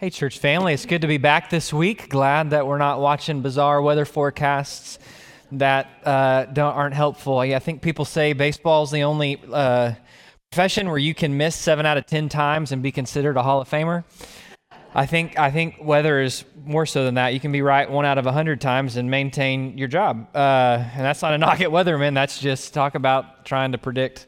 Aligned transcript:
Hey, 0.00 0.10
church 0.10 0.38
family, 0.38 0.74
it's 0.74 0.86
good 0.86 1.00
to 1.00 1.08
be 1.08 1.18
back 1.18 1.50
this 1.50 1.72
week. 1.72 2.08
Glad 2.08 2.50
that 2.50 2.68
we're 2.68 2.78
not 2.78 3.00
watching 3.00 3.42
bizarre 3.42 3.82
weather 3.82 4.04
forecasts 4.04 5.00
that 5.50 5.90
uh, 6.04 6.46
aren't 6.56 6.94
helpful. 6.94 7.40
I 7.40 7.58
think 7.58 7.82
people 7.82 8.04
say 8.04 8.32
baseball 8.32 8.84
is 8.84 8.92
the 8.92 9.02
only 9.02 9.42
uh, 9.52 9.94
profession 10.52 10.88
where 10.88 10.98
you 10.98 11.14
can 11.14 11.36
miss 11.36 11.56
seven 11.56 11.84
out 11.84 11.98
of 11.98 12.06
10 12.06 12.28
times 12.28 12.70
and 12.70 12.80
be 12.80 12.92
considered 12.92 13.36
a 13.36 13.42
Hall 13.42 13.60
of 13.60 13.68
Famer. 13.68 14.04
I 14.94 15.04
think, 15.04 15.36
I 15.36 15.50
think 15.50 15.78
weather 15.82 16.20
is 16.20 16.44
more 16.64 16.86
so 16.86 17.04
than 17.04 17.14
that. 17.14 17.34
You 17.34 17.40
can 17.40 17.50
be 17.50 17.60
right 17.60 17.90
one 17.90 18.04
out 18.04 18.18
of 18.18 18.26
a 18.26 18.28
100 18.30 18.60
times 18.60 18.94
and 18.94 19.10
maintain 19.10 19.76
your 19.76 19.88
job. 19.88 20.28
Uh, 20.32 20.78
and 20.94 21.04
that's 21.04 21.22
not 21.22 21.34
a 21.34 21.38
knock 21.38 21.60
at 21.60 21.70
weathermen, 21.70 22.14
that's 22.14 22.38
just 22.38 22.72
talk 22.72 22.94
about 22.94 23.44
trying 23.44 23.72
to 23.72 23.78
predict 23.78 24.27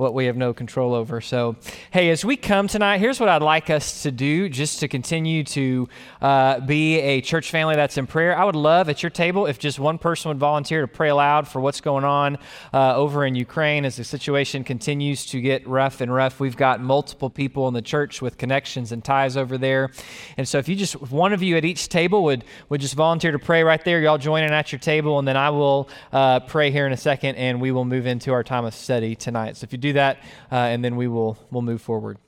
what 0.00 0.14
we 0.14 0.24
have 0.24 0.36
no 0.36 0.52
control 0.52 0.94
over. 0.94 1.20
So, 1.20 1.56
hey, 1.90 2.10
as 2.10 2.24
we 2.24 2.36
come 2.36 2.66
tonight, 2.66 2.98
here's 2.98 3.20
what 3.20 3.28
I'd 3.28 3.42
like 3.42 3.70
us 3.70 4.02
to 4.02 4.10
do 4.10 4.48
just 4.48 4.80
to 4.80 4.88
continue 4.88 5.44
to 5.44 5.88
uh, 6.22 6.60
be 6.60 6.98
a 6.98 7.20
church 7.20 7.50
family 7.50 7.76
that's 7.76 7.98
in 7.98 8.06
prayer. 8.06 8.36
I 8.36 8.44
would 8.44 8.56
love 8.56 8.88
at 8.88 9.02
your 9.02 9.10
table 9.10 9.46
if 9.46 9.58
just 9.58 9.78
one 9.78 9.98
person 9.98 10.30
would 10.30 10.38
volunteer 10.38 10.80
to 10.80 10.88
pray 10.88 11.10
aloud 11.10 11.46
for 11.46 11.60
what's 11.60 11.80
going 11.82 12.04
on 12.04 12.38
uh, 12.72 12.96
over 12.96 13.26
in 13.26 13.34
Ukraine 13.34 13.84
as 13.84 13.96
the 13.96 14.04
situation 14.04 14.64
continues 14.64 15.26
to 15.26 15.40
get 15.40 15.66
rough 15.68 16.00
and 16.00 16.12
rough. 16.12 16.40
We've 16.40 16.56
got 16.56 16.80
multiple 16.80 17.28
people 17.28 17.68
in 17.68 17.74
the 17.74 17.82
church 17.82 18.22
with 18.22 18.38
connections 18.38 18.92
and 18.92 19.04
ties 19.04 19.36
over 19.36 19.58
there. 19.58 19.90
And 20.38 20.48
so, 20.48 20.58
if 20.58 20.68
you 20.68 20.76
just, 20.76 20.94
if 20.94 21.12
one 21.12 21.34
of 21.34 21.42
you 21.42 21.56
at 21.58 21.64
each 21.66 21.90
table 21.90 22.24
would, 22.24 22.44
would 22.70 22.80
just 22.80 22.94
volunteer 22.94 23.32
to 23.32 23.38
pray 23.38 23.62
right 23.62 23.84
there, 23.84 24.00
y'all 24.00 24.18
join 24.18 24.44
in 24.44 24.52
at 24.52 24.72
your 24.72 24.78
table, 24.78 25.18
and 25.18 25.28
then 25.28 25.36
I 25.36 25.50
will 25.50 25.90
uh, 26.12 26.40
pray 26.40 26.70
here 26.70 26.86
in 26.86 26.92
a 26.92 26.96
second 26.96 27.36
and 27.36 27.60
we 27.60 27.70
will 27.70 27.84
move 27.84 28.06
into 28.06 28.32
our 28.32 28.42
time 28.42 28.64
of 28.64 28.74
study 28.74 29.14
tonight. 29.14 29.58
So, 29.58 29.64
if 29.64 29.72
you 29.72 29.78
do 29.78 29.89
that, 29.92 30.18
uh, 30.50 30.56
and 30.56 30.84
then 30.84 30.96
we 30.96 31.08
will 31.08 31.38
we'll 31.50 31.62
move 31.62 31.82
forward. 31.82 32.18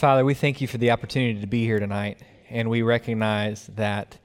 Father, 0.00 0.24
we 0.24 0.32
thank 0.32 0.62
you 0.62 0.66
for 0.66 0.78
the 0.78 0.92
opportunity 0.92 1.42
to 1.42 1.46
be 1.46 1.66
here 1.66 1.78
tonight, 1.78 2.22
and 2.48 2.70
we 2.70 2.80
recognize 2.80 3.66
that, 3.74 4.16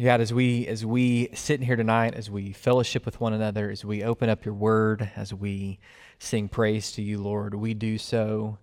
God, 0.00 0.20
as 0.20 0.32
we 0.32 0.64
as 0.68 0.86
we 0.86 1.30
sit 1.34 1.60
here 1.60 1.74
tonight, 1.74 2.14
as 2.14 2.30
we 2.30 2.52
fellowship 2.52 3.04
with 3.04 3.20
one 3.20 3.32
another, 3.32 3.68
as 3.68 3.84
we 3.84 4.04
open 4.04 4.30
up 4.30 4.44
your 4.44 4.54
Word, 4.54 5.10
as 5.16 5.34
we 5.34 5.80
sing 6.20 6.48
praise 6.48 6.92
to 6.92 7.02
you, 7.02 7.18
Lord, 7.18 7.52
we 7.56 7.74
do 7.74 7.98
so 7.98 8.58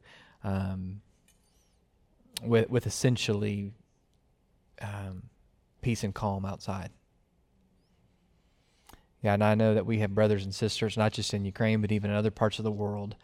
um, 0.46 1.02
with 2.42 2.70
with 2.70 2.88
essentially 2.88 3.74
um, 4.82 5.24
peace 5.82 6.06
and 6.06 6.16
calm 6.16 6.46
outside. 6.46 6.92
Yeah, 9.22 9.34
and 9.34 9.44
I 9.44 9.56
know 9.56 9.74
that 9.74 9.86
we 9.86 10.00
have 10.00 10.16
brothers 10.16 10.46
and 10.46 10.56
sisters, 10.56 10.96
not 10.96 11.12
just 11.12 11.34
in 11.34 11.44
Ukraine, 11.44 11.82
but 11.82 11.92
even 11.92 12.12
in 12.12 12.16
other 12.16 12.32
parts 12.32 12.60
of 12.60 12.64
the 12.64 12.72
world 12.72 13.18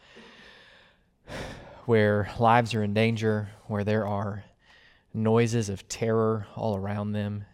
where 1.85 2.31
lives 2.39 2.73
are 2.73 2.83
in 2.83 2.93
danger, 2.93 3.49
where 3.67 3.83
there 3.83 4.07
are 4.07 4.43
noises 5.13 5.69
of 5.69 5.87
terror 5.87 6.47
all 6.55 6.75
around 6.75 7.11
them. 7.11 7.45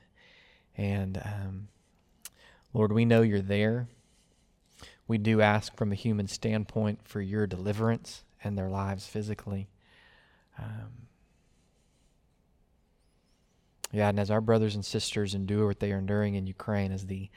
And 0.77 1.21
um, 1.23 1.67
Lord, 2.73 2.91
we 2.91 3.05
know 3.05 3.21
you're 3.21 3.41
there. 3.41 3.87
We 5.07 5.17
do 5.17 5.41
ask 5.41 5.75
from 5.75 5.91
a 5.91 5.95
human 5.95 6.27
standpoint 6.27 6.99
for 7.03 7.21
your 7.21 7.47
deliverance 7.47 8.23
and 8.43 8.57
their 8.57 8.69
lives 8.69 9.07
physically. 9.07 9.67
Um, 10.57 11.07
yeah, 13.91 14.09
and 14.09 14.19
as 14.19 14.29
our 14.29 14.41
brothers 14.41 14.75
and 14.75 14.85
sisters 14.85 15.33
endure 15.33 15.65
what 15.65 15.79
they 15.79 15.91
are 15.91 15.97
enduring 15.97 16.35
in 16.35 16.45
Ukraine, 16.45 16.91
as 16.91 17.07
the 17.07 17.29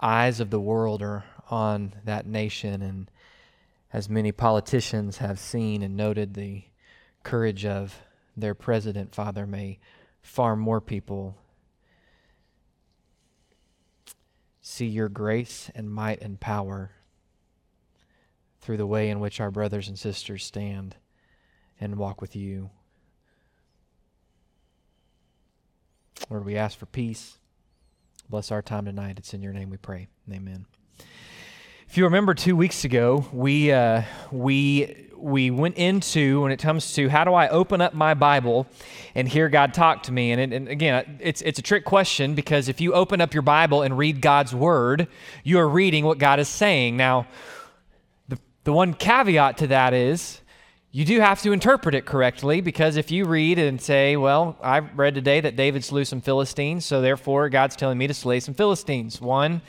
eyes 0.00 0.40
of 0.40 0.50
the 0.50 0.60
world 0.60 1.02
are 1.02 1.24
on 1.50 1.94
that 2.04 2.26
nation 2.26 2.82
and 2.82 3.10
as 3.92 4.08
many 4.08 4.32
politicians 4.32 5.18
have 5.18 5.38
seen 5.38 5.82
and 5.82 5.96
noted 5.96 6.34
the 6.34 6.64
courage 7.22 7.64
of 7.64 8.00
their 8.36 8.54
president, 8.54 9.14
Father, 9.14 9.46
may 9.46 9.78
far 10.22 10.56
more 10.56 10.80
people 10.80 11.36
see 14.60 14.86
your 14.86 15.08
grace 15.08 15.70
and 15.74 15.90
might 15.90 16.20
and 16.20 16.38
power 16.38 16.92
through 18.60 18.76
the 18.76 18.86
way 18.86 19.08
in 19.08 19.18
which 19.18 19.40
our 19.40 19.50
brothers 19.50 19.88
and 19.88 19.98
sisters 19.98 20.44
stand 20.44 20.96
and 21.80 21.96
walk 21.96 22.20
with 22.20 22.36
you. 22.36 22.70
Lord, 26.28 26.44
we 26.44 26.56
ask 26.56 26.78
for 26.78 26.86
peace. 26.86 27.38
Bless 28.28 28.52
our 28.52 28.62
time 28.62 28.84
tonight. 28.84 29.18
It's 29.18 29.34
in 29.34 29.42
your 29.42 29.52
name 29.52 29.70
we 29.70 29.78
pray. 29.78 30.06
Amen. 30.30 30.66
If 31.90 31.96
you 31.96 32.04
remember 32.04 32.34
two 32.34 32.54
weeks 32.54 32.84
ago, 32.84 33.26
we, 33.32 33.72
uh, 33.72 34.02
we, 34.30 35.08
we 35.16 35.50
went 35.50 35.76
into 35.76 36.42
when 36.42 36.52
it 36.52 36.60
comes 36.60 36.92
to 36.92 37.08
how 37.08 37.24
do 37.24 37.34
I 37.34 37.48
open 37.48 37.80
up 37.80 37.94
my 37.94 38.14
Bible 38.14 38.68
and 39.16 39.28
hear 39.28 39.48
God 39.48 39.74
talk 39.74 40.04
to 40.04 40.12
me. 40.12 40.30
And, 40.30 40.40
it, 40.40 40.52
and 40.52 40.68
again, 40.68 41.18
it's, 41.20 41.42
it's 41.42 41.58
a 41.58 41.62
trick 41.62 41.84
question 41.84 42.36
because 42.36 42.68
if 42.68 42.80
you 42.80 42.92
open 42.92 43.20
up 43.20 43.34
your 43.34 43.42
Bible 43.42 43.82
and 43.82 43.98
read 43.98 44.20
God's 44.20 44.54
Word, 44.54 45.08
you 45.42 45.58
are 45.58 45.68
reading 45.68 46.04
what 46.04 46.18
God 46.18 46.38
is 46.38 46.46
saying. 46.46 46.96
Now, 46.96 47.26
the, 48.28 48.38
the 48.62 48.72
one 48.72 48.94
caveat 48.94 49.58
to 49.58 49.66
that 49.66 49.92
is 49.92 50.40
you 50.92 51.04
do 51.04 51.18
have 51.18 51.42
to 51.42 51.50
interpret 51.50 51.96
it 51.96 52.06
correctly 52.06 52.60
because 52.60 52.98
if 52.98 53.10
you 53.10 53.24
read 53.24 53.58
and 53.58 53.82
say, 53.82 54.16
well, 54.16 54.56
I 54.62 54.78
read 54.78 55.16
today 55.16 55.40
that 55.40 55.56
David 55.56 55.82
slew 55.82 56.04
some 56.04 56.20
Philistines, 56.20 56.86
so 56.86 57.00
therefore 57.00 57.48
God's 57.48 57.74
telling 57.74 57.98
me 57.98 58.06
to 58.06 58.14
slay 58.14 58.38
some 58.38 58.54
Philistines. 58.54 59.20
One, 59.20 59.60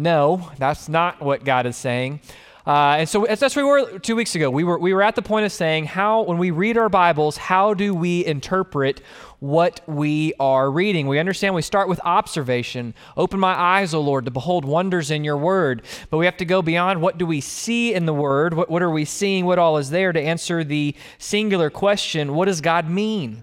no, 0.00 0.50
that's 0.58 0.88
not 0.88 1.20
what 1.20 1.44
God 1.44 1.66
is 1.66 1.76
saying. 1.76 2.20
Uh, 2.66 2.96
and 2.98 3.08
so 3.08 3.26
that's 3.26 3.56
where 3.56 3.64
we 3.64 3.70
were 3.70 3.98
two 3.98 4.14
weeks 4.14 4.34
ago. 4.34 4.50
We 4.50 4.64
were, 4.64 4.78
we 4.78 4.92
were 4.92 5.02
at 5.02 5.14
the 5.14 5.22
point 5.22 5.46
of 5.46 5.52
saying, 5.52 5.86
how, 5.86 6.22
when 6.22 6.38
we 6.38 6.50
read 6.50 6.76
our 6.76 6.88
Bibles, 6.88 7.36
how 7.36 7.74
do 7.74 7.94
we 7.94 8.24
interpret 8.24 9.00
what 9.40 9.80
we 9.86 10.34
are 10.38 10.70
reading? 10.70 11.06
We 11.06 11.18
understand 11.18 11.54
we 11.54 11.62
start 11.62 11.88
with 11.88 12.00
observation. 12.04 12.94
Open 13.16 13.40
my 13.40 13.54
eyes, 13.54 13.94
O 13.94 14.00
Lord, 14.00 14.26
to 14.26 14.30
behold 14.30 14.64
wonders 14.64 15.10
in 15.10 15.24
your 15.24 15.38
word. 15.38 15.82
But 16.10 16.18
we 16.18 16.26
have 16.26 16.36
to 16.36 16.44
go 16.44 16.62
beyond 16.62 17.00
what 17.00 17.18
do 17.18 17.26
we 17.26 17.40
see 17.40 17.94
in 17.94 18.06
the 18.06 18.14
word? 18.14 18.54
What, 18.54 18.70
what 18.70 18.82
are 18.82 18.90
we 18.90 19.04
seeing? 19.04 19.46
What 19.46 19.58
all 19.58 19.78
is 19.78 19.90
there 19.90 20.12
to 20.12 20.20
answer 20.20 20.62
the 20.62 20.94
singular 21.18 21.70
question 21.70 22.34
what 22.34 22.44
does 22.44 22.60
God 22.60 22.88
mean? 22.88 23.42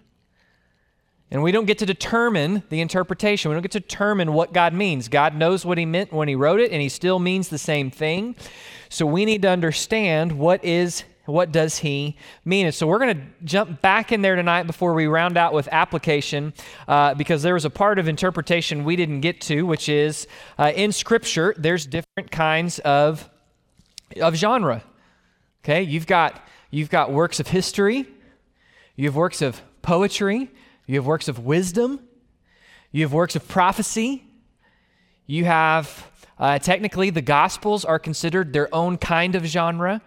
And 1.30 1.44
we 1.44 1.52
don't 1.52 1.66
get 1.66 1.78
to 1.80 1.86
determine 1.86 2.64
the 2.70 2.80
interpretation. 2.80 3.50
We 3.50 3.56
don't 3.56 3.62
get 3.62 3.72
to 3.72 3.82
determine 3.82 4.32
what 4.34 4.54
God 4.54 4.74
means. 4.74 5.10
God 5.10 5.36
knows 5.36 5.66
what 5.66 5.78
He 5.78 5.86
meant 5.86 6.14
when 6.14 6.28
He 6.28 6.36
wrote 6.36 6.60
it, 6.60 6.72
and 6.72 6.82
He 6.82 6.90
still 6.90 7.20
means 7.20 7.50
the 7.50 7.58
same 7.58 7.92
thing. 7.92 8.36
So 8.90 9.06
we 9.06 9.26
need 9.26 9.42
to 9.42 9.50
understand 9.50 10.32
what 10.32 10.64
is 10.64 11.04
what 11.28 11.52
does 11.52 11.80
he 11.80 12.16
mean? 12.46 12.68
And 12.68 12.76
so 12.76 12.88
we're 12.88 13.00
going 13.00 13.18
to 13.18 13.24
jump 13.44 13.82
back 13.82 14.12
in 14.12 14.22
there 14.22 14.36
tonight 14.36 14.64
before 14.64 14.94
we 14.94 15.08
round 15.08 15.38
out 15.38 15.54
with 15.54 15.68
application, 15.72 16.54
uh, 16.88 17.14
because 17.16 17.44
there 17.44 17.54
was 17.54 17.66
a 17.66 17.70
part 17.70 18.00
of 18.00 18.08
interpretation 18.08 18.86
we 18.86 18.96
didn't 18.96 19.22
get 19.22 19.42
to, 19.42 19.64
which 19.64 19.90
is 19.90 20.26
uh, 20.58 20.72
in 20.74 20.92
Scripture, 20.92 21.54
there's 21.58 21.86
different 21.86 22.32
kinds 22.32 22.80
of, 22.80 23.30
of 24.22 24.36
genre. 24.36 24.84
Okay, 25.64 25.82
you've 25.82 26.08
got, 26.08 26.48
you've 26.72 26.90
got 26.90 27.12
works 27.12 27.42
of 27.42 27.48
history, 27.48 28.08
you 28.96 29.06
have 29.06 29.16
works 29.16 29.42
of 29.42 29.62
poetry, 29.82 30.50
you 30.88 30.96
have 30.96 31.06
works 31.06 31.28
of 31.28 31.40
wisdom, 31.46 32.00
you 32.92 33.04
have 33.04 33.14
works 33.14 33.36
of 33.36 33.48
prophecy, 33.48 34.24
you 35.28 35.46
have 35.46 36.10
uh, 36.40 36.58
technically 36.58 37.10
the 37.10 37.22
Gospels 37.22 37.84
are 37.84 38.00
considered 38.00 38.54
their 38.54 38.74
own 38.74 38.98
kind 38.98 39.36
of 39.36 39.46
genre. 39.46 40.02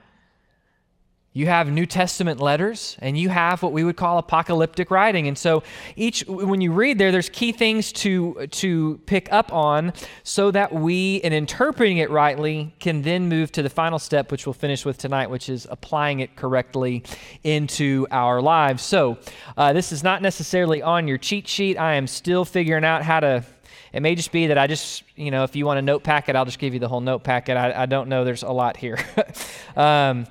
You 1.33 1.47
have 1.47 1.71
New 1.71 1.87
Testament 1.87 2.41
letters, 2.41 2.97
and 2.99 3.17
you 3.17 3.29
have 3.29 3.63
what 3.63 3.71
we 3.71 3.85
would 3.85 3.95
call 3.95 4.19
apocalyptic 4.19 4.91
writing. 4.91 5.29
And 5.29 5.39
so, 5.39 5.63
each 5.95 6.25
when 6.27 6.61
you 6.61 6.73
read 6.73 6.99
there, 6.99 7.13
there's 7.13 7.29
key 7.29 7.53
things 7.53 7.93
to 7.93 8.49
to 8.51 8.99
pick 9.07 9.33
up 9.33 9.53
on, 9.53 9.93
so 10.25 10.51
that 10.51 10.73
we, 10.73 11.17
in 11.19 11.33
interpreting 11.33 11.99
it 11.99 12.11
rightly, 12.11 12.75
can 12.81 13.03
then 13.03 13.29
move 13.29 13.53
to 13.53 13.63
the 13.63 13.71
final 13.71 14.01
step, 14.01 14.33
which 14.33 14.45
we'll 14.45 14.55
finish 14.55 14.85
with 14.85 14.99
tonight, 14.99 15.31
which 15.31 15.49
is 15.49 15.69
applying 15.71 16.19
it 16.19 16.35
correctly 16.35 17.05
into 17.45 18.09
our 18.11 18.43
lives. 18.43 18.83
So, 18.83 19.17
uh, 19.57 19.73
this 19.73 19.93
is 19.93 20.03
not 20.03 20.23
necessarily 20.23 20.83
on 20.83 21.07
your 21.07 21.19
cheat 21.19 21.47
sheet. 21.47 21.77
I 21.77 21.95
am 21.95 22.09
still 22.09 22.45
figuring 22.45 22.85
out 22.85 23.05
how 23.05 23.21
to 23.21 23.45
it 23.93 24.01
may 24.01 24.17
just 24.17 24.33
be 24.33 24.49
that 24.49 24.59
I 24.59 24.67
just, 24.67 25.05
you 25.15 25.31
know, 25.31 25.45
if 25.45 25.55
you 25.55 25.65
want 25.65 25.79
a 25.79 25.83
note 25.83 26.03
packet, 26.03 26.35
I'll 26.35 26.45
just 26.45 26.59
give 26.59 26.75
you 26.75 26.81
the 26.81 26.89
whole 26.89 27.01
note 27.01 27.23
packet. 27.23 27.57
I, 27.57 27.83
I 27.83 27.87
don't 27.87 28.09
know. 28.09 28.25
There's 28.25 28.43
a 28.43 28.51
lot 28.51 28.77
here. 28.77 28.99
um, 29.77 30.27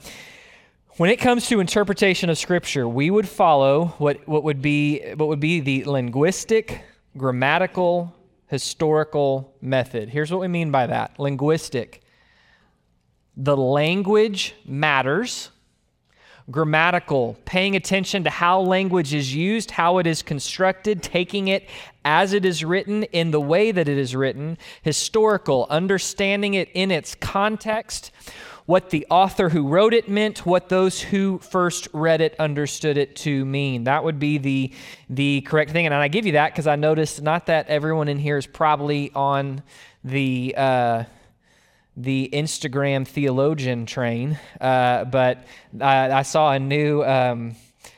when 0.99 1.09
it 1.09 1.15
comes 1.15 1.47
to 1.47 1.61
interpretation 1.61 2.29
of 2.29 2.37
Scripture, 2.37 2.85
we 2.85 3.09
would 3.09 3.25
follow 3.25 3.85
what, 3.99 4.27
what, 4.27 4.43
would 4.43 4.61
be, 4.61 4.99
what 5.13 5.29
would 5.29 5.39
be 5.39 5.61
the 5.61 5.85
linguistic, 5.85 6.83
grammatical, 7.15 8.13
historical 8.47 9.55
method. 9.61 10.09
Here's 10.09 10.29
what 10.29 10.41
we 10.41 10.49
mean 10.49 10.71
by 10.71 10.87
that 10.87 11.17
linguistic. 11.17 12.01
The 13.37 13.55
language 13.55 14.55
matters. 14.65 15.51
Grammatical, 16.51 17.37
paying 17.45 17.75
attention 17.75 18.25
to 18.25 18.29
how 18.31 18.59
language 18.59 19.13
is 19.13 19.33
used, 19.33 19.69
how 19.69 19.99
it 19.99 20.07
is 20.07 20.23
constructed, 20.23 21.03
taking 21.03 21.47
it 21.47 21.69
as 22.03 22.33
it 22.33 22.43
is 22.43 22.65
written 22.65 23.03
in 23.03 23.29
the 23.29 23.39
way 23.39 23.71
that 23.71 23.87
it 23.87 23.97
is 23.99 24.15
written. 24.15 24.57
Historical, 24.81 25.67
understanding 25.69 26.55
it 26.55 26.67
in 26.73 26.89
its 26.91 27.13
context 27.13 28.11
what 28.69 28.91
the 28.91 29.07
author 29.09 29.49
who 29.49 29.67
wrote 29.67 29.95
it 29.95 30.07
meant, 30.07 30.45
what 30.45 30.69
those 30.69 31.01
who 31.01 31.39
first 31.39 31.87
read 31.91 32.21
it 32.21 32.35
understood 32.37 32.99
it 32.99 33.15
to 33.15 33.43
mean. 33.43 33.85
That 33.85 34.03
would 34.03 34.19
be 34.19 34.37
the, 34.37 34.71
the 35.09 35.41
correct 35.41 35.71
thing. 35.71 35.87
And 35.87 35.95
I 35.95 36.07
give 36.07 36.27
you 36.27 36.33
that 36.33 36.51
because 36.51 36.67
I 36.67 36.75
noticed 36.75 37.19
not 37.19 37.47
that 37.47 37.67
everyone 37.67 38.07
in 38.09 38.19
here 38.19 38.37
is 38.37 38.45
probably 38.45 39.11
on 39.15 39.63
the. 40.03 40.53
Uh, 40.55 41.03
the 41.97 42.29
Instagram 42.31 43.05
theologian 43.05 43.85
train, 43.85 44.39
uh, 44.61 45.03
but 45.03 45.45
I, 45.81 46.11
I, 46.11 46.21
saw 46.21 46.53
a 46.53 46.59
new 46.59 47.03
um, 47.03 47.55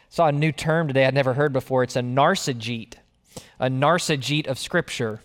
saw 0.09 0.27
a 0.27 0.31
new 0.31 0.51
term 0.51 0.87
today 0.87 1.05
I'd 1.05 1.13
never 1.13 1.35
heard 1.35 1.53
before. 1.53 1.83
It's 1.83 1.95
a 1.95 2.01
narcissegete, 2.01 2.93
a 3.59 3.69
narcissegete 3.69 4.47
of 4.47 4.57
Scripture. 4.57 5.21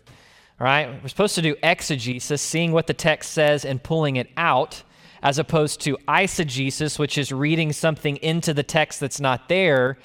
All 0.61 0.67
right, 0.67 1.03
we're 1.03 1.09
supposed 1.09 1.37
to 1.37 1.43
do 1.43 1.57
exegesis, 1.63 2.43
seeing 2.43 2.73
what 2.73 2.87
the 2.87 2.93
text 2.93 3.31
says 3.31 3.65
and 3.65 3.83
pulling 3.83 4.17
it 4.17 4.29
out 4.37 4.83
as 5.23 5.39
opposed 5.39 5.81
to 5.83 5.97
eisegesis, 6.09 6.99
which 6.99 7.19
is 7.19 7.33
reading 7.33 7.73
something 7.73 8.17
into 8.19 8.55
the 8.55 8.63
text 8.63 9.01
that's 9.01 9.21
not 9.21 9.49
there. 9.49 9.99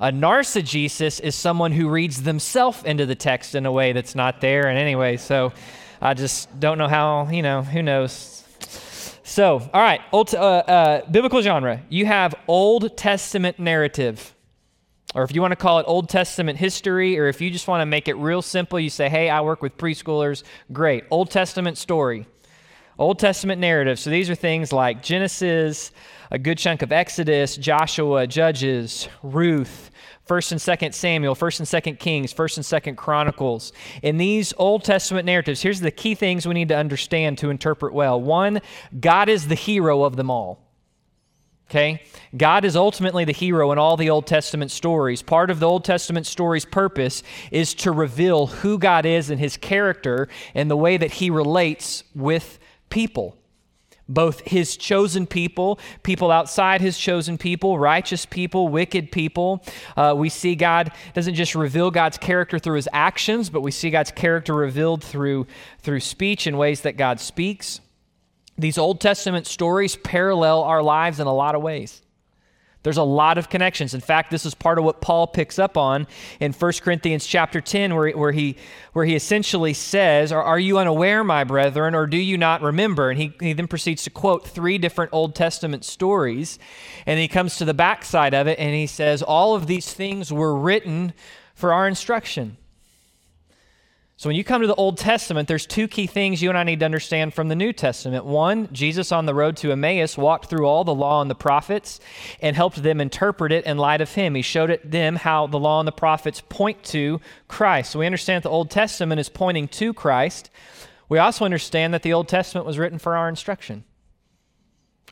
A 0.00 0.12
narcissist 0.12 1.20
is 1.20 1.34
someone 1.34 1.72
who 1.72 1.88
reads 1.88 2.22
themselves 2.22 2.84
into 2.84 3.04
the 3.04 3.16
text 3.16 3.54
in 3.54 3.66
a 3.66 3.72
way 3.72 3.92
that's 3.92 4.14
not 4.14 4.40
there. 4.40 4.68
And 4.68 4.78
anyway, 4.78 5.16
so 5.16 5.52
I 6.00 6.14
just 6.14 6.60
don't 6.60 6.78
know 6.78 6.86
how, 6.86 7.28
you 7.28 7.42
know, 7.42 7.62
who 7.62 7.82
knows. 7.82 8.44
So, 9.24 9.58
all 9.74 9.82
right, 9.82 10.00
old, 10.12 10.34
uh, 10.34 10.38
uh, 10.38 11.10
biblical 11.10 11.42
genre. 11.42 11.82
You 11.88 12.06
have 12.06 12.34
Old 12.46 12.96
Testament 12.96 13.58
narrative, 13.58 14.34
or 15.14 15.22
if 15.24 15.34
you 15.34 15.42
want 15.42 15.52
to 15.52 15.56
call 15.56 15.80
it 15.80 15.84
Old 15.88 16.08
Testament 16.08 16.58
history, 16.58 17.18
or 17.18 17.26
if 17.26 17.40
you 17.40 17.50
just 17.50 17.68
want 17.68 17.82
to 17.82 17.86
make 17.86 18.08
it 18.08 18.14
real 18.14 18.40
simple, 18.40 18.78
you 18.78 18.90
say, 18.90 19.08
hey, 19.08 19.28
I 19.28 19.40
work 19.40 19.60
with 19.60 19.76
preschoolers. 19.76 20.44
Great. 20.72 21.04
Old 21.10 21.30
Testament 21.30 21.76
story. 21.76 22.26
Old 22.98 23.18
Testament 23.20 23.60
narrative. 23.60 23.98
So 23.98 24.10
these 24.10 24.28
are 24.28 24.34
things 24.34 24.72
like 24.72 25.02
Genesis, 25.02 25.92
a 26.32 26.38
good 26.38 26.58
chunk 26.58 26.82
of 26.82 26.90
Exodus, 26.90 27.56
Joshua, 27.56 28.26
Judges, 28.26 29.08
Ruth, 29.22 29.90
1st 30.28 30.52
and 30.52 30.60
2nd 30.60 30.94
Samuel, 30.94 31.34
1st 31.34 31.60
and 31.60 31.96
2nd 31.96 31.98
Kings, 31.98 32.34
1st 32.34 32.56
and 32.56 32.84
2nd 32.84 32.96
Chronicles. 32.96 33.72
In 34.02 34.16
these 34.16 34.52
Old 34.58 34.84
Testament 34.84 35.26
narratives, 35.26 35.62
here's 35.62 35.80
the 35.80 35.90
key 35.90 36.14
things 36.14 36.46
we 36.46 36.54
need 36.54 36.68
to 36.68 36.76
understand 36.76 37.38
to 37.38 37.50
interpret 37.50 37.94
well. 37.94 38.20
One, 38.20 38.60
God 38.98 39.28
is 39.28 39.46
the 39.46 39.54
hero 39.54 40.02
of 40.02 40.16
them 40.16 40.30
all. 40.30 40.68
Okay? 41.70 42.02
God 42.36 42.64
is 42.64 42.76
ultimately 42.76 43.24
the 43.24 43.32
hero 43.32 43.72
in 43.72 43.78
all 43.78 43.96
the 43.96 44.10
Old 44.10 44.26
Testament 44.26 44.70
stories. 44.70 45.22
Part 45.22 45.50
of 45.50 45.60
the 45.60 45.68
Old 45.68 45.84
Testament 45.84 46.26
story's 46.26 46.64
purpose 46.64 47.22
is 47.50 47.74
to 47.74 47.92
reveal 47.92 48.46
who 48.46 48.78
God 48.78 49.06
is 49.06 49.30
and 49.30 49.38
his 49.38 49.56
character 49.56 50.28
and 50.54 50.70
the 50.70 50.76
way 50.76 50.96
that 50.96 51.12
he 51.12 51.30
relates 51.30 52.04
with 52.14 52.58
people 52.90 53.36
both 54.08 54.40
his 54.40 54.76
chosen 54.76 55.26
people, 55.26 55.78
people 56.02 56.30
outside 56.30 56.80
his 56.80 56.98
chosen 56.98 57.36
people, 57.36 57.78
righteous 57.78 58.24
people, 58.24 58.68
wicked 58.68 59.12
people. 59.12 59.62
Uh, 59.96 60.14
we 60.16 60.28
see 60.28 60.54
God 60.54 60.92
doesn't 61.14 61.34
just 61.34 61.54
reveal 61.54 61.90
God's 61.90 62.16
character 62.16 62.58
through 62.58 62.76
his 62.76 62.88
actions, 62.92 63.50
but 63.50 63.60
we 63.60 63.70
see 63.70 63.90
God's 63.90 64.10
character 64.10 64.54
revealed 64.54 65.04
through, 65.04 65.46
through 65.80 66.00
speech 66.00 66.46
in 66.46 66.56
ways 66.56 66.80
that 66.82 66.96
God 66.96 67.20
speaks. 67.20 67.80
These 68.56 68.78
Old 68.78 69.00
Testament 69.00 69.46
stories 69.46 69.94
parallel 69.94 70.62
our 70.62 70.82
lives 70.82 71.20
in 71.20 71.26
a 71.26 71.34
lot 71.34 71.54
of 71.54 71.62
ways. 71.62 72.02
There's 72.88 72.96
a 72.96 73.02
lot 73.02 73.36
of 73.36 73.50
connections. 73.50 73.92
In 73.92 74.00
fact, 74.00 74.30
this 74.30 74.46
is 74.46 74.54
part 74.54 74.78
of 74.78 74.84
what 74.84 75.02
Paul 75.02 75.26
picks 75.26 75.58
up 75.58 75.76
on 75.76 76.06
in 76.40 76.54
1 76.54 76.72
Corinthians 76.80 77.26
chapter 77.26 77.60
10, 77.60 77.94
where, 77.94 78.16
where, 78.16 78.32
he, 78.32 78.56
where 78.94 79.04
he 79.04 79.14
essentially 79.14 79.74
says, 79.74 80.32
are, 80.32 80.42
are 80.42 80.58
you 80.58 80.78
unaware, 80.78 81.22
my 81.22 81.44
brethren, 81.44 81.94
or 81.94 82.06
do 82.06 82.16
you 82.16 82.38
not 82.38 82.62
remember? 82.62 83.10
And 83.10 83.20
he, 83.20 83.34
he 83.40 83.52
then 83.52 83.68
proceeds 83.68 84.04
to 84.04 84.10
quote 84.10 84.48
three 84.48 84.78
different 84.78 85.12
Old 85.12 85.34
Testament 85.34 85.84
stories. 85.84 86.58
And 87.04 87.20
he 87.20 87.28
comes 87.28 87.56
to 87.56 87.66
the 87.66 87.74
backside 87.74 88.32
of 88.32 88.46
it 88.46 88.58
and 88.58 88.74
he 88.74 88.86
says, 88.86 89.20
All 89.20 89.54
of 89.54 89.66
these 89.66 89.92
things 89.92 90.32
were 90.32 90.58
written 90.58 91.12
for 91.54 91.74
our 91.74 91.86
instruction 91.86 92.56
so 94.18 94.28
when 94.28 94.34
you 94.34 94.42
come 94.42 94.62
to 94.62 94.66
the 94.66 94.74
Old 94.74 94.98
Testament, 94.98 95.46
there's 95.46 95.64
two 95.64 95.86
key 95.86 96.08
things 96.08 96.42
you 96.42 96.48
and 96.48 96.58
I 96.58 96.64
need 96.64 96.80
to 96.80 96.84
understand 96.84 97.34
from 97.34 97.46
the 97.46 97.54
New 97.54 97.72
Testament. 97.72 98.24
One, 98.24 98.68
Jesus 98.72 99.12
on 99.12 99.26
the 99.26 99.34
road 99.34 99.56
to 99.58 99.70
Emmaus 99.70 100.18
walked 100.18 100.50
through 100.50 100.66
all 100.66 100.82
the 100.82 100.92
law 100.92 101.22
and 101.22 101.30
the 101.30 101.36
prophets 101.36 102.00
and 102.42 102.56
helped 102.56 102.82
them 102.82 103.00
interpret 103.00 103.52
it 103.52 103.64
in 103.64 103.78
light 103.78 104.00
of 104.00 104.12
him. 104.12 104.34
He 104.34 104.42
showed 104.42 104.70
it, 104.70 104.90
them 104.90 105.14
how 105.14 105.46
the 105.46 105.60
law 105.60 105.78
and 105.78 105.86
the 105.86 105.92
prophets 105.92 106.42
point 106.48 106.82
to 106.86 107.20
Christ. 107.46 107.92
So 107.92 108.00
we 108.00 108.06
understand 108.06 108.42
that 108.42 108.48
the 108.48 108.52
Old 108.52 108.72
Testament 108.72 109.20
is 109.20 109.28
pointing 109.28 109.68
to 109.68 109.94
Christ. 109.94 110.50
We 111.08 111.18
also 111.18 111.44
understand 111.44 111.94
that 111.94 112.02
the 112.02 112.12
Old 112.12 112.26
Testament 112.26 112.66
was 112.66 112.76
written 112.76 112.98
for 112.98 113.16
our 113.16 113.28
instruction. 113.28 113.84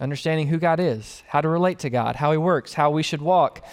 Understanding 0.01 0.49
who 0.49 0.59
God 0.59 0.81
is, 0.81 1.23
how 1.29 1.41
to 1.41 1.49
relate 1.49 1.79
to 1.79 1.91
God, 1.91 2.17
how 2.17 2.33
he 2.33 2.39
works, 2.39 2.73
how 2.73 2.91
we 2.91 3.05
should 3.05 3.23
walk. 3.23 3.65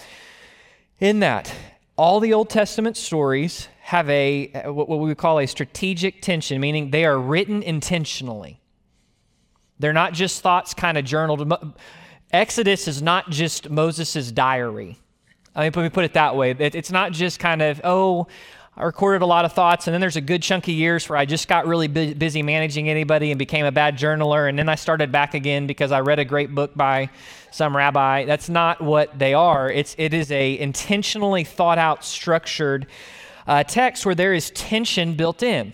In 0.99 1.21
that, 1.21 1.51
all 1.97 2.19
the 2.19 2.33
Old 2.33 2.51
Testament 2.51 2.97
stories 2.97 3.67
have 3.83 4.09
a 4.09 4.49
uh, 4.53 4.71
what 4.71 4.87
we 4.87 5.07
would 5.07 5.17
call 5.17 5.39
a 5.39 5.45
strategic 5.45 6.21
tension, 6.21 6.61
meaning 6.61 6.91
they 6.91 7.03
are 7.03 7.19
written 7.19 7.61
intentionally. 7.61 8.61
They're 9.77 9.91
not 9.91 10.13
just 10.13 10.41
thoughts 10.41 10.73
kind 10.73 10.97
of 10.97 11.03
journaled. 11.03 11.53
Exodus 12.31 12.87
is 12.87 13.01
not 13.01 13.29
just 13.29 13.69
Moses' 13.69 14.31
diary. 14.31 14.97
I 15.53 15.63
mean, 15.63 15.71
let 15.75 15.83
me 15.83 15.89
put 15.89 16.05
it 16.05 16.13
that 16.13 16.37
way. 16.37 16.51
It's 16.51 16.91
not 16.91 17.11
just 17.11 17.39
kind 17.39 17.61
of, 17.61 17.81
oh, 17.83 18.27
I 18.77 18.85
recorded 18.85 19.21
a 19.21 19.25
lot 19.25 19.43
of 19.43 19.51
thoughts, 19.51 19.85
and 19.85 19.93
then 19.93 19.99
there's 19.99 20.15
a 20.15 20.21
good 20.21 20.41
chunk 20.41 20.63
of 20.63 20.73
years 20.73 21.07
where 21.09 21.17
I 21.17 21.25
just 21.25 21.49
got 21.49 21.67
really 21.67 21.87
busy 21.87 22.41
managing 22.41 22.89
anybody 22.89 23.31
and 23.31 23.37
became 23.37 23.65
a 23.65 23.71
bad 23.71 23.97
journaler, 23.97 24.47
and 24.47 24.57
then 24.57 24.69
I 24.69 24.75
started 24.75 25.11
back 25.11 25.33
again 25.33 25.67
because 25.67 25.91
I 25.91 25.99
read 25.99 26.19
a 26.19 26.25
great 26.25 26.55
book 26.55 26.73
by 26.73 27.09
some 27.51 27.75
rabbi. 27.75 28.23
That's 28.23 28.47
not 28.47 28.81
what 28.81 29.19
they 29.19 29.33
are. 29.33 29.69
It's 29.69 29.93
it 29.99 30.13
is 30.13 30.31
a 30.31 30.57
intentionally 30.57 31.43
thought 31.43 31.77
out, 31.77 32.05
structured 32.05 32.87
uh, 33.47 33.63
text 33.63 34.05
where 34.05 34.15
there 34.15 34.33
is 34.33 34.51
tension 34.51 35.15
built 35.15 35.43
in. 35.43 35.73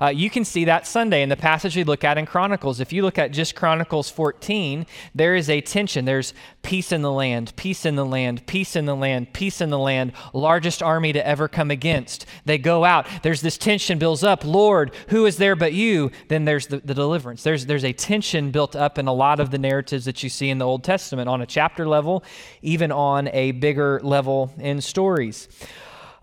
Uh, 0.00 0.08
you 0.08 0.30
can 0.30 0.46
see 0.46 0.64
that 0.64 0.86
Sunday 0.86 1.22
in 1.22 1.28
the 1.28 1.36
passage 1.36 1.76
we 1.76 1.84
look 1.84 2.04
at 2.04 2.16
in 2.16 2.24
Chronicles. 2.24 2.80
If 2.80 2.90
you 2.90 3.02
look 3.02 3.18
at 3.18 3.32
just 3.32 3.54
Chronicles 3.54 4.08
14, 4.08 4.86
there 5.14 5.34
is 5.34 5.50
a 5.50 5.60
tension. 5.60 6.06
There's 6.06 6.32
peace 6.62 6.90
in 6.90 7.02
the 7.02 7.12
land, 7.12 7.54
peace 7.56 7.84
in 7.84 7.96
the 7.96 8.06
land, 8.06 8.46
peace 8.46 8.76
in 8.76 8.86
the 8.86 8.96
land, 8.96 9.34
peace 9.34 9.60
in 9.60 9.68
the 9.68 9.78
land, 9.78 10.12
largest 10.32 10.82
army 10.82 11.12
to 11.12 11.26
ever 11.26 11.48
come 11.48 11.70
against. 11.70 12.24
They 12.46 12.56
go 12.56 12.86
out. 12.86 13.06
There's 13.22 13.42
this 13.42 13.58
tension 13.58 13.98
builds 13.98 14.24
up. 14.24 14.42
Lord, 14.42 14.94
who 15.08 15.26
is 15.26 15.36
there 15.36 15.54
but 15.54 15.74
you? 15.74 16.10
Then 16.28 16.46
there's 16.46 16.68
the, 16.68 16.78
the 16.78 16.94
deliverance. 16.94 17.42
There's, 17.42 17.66
there's 17.66 17.84
a 17.84 17.92
tension 17.92 18.52
built 18.52 18.74
up 18.74 18.96
in 18.96 19.06
a 19.06 19.12
lot 19.12 19.38
of 19.38 19.50
the 19.50 19.58
narratives 19.58 20.06
that 20.06 20.22
you 20.22 20.30
see 20.30 20.48
in 20.48 20.56
the 20.56 20.66
Old 20.66 20.82
Testament 20.82 21.28
on 21.28 21.42
a 21.42 21.46
chapter 21.46 21.86
level, 21.86 22.24
even 22.62 22.90
on 22.90 23.28
a 23.28 23.52
bigger 23.52 24.00
level 24.02 24.50
in 24.56 24.80
stories. 24.80 25.46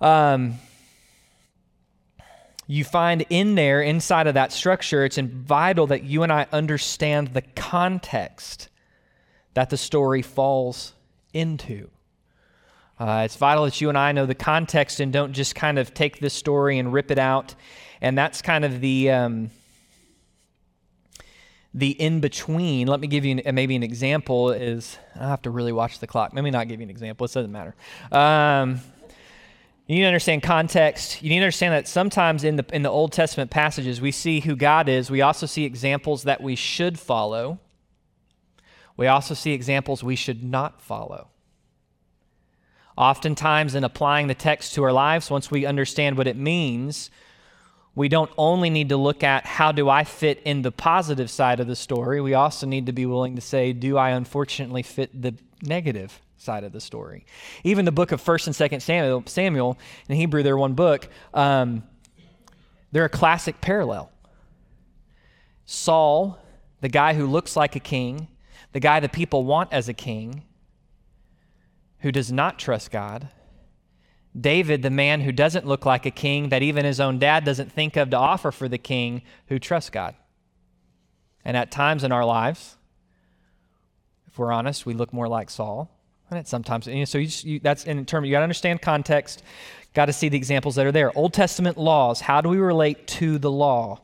Um, 0.02 0.56
you 2.68 2.84
find 2.84 3.26
in 3.30 3.56
there, 3.56 3.82
inside 3.82 4.28
of 4.28 4.34
that 4.34 4.52
structure, 4.52 5.06
it's 5.06 5.18
vital 5.18 5.88
that 5.88 6.04
you 6.04 6.24
and 6.24 6.32
I 6.32 6.48
understand 6.52 7.30
the 7.30 7.42
context 7.42 8.68
that 9.54 9.70
the 9.70 9.78
story 9.78 10.22
falls 10.22 10.94
into. 11.34 11.90
Uh, 13.00 13.24
it's 13.26 13.38
vital 13.38 13.64
that 13.66 13.80
you 13.80 13.90
and 13.90 13.98
I 13.98 14.12
know 14.12 14.26
the 14.26 14.36
context 14.36 15.00
and 15.00 15.14
don't 15.14 15.32
just 15.32 15.56
kind 15.56 15.80
of 15.80 15.94
take 15.94 16.20
this 16.20 16.34
story 16.34 16.78
and 16.78 16.92
rip 16.92 17.10
it 17.10 17.20
out. 17.20 17.56
And 18.02 18.18
that's 18.18 18.42
kind 18.42 18.66
of 18.66 18.82
the 18.82 19.12
um, 19.12 19.52
the 21.74 21.92
in 21.92 22.20
between. 22.20 22.88
Let 22.88 23.00
me 23.00 23.08
give 23.08 23.24
you 23.24 23.40
an, 23.46 23.56
maybe 23.56 23.76
an 23.76 23.84
example. 23.84 24.52
Is 24.52 24.98
I 25.16 25.28
have 25.28 25.44
to 25.44 25.52
really 25.52 25.72
watch 25.72 26.00
the 26.00 26.08
clock. 26.08 26.34
Maybe 26.34 26.52
not 26.52 26.68
give 26.68 26.80
you 26.80 26.86
an 26.86 26.90
example. 26.90 27.26
It 27.26 27.34
doesn't 27.34 27.52
matter. 27.52 27.76
Um, 28.12 28.82
you 29.88 29.96
need 29.96 30.02
to 30.02 30.08
understand 30.08 30.44
context. 30.44 31.24
You 31.24 31.30
need 31.30 31.38
to 31.38 31.44
understand 31.44 31.74
that 31.74 31.88
sometimes 31.88 32.44
in 32.44 32.58
the, 32.58 32.66
in 32.74 32.84
the 32.84 32.90
Old 32.90 33.14
Testament 33.14 33.50
passages, 33.50 34.02
we 34.02 34.12
see 34.12 34.42
who 34.42 34.56
God 34.58 34.90
is. 34.90 35.10
We 35.10 35.22
also 35.22 35.46
see 35.46 35.64
examples 35.64 36.24
that 36.24 36.42
we 36.42 36.56
should 36.56 37.00
follow. 37.00 37.60
We 38.98 39.08
also 39.08 39.34
see 39.34 39.54
examples 39.54 40.04
we 40.04 40.18
should 40.18 40.44
not 40.44 40.82
follow. 40.82 41.30
Oftentimes, 42.98 43.76
in 43.76 43.84
applying 43.84 44.28
the 44.28 44.36
text 44.36 44.74
to 44.74 44.84
our 44.84 44.92
lives, 44.92 45.30
once 45.30 45.50
we 45.50 45.66
understand 45.66 46.18
what 46.18 46.28
it 46.28 46.36
means, 46.36 47.10
we 47.96 48.10
don't 48.10 48.32
only 48.38 48.70
need 48.70 48.90
to 48.90 48.98
look 48.98 49.24
at 49.24 49.46
how 49.46 49.72
do 49.72 49.88
I 49.88 50.04
fit 50.04 50.42
in 50.44 50.64
the 50.64 50.72
positive 50.72 51.30
side 51.30 51.60
of 51.60 51.68
the 51.68 51.76
story, 51.76 52.20
we 52.20 52.34
also 52.34 52.68
need 52.68 52.88
to 52.88 52.92
be 52.92 53.06
willing 53.06 53.36
to 53.36 53.42
say, 53.42 53.72
do 53.72 53.98
I 53.98 54.10
unfortunately 54.10 54.84
fit 54.84 55.22
the 55.22 55.36
negative 55.62 56.20
side 56.38 56.64
of 56.64 56.72
the 56.72 56.80
story. 56.80 57.26
Even 57.64 57.86
the 57.86 57.92
book 57.92 58.12
of 58.12 58.22
First 58.22 58.48
and 58.48 58.56
Second 58.56 58.80
Samuel, 58.82 59.24
Samuel 59.26 59.78
in 60.08 60.16
Hebrew, 60.16 60.44
they're 60.44 60.58
one 60.58 60.74
book. 60.74 61.10
Um, 61.34 61.84
they're 62.92 63.06
a 63.06 63.10
classic 63.10 63.60
parallel. 63.60 64.12
Saul, 65.66 66.40
the 66.80 66.90
guy 66.90 67.14
who 67.14 67.26
looks 67.26 67.56
like 67.56 67.76
a 67.76 67.80
king, 67.80 68.28
the 68.72 68.80
guy 68.80 69.00
the 69.00 69.10
people 69.10 69.44
want 69.44 69.74
as 69.74 69.90
a 69.90 69.94
king, 69.94 70.44
who 72.00 72.12
does 72.12 72.32
not 72.32 72.60
trust 72.60 72.92
God. 72.92 73.30
David, 74.40 74.84
the 74.84 74.92
man 74.92 75.22
who 75.22 75.32
doesn't 75.32 75.66
look 75.66 75.86
like 75.86 76.06
a 76.06 76.12
king, 76.12 76.50
that 76.50 76.62
even 76.62 76.86
his 76.86 77.00
own 77.00 77.18
dad 77.18 77.44
doesn't 77.44 77.72
think 77.72 77.98
of 77.98 78.12
to 78.12 78.18
offer 78.18 78.52
for 78.52 78.70
the 78.70 78.78
king, 78.78 79.24
who 79.48 79.58
trusts 79.58 79.90
God. 79.90 80.16
And 81.44 81.58
at 81.58 81.72
times 81.72 82.04
in 82.04 82.12
our 82.12 82.26
lives, 82.26 82.78
if 84.28 84.38
we're 84.38 84.52
honest, 84.52 84.86
we 84.86 84.94
look 84.94 85.12
more 85.12 85.28
like 85.28 85.50
Saul 85.50 85.97
and 86.30 86.40
it 86.40 86.48
sometimes, 86.48 86.88
you 86.88 86.96
know, 86.96 87.06
so 87.06 87.18
you, 87.18 87.26
just, 87.26 87.44
you, 87.44 87.60
that's 87.60 87.86
in 87.86 88.06
terms, 88.06 88.28
you 88.28 88.32
got 88.32 88.40
to 88.40 88.44
understand 88.44 88.82
context, 88.82 89.44
got 89.94 90.06
to 90.06 90.14
see 90.14 90.30
the 90.30 90.38
examples 90.38 90.76
that 90.76 90.86
are 90.86 90.92
there. 90.92 91.18
Old 91.18 91.34
Testament 91.34 91.78
laws, 91.78 92.22
how 92.22 92.42
do 92.42 92.50
we 92.50 92.58
relate 92.58 93.08
to 93.08 93.38
the 93.38 93.52
law? 93.52 94.02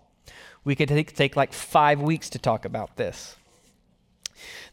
We 0.63 0.75
could 0.75 0.87
take, 0.87 1.15
take 1.15 1.35
like 1.35 1.51
five 1.51 2.01
weeks 2.01 2.29
to 2.31 2.39
talk 2.39 2.65
about 2.65 2.95
this. 2.95 3.35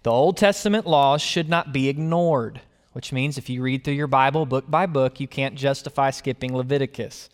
The 0.02 0.10
Old 0.10 0.36
Testament 0.36 0.86
laws 0.86 1.20
should 1.20 1.48
not 1.48 1.72
be 1.72 1.88
ignored, 1.88 2.60
which 2.92 3.12
means 3.12 3.36
if 3.36 3.50
you 3.50 3.62
read 3.62 3.84
through 3.84 3.94
your 3.94 4.06
Bible 4.06 4.46
book 4.46 4.70
by 4.70 4.86
book, 4.86 5.20
you 5.20 5.28
can't 5.28 5.56
justify 5.56 6.10
skipping 6.10 6.56
Leviticus. 6.56 7.28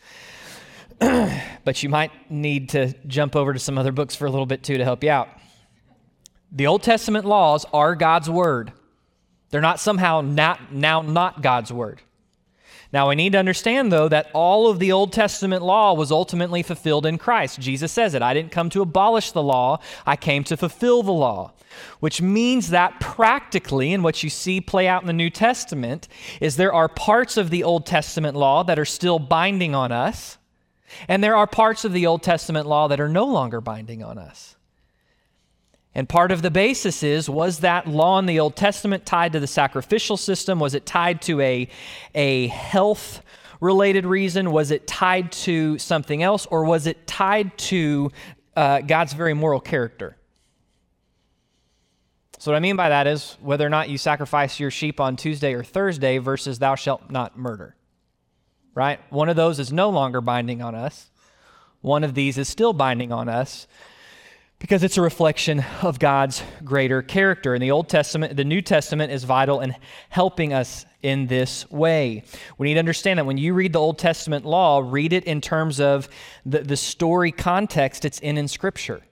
but 0.98 1.82
you 1.82 1.88
might 1.90 2.10
need 2.30 2.70
to 2.70 2.94
jump 3.06 3.36
over 3.36 3.52
to 3.52 3.58
some 3.58 3.76
other 3.76 3.92
books 3.92 4.16
for 4.16 4.26
a 4.26 4.30
little 4.30 4.46
bit 4.46 4.62
too 4.62 4.78
to 4.78 4.84
help 4.84 5.04
you 5.04 5.10
out. 5.10 5.28
The 6.50 6.66
Old 6.66 6.82
Testament 6.82 7.26
laws 7.26 7.66
are 7.72 7.94
God's 7.94 8.30
word. 8.30 8.72
They're 9.50 9.60
not 9.60 9.80
somehow 9.80 10.20
not, 10.20 10.72
now 10.72 11.02
not 11.02 11.42
God's 11.42 11.72
word. 11.72 12.02
Now, 12.92 13.08
we 13.08 13.14
need 13.16 13.32
to 13.32 13.38
understand, 13.38 13.92
though, 13.92 14.08
that 14.08 14.30
all 14.32 14.70
of 14.70 14.78
the 14.78 14.92
Old 14.92 15.12
Testament 15.12 15.62
law 15.62 15.92
was 15.92 16.12
ultimately 16.12 16.62
fulfilled 16.62 17.04
in 17.04 17.18
Christ. 17.18 17.60
Jesus 17.60 17.90
says 17.92 18.14
it 18.14 18.22
I 18.22 18.32
didn't 18.32 18.52
come 18.52 18.70
to 18.70 18.82
abolish 18.82 19.32
the 19.32 19.42
law, 19.42 19.80
I 20.06 20.16
came 20.16 20.44
to 20.44 20.56
fulfill 20.56 21.02
the 21.02 21.12
law. 21.12 21.52
Which 22.00 22.22
means 22.22 22.70
that 22.70 23.00
practically, 23.00 23.92
and 23.92 24.02
what 24.02 24.22
you 24.22 24.30
see 24.30 24.62
play 24.62 24.88
out 24.88 25.02
in 25.02 25.06
the 25.06 25.12
New 25.12 25.28
Testament, 25.28 26.08
is 26.40 26.56
there 26.56 26.72
are 26.72 26.88
parts 26.88 27.36
of 27.36 27.50
the 27.50 27.64
Old 27.64 27.84
Testament 27.84 28.34
law 28.34 28.64
that 28.64 28.78
are 28.78 28.86
still 28.86 29.18
binding 29.18 29.74
on 29.74 29.92
us, 29.92 30.38
and 31.06 31.22
there 31.22 31.36
are 31.36 31.46
parts 31.46 31.84
of 31.84 31.92
the 31.92 32.06
Old 32.06 32.22
Testament 32.22 32.66
law 32.66 32.88
that 32.88 33.00
are 33.00 33.10
no 33.10 33.26
longer 33.26 33.60
binding 33.60 34.02
on 34.02 34.16
us. 34.16 34.55
And 35.96 36.06
part 36.06 36.30
of 36.30 36.42
the 36.42 36.50
basis 36.50 37.02
is 37.02 37.30
was 37.30 37.60
that 37.60 37.88
law 37.88 38.18
in 38.18 38.26
the 38.26 38.38
Old 38.38 38.54
Testament 38.54 39.06
tied 39.06 39.32
to 39.32 39.40
the 39.40 39.46
sacrificial 39.46 40.18
system? 40.18 40.60
Was 40.60 40.74
it 40.74 40.84
tied 40.84 41.22
to 41.22 41.40
a, 41.40 41.68
a 42.14 42.48
health 42.48 43.22
related 43.62 44.04
reason? 44.04 44.52
Was 44.52 44.70
it 44.70 44.86
tied 44.86 45.32
to 45.32 45.78
something 45.78 46.22
else? 46.22 46.44
Or 46.50 46.66
was 46.66 46.86
it 46.86 47.06
tied 47.06 47.56
to 47.56 48.12
uh, 48.54 48.82
God's 48.82 49.14
very 49.14 49.32
moral 49.32 49.58
character? 49.58 50.18
So, 52.38 52.50
what 52.52 52.58
I 52.58 52.60
mean 52.60 52.76
by 52.76 52.90
that 52.90 53.06
is 53.06 53.38
whether 53.40 53.66
or 53.66 53.70
not 53.70 53.88
you 53.88 53.96
sacrifice 53.96 54.60
your 54.60 54.70
sheep 54.70 55.00
on 55.00 55.16
Tuesday 55.16 55.54
or 55.54 55.64
Thursday 55.64 56.18
versus 56.18 56.58
thou 56.58 56.74
shalt 56.74 57.10
not 57.10 57.38
murder. 57.38 57.74
Right? 58.74 59.00
One 59.10 59.30
of 59.30 59.36
those 59.36 59.58
is 59.58 59.72
no 59.72 59.88
longer 59.88 60.20
binding 60.20 60.60
on 60.60 60.74
us, 60.74 61.08
one 61.80 62.04
of 62.04 62.12
these 62.12 62.36
is 62.36 62.50
still 62.50 62.74
binding 62.74 63.12
on 63.12 63.30
us 63.30 63.66
because 64.58 64.82
it's 64.82 64.96
a 64.96 65.02
reflection 65.02 65.64
of 65.82 65.98
God's 65.98 66.42
greater 66.64 67.02
character. 67.02 67.54
In 67.54 67.60
the 67.60 67.70
Old 67.70 67.88
Testament, 67.88 68.36
the 68.36 68.44
New 68.44 68.62
Testament 68.62 69.12
is 69.12 69.24
vital 69.24 69.60
in 69.60 69.74
helping 70.08 70.52
us 70.52 70.86
in 71.02 71.26
this 71.26 71.70
way. 71.70 72.24
We 72.56 72.68
need 72.68 72.74
to 72.74 72.80
understand 72.80 73.18
that 73.18 73.26
when 73.26 73.38
you 73.38 73.54
read 73.54 73.72
the 73.72 73.80
Old 73.80 73.98
Testament 73.98 74.44
law, 74.44 74.82
read 74.84 75.12
it 75.12 75.24
in 75.24 75.40
terms 75.40 75.78
of 75.78 76.08
the, 76.44 76.60
the 76.60 76.76
story 76.76 77.32
context 77.32 78.04
it's 78.04 78.18
in 78.20 78.38
in 78.38 78.48
Scripture. 78.48 79.02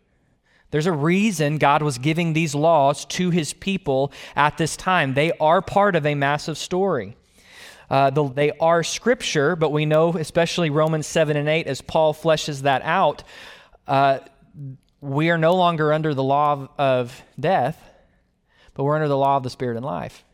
There's 0.71 0.87
a 0.87 0.93
reason 0.93 1.59
God 1.59 1.83
was 1.83 1.99
giving 1.99 2.33
these 2.33 2.55
laws 2.55 3.05
to 3.07 3.31
his 3.31 3.53
people 3.53 4.13
at 4.35 4.59
this 4.59 4.77
time. 4.77 5.15
They 5.15 5.31
are 5.39 5.63
part 5.63 5.95
of 5.95 6.05
a 6.05 6.17
massive 6.17 6.59
story. 6.59 7.17
Uh, 7.89 8.11
the, 8.11 8.29
they 8.29 8.51
are 8.59 8.83
scripture, 8.83 9.55
but 9.55 9.71
we 9.71 9.87
know, 9.87 10.17
especially 10.17 10.71
Romans 10.71 11.07
7 11.07 11.37
and 11.37 11.49
8, 11.49 11.69
as 11.69 11.81
Paul 11.81 12.13
fleshes 12.13 12.63
that 12.63 12.83
out, 12.83 13.23
uh, 13.87 14.19
we 15.05 15.29
are 15.29 15.37
no 15.37 15.55
longer 15.55 15.93
under 15.93 16.15
the 16.15 16.23
law 16.23 16.53
of, 16.53 16.69
of 16.79 17.23
death, 17.39 17.79
but 18.73 18.85
we're 18.85 18.95
under 18.95 19.09
the 19.09 19.17
law 19.17 19.37
of 19.37 19.43
the 19.43 19.51
Spirit 19.51 19.77
and 19.77 19.85
life. 19.85 20.25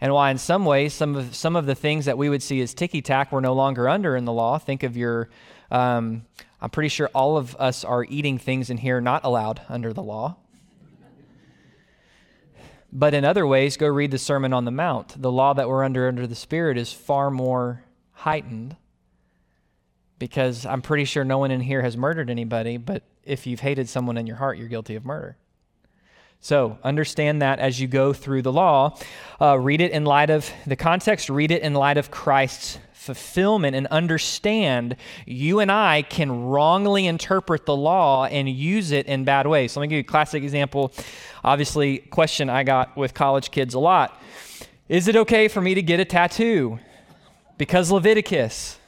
And 0.00 0.12
why, 0.12 0.30
in 0.30 0.38
some 0.38 0.64
ways, 0.64 0.94
some 0.94 1.16
of, 1.16 1.34
some 1.34 1.56
of 1.56 1.66
the 1.66 1.74
things 1.74 2.04
that 2.04 2.16
we 2.16 2.28
would 2.28 2.42
see 2.42 2.60
as 2.60 2.74
ticky 2.74 3.02
tack 3.02 3.32
we're 3.32 3.40
no 3.40 3.54
longer 3.54 3.88
under 3.88 4.14
in 4.14 4.24
the 4.24 4.32
law. 4.32 4.58
Think 4.58 4.84
of 4.84 4.96
your, 4.96 5.30
um, 5.70 6.24
I'm 6.60 6.70
pretty 6.70 6.90
sure 6.90 7.10
all 7.12 7.36
of 7.36 7.56
us 7.56 7.82
are 7.82 8.04
eating 8.04 8.38
things 8.38 8.70
in 8.70 8.76
here 8.76 9.00
not 9.00 9.24
allowed 9.24 9.60
under 9.68 9.92
the 9.92 10.02
law. 10.02 10.36
But 12.92 13.14
in 13.14 13.24
other 13.24 13.46
ways, 13.46 13.76
go 13.76 13.88
read 13.88 14.12
the 14.12 14.18
Sermon 14.18 14.52
on 14.52 14.64
the 14.64 14.70
Mount. 14.70 15.20
The 15.20 15.32
law 15.32 15.54
that 15.54 15.68
we're 15.68 15.82
under 15.82 16.06
under 16.06 16.26
the 16.26 16.36
Spirit 16.36 16.78
is 16.78 16.92
far 16.92 17.32
more 17.32 17.82
heightened 18.12 18.76
because 20.20 20.64
I'm 20.64 20.82
pretty 20.82 21.04
sure 21.04 21.24
no 21.24 21.38
one 21.38 21.50
in 21.50 21.60
here 21.60 21.82
has 21.82 21.96
murdered 21.96 22.30
anybody, 22.30 22.76
but 22.76 23.02
if 23.26 23.46
you've 23.46 23.60
hated 23.60 23.88
someone 23.88 24.16
in 24.16 24.26
your 24.26 24.36
heart, 24.36 24.58
you're 24.58 24.68
guilty 24.68 24.94
of 24.94 25.04
murder. 25.04 25.36
So 26.40 26.78
understand 26.84 27.42
that 27.42 27.58
as 27.58 27.80
you 27.80 27.88
go 27.88 28.12
through 28.12 28.42
the 28.42 28.52
law. 28.52 28.98
Uh, 29.40 29.58
read 29.58 29.80
it 29.80 29.90
in 29.90 30.04
light 30.04 30.30
of 30.30 30.50
the 30.66 30.76
context, 30.76 31.28
read 31.28 31.50
it 31.50 31.62
in 31.62 31.74
light 31.74 31.96
of 31.96 32.10
Christ's 32.10 32.78
fulfillment, 32.92 33.74
and 33.74 33.86
understand 33.88 34.96
you 35.24 35.60
and 35.60 35.72
I 35.72 36.02
can 36.02 36.44
wrongly 36.44 37.06
interpret 37.06 37.66
the 37.66 37.76
law 37.76 38.26
and 38.26 38.48
use 38.48 38.92
it 38.92 39.06
in 39.06 39.24
bad 39.24 39.46
ways. 39.46 39.72
So 39.72 39.80
let 39.80 39.86
me 39.86 39.88
give 39.88 39.96
you 39.96 40.00
a 40.00 40.04
classic 40.04 40.42
example. 40.42 40.92
Obviously, 41.42 41.98
question 41.98 42.50
I 42.50 42.62
got 42.62 42.96
with 42.96 43.14
college 43.14 43.50
kids 43.50 43.74
a 43.74 43.80
lot. 43.80 44.20
Is 44.88 45.08
it 45.08 45.16
okay 45.16 45.48
for 45.48 45.60
me 45.60 45.74
to 45.74 45.82
get 45.82 45.98
a 45.98 46.04
tattoo? 46.04 46.78
Because 47.58 47.90
Leviticus. 47.90 48.78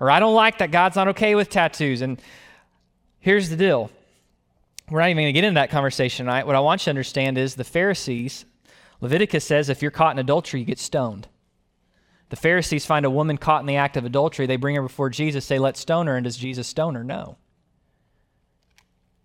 Or 0.00 0.10
I 0.10 0.20
don't 0.20 0.34
like 0.34 0.58
that 0.58 0.70
God's 0.70 0.96
not 0.96 1.08
okay 1.08 1.34
with 1.34 1.50
tattoos. 1.50 2.02
And 2.02 2.20
here's 3.28 3.50
the 3.50 3.56
deal 3.56 3.90
we're 4.88 5.00
not 5.00 5.10
even 5.10 5.22
going 5.22 5.26
to 5.26 5.32
get 5.34 5.44
into 5.44 5.60
that 5.60 5.68
conversation 5.68 6.24
tonight. 6.24 6.46
What 6.46 6.56
I 6.56 6.60
want 6.60 6.80
you 6.80 6.84
to 6.84 6.90
understand 6.92 7.36
is 7.36 7.54
the 7.54 7.62
Pharisees, 7.62 8.46
Leviticus 9.02 9.44
says 9.44 9.68
if 9.68 9.82
you're 9.82 9.90
caught 9.90 10.12
in 10.12 10.18
adultery, 10.18 10.60
you 10.60 10.66
get 10.66 10.78
stoned. 10.78 11.28
The 12.30 12.36
Pharisees 12.36 12.86
find 12.86 13.04
a 13.04 13.10
woman 13.10 13.36
caught 13.36 13.60
in 13.60 13.66
the 13.66 13.76
act 13.76 13.98
of 13.98 14.06
adultery. 14.06 14.46
They 14.46 14.56
bring 14.56 14.76
her 14.76 14.82
before 14.82 15.10
Jesus, 15.10 15.44
say, 15.44 15.58
let's 15.58 15.78
stone 15.78 16.06
her. 16.06 16.16
And 16.16 16.24
does 16.24 16.38
Jesus 16.38 16.66
stone 16.68 16.94
her? 16.94 17.04
No. 17.04 17.36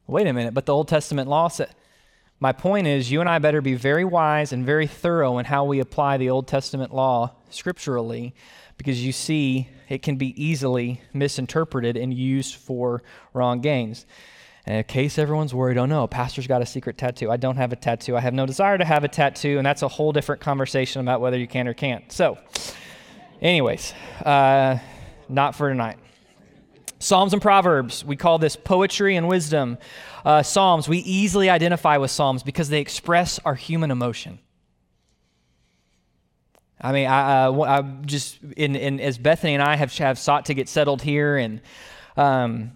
Wait 0.05 0.27
a 0.27 0.33
minute, 0.33 0.53
but 0.53 0.65
the 0.65 0.73
Old 0.73 0.89
Testament 0.89 1.29
law 1.29 1.47
said. 1.47 1.73
My 2.41 2.51
point 2.51 2.87
is, 2.87 3.09
you 3.09 3.21
and 3.21 3.29
I 3.29 3.39
better 3.39 3.61
be 3.61 3.75
very 3.75 4.03
wise 4.03 4.51
and 4.51 4.65
very 4.65 4.85
thorough 4.85 5.37
in 5.37 5.45
how 5.45 5.63
we 5.63 5.79
apply 5.79 6.17
the 6.17 6.29
Old 6.29 6.45
Testament 6.45 6.93
law 6.93 7.35
scripturally, 7.53 8.33
because 8.77 9.03
you 9.03 9.11
see, 9.11 9.69
it 9.89 10.01
can 10.01 10.15
be 10.15 10.33
easily 10.41 11.01
misinterpreted 11.13 11.97
and 11.97 12.13
used 12.13 12.55
for 12.55 13.03
wrong 13.33 13.61
gains. 13.61 14.05
And 14.65 14.77
in 14.77 14.83
case 14.85 15.17
everyone's 15.17 15.53
worried, 15.53 15.77
oh 15.77 15.85
no, 15.85 16.07
pastor's 16.07 16.47
got 16.47 16.61
a 16.61 16.65
secret 16.65 16.97
tattoo. 16.97 17.29
I 17.29 17.37
don't 17.37 17.57
have 17.57 17.73
a 17.73 17.75
tattoo. 17.75 18.15
I 18.15 18.21
have 18.21 18.33
no 18.33 18.45
desire 18.45 18.77
to 18.77 18.85
have 18.85 19.03
a 19.03 19.09
tattoo, 19.09 19.57
and 19.57 19.65
that's 19.65 19.81
a 19.81 19.87
whole 19.87 20.13
different 20.13 20.41
conversation 20.41 21.01
about 21.01 21.19
whether 21.19 21.37
you 21.37 21.47
can 21.47 21.67
or 21.67 21.73
can't. 21.73 22.09
So, 22.11 22.37
anyways, 23.41 23.93
uh, 24.25 24.77
not 25.27 25.55
for 25.55 25.69
tonight. 25.69 25.97
Psalms 26.99 27.33
and 27.33 27.41
Proverbs, 27.41 28.05
we 28.05 28.15
call 28.15 28.37
this 28.37 28.55
poetry 28.55 29.17
and 29.17 29.27
wisdom. 29.27 29.77
Uh, 30.23 30.41
Psalms, 30.41 30.87
we 30.87 30.99
easily 30.99 31.49
identify 31.49 31.97
with 31.97 32.11
Psalms 32.11 32.43
because 32.43 32.69
they 32.69 32.79
express 32.79 33.39
our 33.39 33.55
human 33.55 33.91
emotion. 33.91 34.39
I 36.83 36.91
mean, 36.91 37.07
I, 37.07 37.47
I 37.47 37.81
just 38.05 38.39
in, 38.57 38.75
in, 38.75 38.99
as 38.99 39.17
Bethany 39.17 39.53
and 39.53 39.63
I 39.63 39.77
have, 39.77 39.95
have 39.99 40.19
sought 40.19 40.47
to 40.47 40.53
get 40.53 40.67
settled 40.67 41.01
here, 41.01 41.37
and 41.37 41.61
um, 42.17 42.73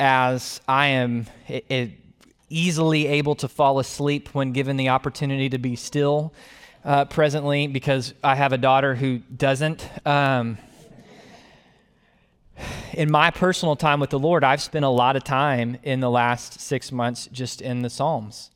as 0.00 0.60
I 0.66 0.88
am 0.88 1.26
it, 1.46 1.64
it 1.68 1.90
easily 2.48 3.06
able 3.06 3.36
to 3.36 3.46
fall 3.46 3.78
asleep 3.78 4.30
when 4.34 4.50
given 4.50 4.76
the 4.76 4.88
opportunity 4.88 5.48
to 5.50 5.58
be 5.58 5.76
still 5.76 6.34
uh, 6.84 7.04
presently, 7.04 7.68
because 7.68 8.14
I 8.24 8.34
have 8.34 8.52
a 8.52 8.58
daughter 8.58 8.96
who 8.96 9.18
doesn't. 9.18 9.88
Um, 10.04 10.58
in 12.92 13.12
my 13.12 13.30
personal 13.30 13.76
time 13.76 14.00
with 14.00 14.10
the 14.10 14.18
Lord, 14.18 14.42
I've 14.42 14.60
spent 14.60 14.84
a 14.84 14.88
lot 14.88 15.14
of 15.14 15.22
time 15.22 15.78
in 15.84 16.00
the 16.00 16.10
last 16.10 16.60
six 16.60 16.90
months 16.90 17.28
just 17.30 17.62
in 17.62 17.82
the 17.82 17.90
Psalms. 17.90 18.50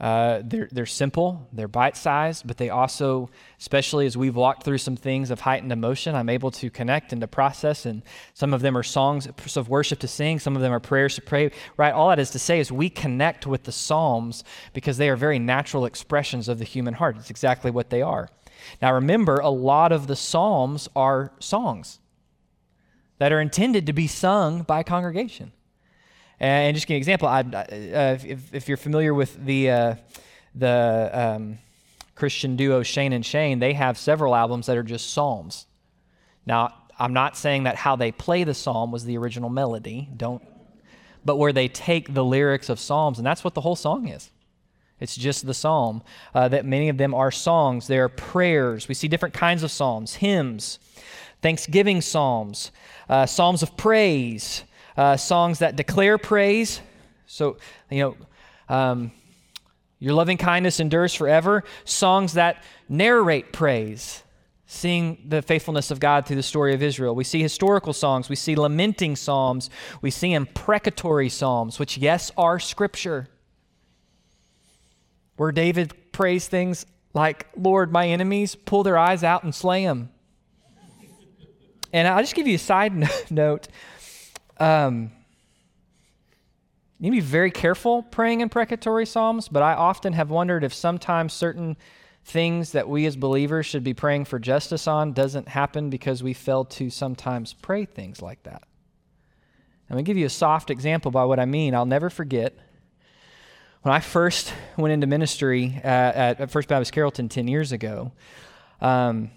Uh, 0.00 0.40
they're, 0.44 0.68
they're 0.72 0.86
simple, 0.86 1.46
they're 1.52 1.68
bite 1.68 1.94
sized, 1.94 2.46
but 2.46 2.56
they 2.56 2.70
also, 2.70 3.28
especially 3.58 4.06
as 4.06 4.16
we've 4.16 4.34
walked 4.34 4.62
through 4.62 4.78
some 4.78 4.96
things 4.96 5.30
of 5.30 5.40
heightened 5.40 5.70
emotion, 5.70 6.14
I'm 6.14 6.30
able 6.30 6.50
to 6.52 6.70
connect 6.70 7.12
and 7.12 7.20
to 7.20 7.28
process. 7.28 7.84
And 7.84 8.02
some 8.32 8.54
of 8.54 8.62
them 8.62 8.78
are 8.78 8.82
songs 8.82 9.28
of 9.56 9.68
worship 9.68 9.98
to 9.98 10.08
sing, 10.08 10.38
some 10.38 10.56
of 10.56 10.62
them 10.62 10.72
are 10.72 10.80
prayers 10.80 11.16
to 11.16 11.20
pray, 11.20 11.50
right? 11.76 11.92
All 11.92 12.08
that 12.08 12.18
is 12.18 12.30
to 12.30 12.38
say 12.38 12.60
is 12.60 12.72
we 12.72 12.88
connect 12.88 13.46
with 13.46 13.64
the 13.64 13.72
Psalms 13.72 14.42
because 14.72 14.96
they 14.96 15.10
are 15.10 15.16
very 15.16 15.38
natural 15.38 15.84
expressions 15.84 16.48
of 16.48 16.58
the 16.58 16.64
human 16.64 16.94
heart. 16.94 17.18
It's 17.18 17.30
exactly 17.30 17.70
what 17.70 17.90
they 17.90 18.00
are. 18.00 18.30
Now, 18.80 18.94
remember, 18.94 19.36
a 19.36 19.50
lot 19.50 19.92
of 19.92 20.06
the 20.06 20.16
Psalms 20.16 20.88
are 20.96 21.32
songs 21.40 21.98
that 23.18 23.32
are 23.32 23.40
intended 23.40 23.84
to 23.86 23.92
be 23.92 24.06
sung 24.06 24.62
by 24.62 24.80
a 24.80 24.84
congregation. 24.84 25.52
And 26.40 26.74
just 26.74 26.86
give 26.86 26.94
an 26.94 26.98
example, 26.98 27.28
I, 27.28 27.40
uh, 27.40 28.18
if, 28.24 28.54
if, 28.54 28.66
you're 28.66 28.78
familiar 28.78 29.12
with 29.12 29.44
the, 29.44 29.70
uh, 29.70 29.94
the 30.54 31.10
um, 31.12 31.58
Christian 32.14 32.56
duo 32.56 32.82
Shane 32.82 33.12
and 33.12 33.24
Shane, 33.24 33.58
they 33.58 33.74
have 33.74 33.98
several 33.98 34.34
albums 34.34 34.66
that 34.66 34.78
are 34.78 34.82
just 34.82 35.12
psalms. 35.12 35.66
Now, 36.46 36.74
I'm 36.98 37.12
not 37.12 37.36
saying 37.36 37.64
that 37.64 37.76
how 37.76 37.96
they 37.96 38.10
play 38.10 38.44
the 38.44 38.54
psalm 38.54 38.90
was 38.90 39.04
the 39.04 39.18
original 39.18 39.50
melody, 39.50 40.08
don't, 40.16 40.42
but 41.24 41.36
where 41.36 41.52
they 41.52 41.68
take 41.68 42.14
the 42.14 42.24
lyrics 42.24 42.70
of 42.70 42.80
psalms, 42.80 43.18
and 43.18 43.26
that's 43.26 43.44
what 43.44 43.54
the 43.54 43.60
whole 43.60 43.76
song 43.76 44.08
is. 44.08 44.30
It's 44.98 45.16
just 45.16 45.46
the 45.46 45.54
psalm. 45.54 46.02
Uh, 46.34 46.48
that 46.48 46.66
many 46.66 46.88
of 46.90 46.98
them 46.98 47.14
are 47.14 47.30
songs. 47.30 47.86
They 47.86 47.98
are 47.98 48.08
prayers. 48.08 48.86
We 48.86 48.94
see 48.94 49.08
different 49.08 49.34
kinds 49.34 49.62
of 49.62 49.70
psalms, 49.70 50.14
hymns, 50.16 50.78
thanksgiving 51.42 52.02
psalms, 52.02 52.70
uh, 53.08 53.26
psalms 53.26 53.62
of 53.62 53.76
praise, 53.76 54.64
uh, 55.00 55.16
songs 55.16 55.60
that 55.60 55.76
declare 55.76 56.18
praise. 56.18 56.82
So, 57.26 57.56
you 57.90 58.00
know, 58.00 58.16
um, 58.68 59.12
your 59.98 60.12
loving 60.12 60.36
kindness 60.36 60.78
endures 60.78 61.14
forever. 61.14 61.64
Songs 61.86 62.34
that 62.34 62.62
narrate 62.86 63.50
praise, 63.50 64.22
seeing 64.66 65.24
the 65.26 65.40
faithfulness 65.40 65.90
of 65.90 66.00
God 66.00 66.26
through 66.26 66.36
the 66.36 66.42
story 66.42 66.74
of 66.74 66.82
Israel. 66.82 67.14
We 67.14 67.24
see 67.24 67.40
historical 67.40 67.94
songs, 67.94 68.28
we 68.28 68.36
see 68.36 68.54
lamenting 68.56 69.16
psalms, 69.16 69.70
we 70.02 70.10
see 70.10 70.34
imprecatory 70.34 71.30
psalms, 71.30 71.78
which, 71.78 71.96
yes, 71.96 72.30
are 72.36 72.58
scripture. 72.58 73.26
Where 75.36 75.50
David 75.50 76.12
prays 76.12 76.46
things 76.46 76.84
like, 77.14 77.46
Lord, 77.56 77.90
my 77.90 78.06
enemies, 78.06 78.54
pull 78.54 78.82
their 78.82 78.98
eyes 78.98 79.24
out 79.24 79.44
and 79.44 79.54
slay 79.54 79.86
them. 79.86 80.10
And 81.90 82.06
I'll 82.06 82.22
just 82.22 82.34
give 82.34 82.46
you 82.46 82.56
a 82.56 82.58
side 82.58 82.92
note. 83.30 83.68
Um, 84.60 85.10
you 87.00 87.10
need 87.10 87.20
to 87.20 87.22
be 87.22 87.28
very 87.28 87.50
careful 87.50 88.02
praying 88.02 88.42
imprecatory 88.42 89.06
psalms, 89.06 89.48
but 89.48 89.62
I 89.62 89.72
often 89.72 90.12
have 90.12 90.30
wondered 90.30 90.62
if 90.62 90.74
sometimes 90.74 91.32
certain 91.32 91.78
things 92.26 92.72
that 92.72 92.86
we 92.86 93.06
as 93.06 93.16
believers 93.16 93.64
should 93.64 93.82
be 93.82 93.94
praying 93.94 94.26
for 94.26 94.38
justice 94.38 94.86
on 94.86 95.14
doesn't 95.14 95.48
happen 95.48 95.88
because 95.88 96.22
we 96.22 96.34
fail 96.34 96.66
to 96.66 96.90
sometimes 96.90 97.54
pray 97.54 97.86
things 97.86 98.20
like 98.20 98.42
that. 98.42 98.62
I'm 99.88 99.94
going 99.94 100.04
to 100.04 100.08
give 100.08 100.18
you 100.18 100.26
a 100.26 100.30
soft 100.30 100.70
example 100.70 101.10
by 101.10 101.24
what 101.24 101.40
I 101.40 101.46
mean. 101.46 101.74
I'll 101.74 101.86
never 101.86 102.10
forget 102.10 102.54
when 103.80 103.94
I 103.94 104.00
first 104.00 104.52
went 104.76 104.92
into 104.92 105.06
ministry 105.06 105.80
at, 105.82 106.38
at 106.38 106.50
First 106.50 106.68
Baptist 106.68 106.92
Carrollton 106.92 107.30
10 107.30 107.48
years 107.48 107.72
ago. 107.72 108.12
Um, 108.82 109.30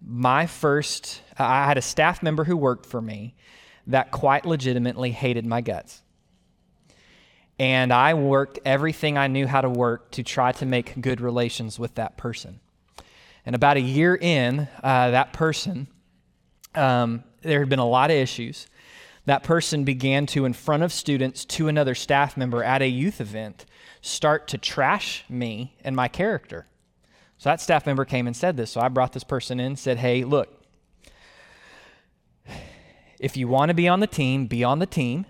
my 0.00 0.46
first, 0.46 1.22
I 1.36 1.66
had 1.66 1.76
a 1.76 1.82
staff 1.82 2.22
member 2.22 2.44
who 2.44 2.56
worked 2.56 2.86
for 2.86 3.02
me 3.02 3.34
that 3.88 4.10
quite 4.10 4.46
legitimately 4.46 5.10
hated 5.10 5.44
my 5.44 5.60
guts. 5.60 6.02
And 7.58 7.92
I 7.92 8.14
worked 8.14 8.60
everything 8.64 9.18
I 9.18 9.26
knew 9.26 9.46
how 9.46 9.60
to 9.62 9.68
work 9.68 10.12
to 10.12 10.22
try 10.22 10.52
to 10.52 10.66
make 10.66 11.00
good 11.00 11.20
relations 11.20 11.78
with 11.78 11.96
that 11.96 12.16
person. 12.16 12.60
And 13.44 13.56
about 13.56 13.76
a 13.76 13.80
year 13.80 14.14
in, 14.14 14.68
uh, 14.82 15.10
that 15.10 15.32
person, 15.32 15.88
um, 16.74 17.24
there 17.42 17.58
had 17.58 17.68
been 17.68 17.78
a 17.78 17.88
lot 17.88 18.10
of 18.10 18.16
issues. 18.16 18.68
That 19.24 19.42
person 19.42 19.84
began 19.84 20.26
to, 20.26 20.44
in 20.44 20.52
front 20.52 20.82
of 20.82 20.92
students, 20.92 21.44
to 21.46 21.68
another 21.68 21.94
staff 21.94 22.36
member 22.36 22.62
at 22.62 22.82
a 22.82 22.88
youth 22.88 23.20
event, 23.20 23.64
start 24.00 24.48
to 24.48 24.58
trash 24.58 25.24
me 25.28 25.74
and 25.82 25.96
my 25.96 26.08
character. 26.08 26.66
So 27.38 27.48
that 27.48 27.60
staff 27.60 27.86
member 27.86 28.04
came 28.04 28.26
and 28.26 28.36
said 28.36 28.56
this. 28.56 28.70
So 28.70 28.80
I 28.80 28.88
brought 28.88 29.12
this 29.12 29.24
person 29.24 29.60
in, 29.60 29.76
said, 29.76 29.98
Hey, 29.98 30.24
look, 30.24 30.57
if 33.20 33.36
you 33.36 33.48
want 33.48 33.70
to 33.70 33.74
be 33.74 33.88
on 33.88 34.00
the 34.00 34.06
team, 34.06 34.46
be 34.46 34.64
on 34.64 34.78
the 34.78 34.86
team. 34.86 35.26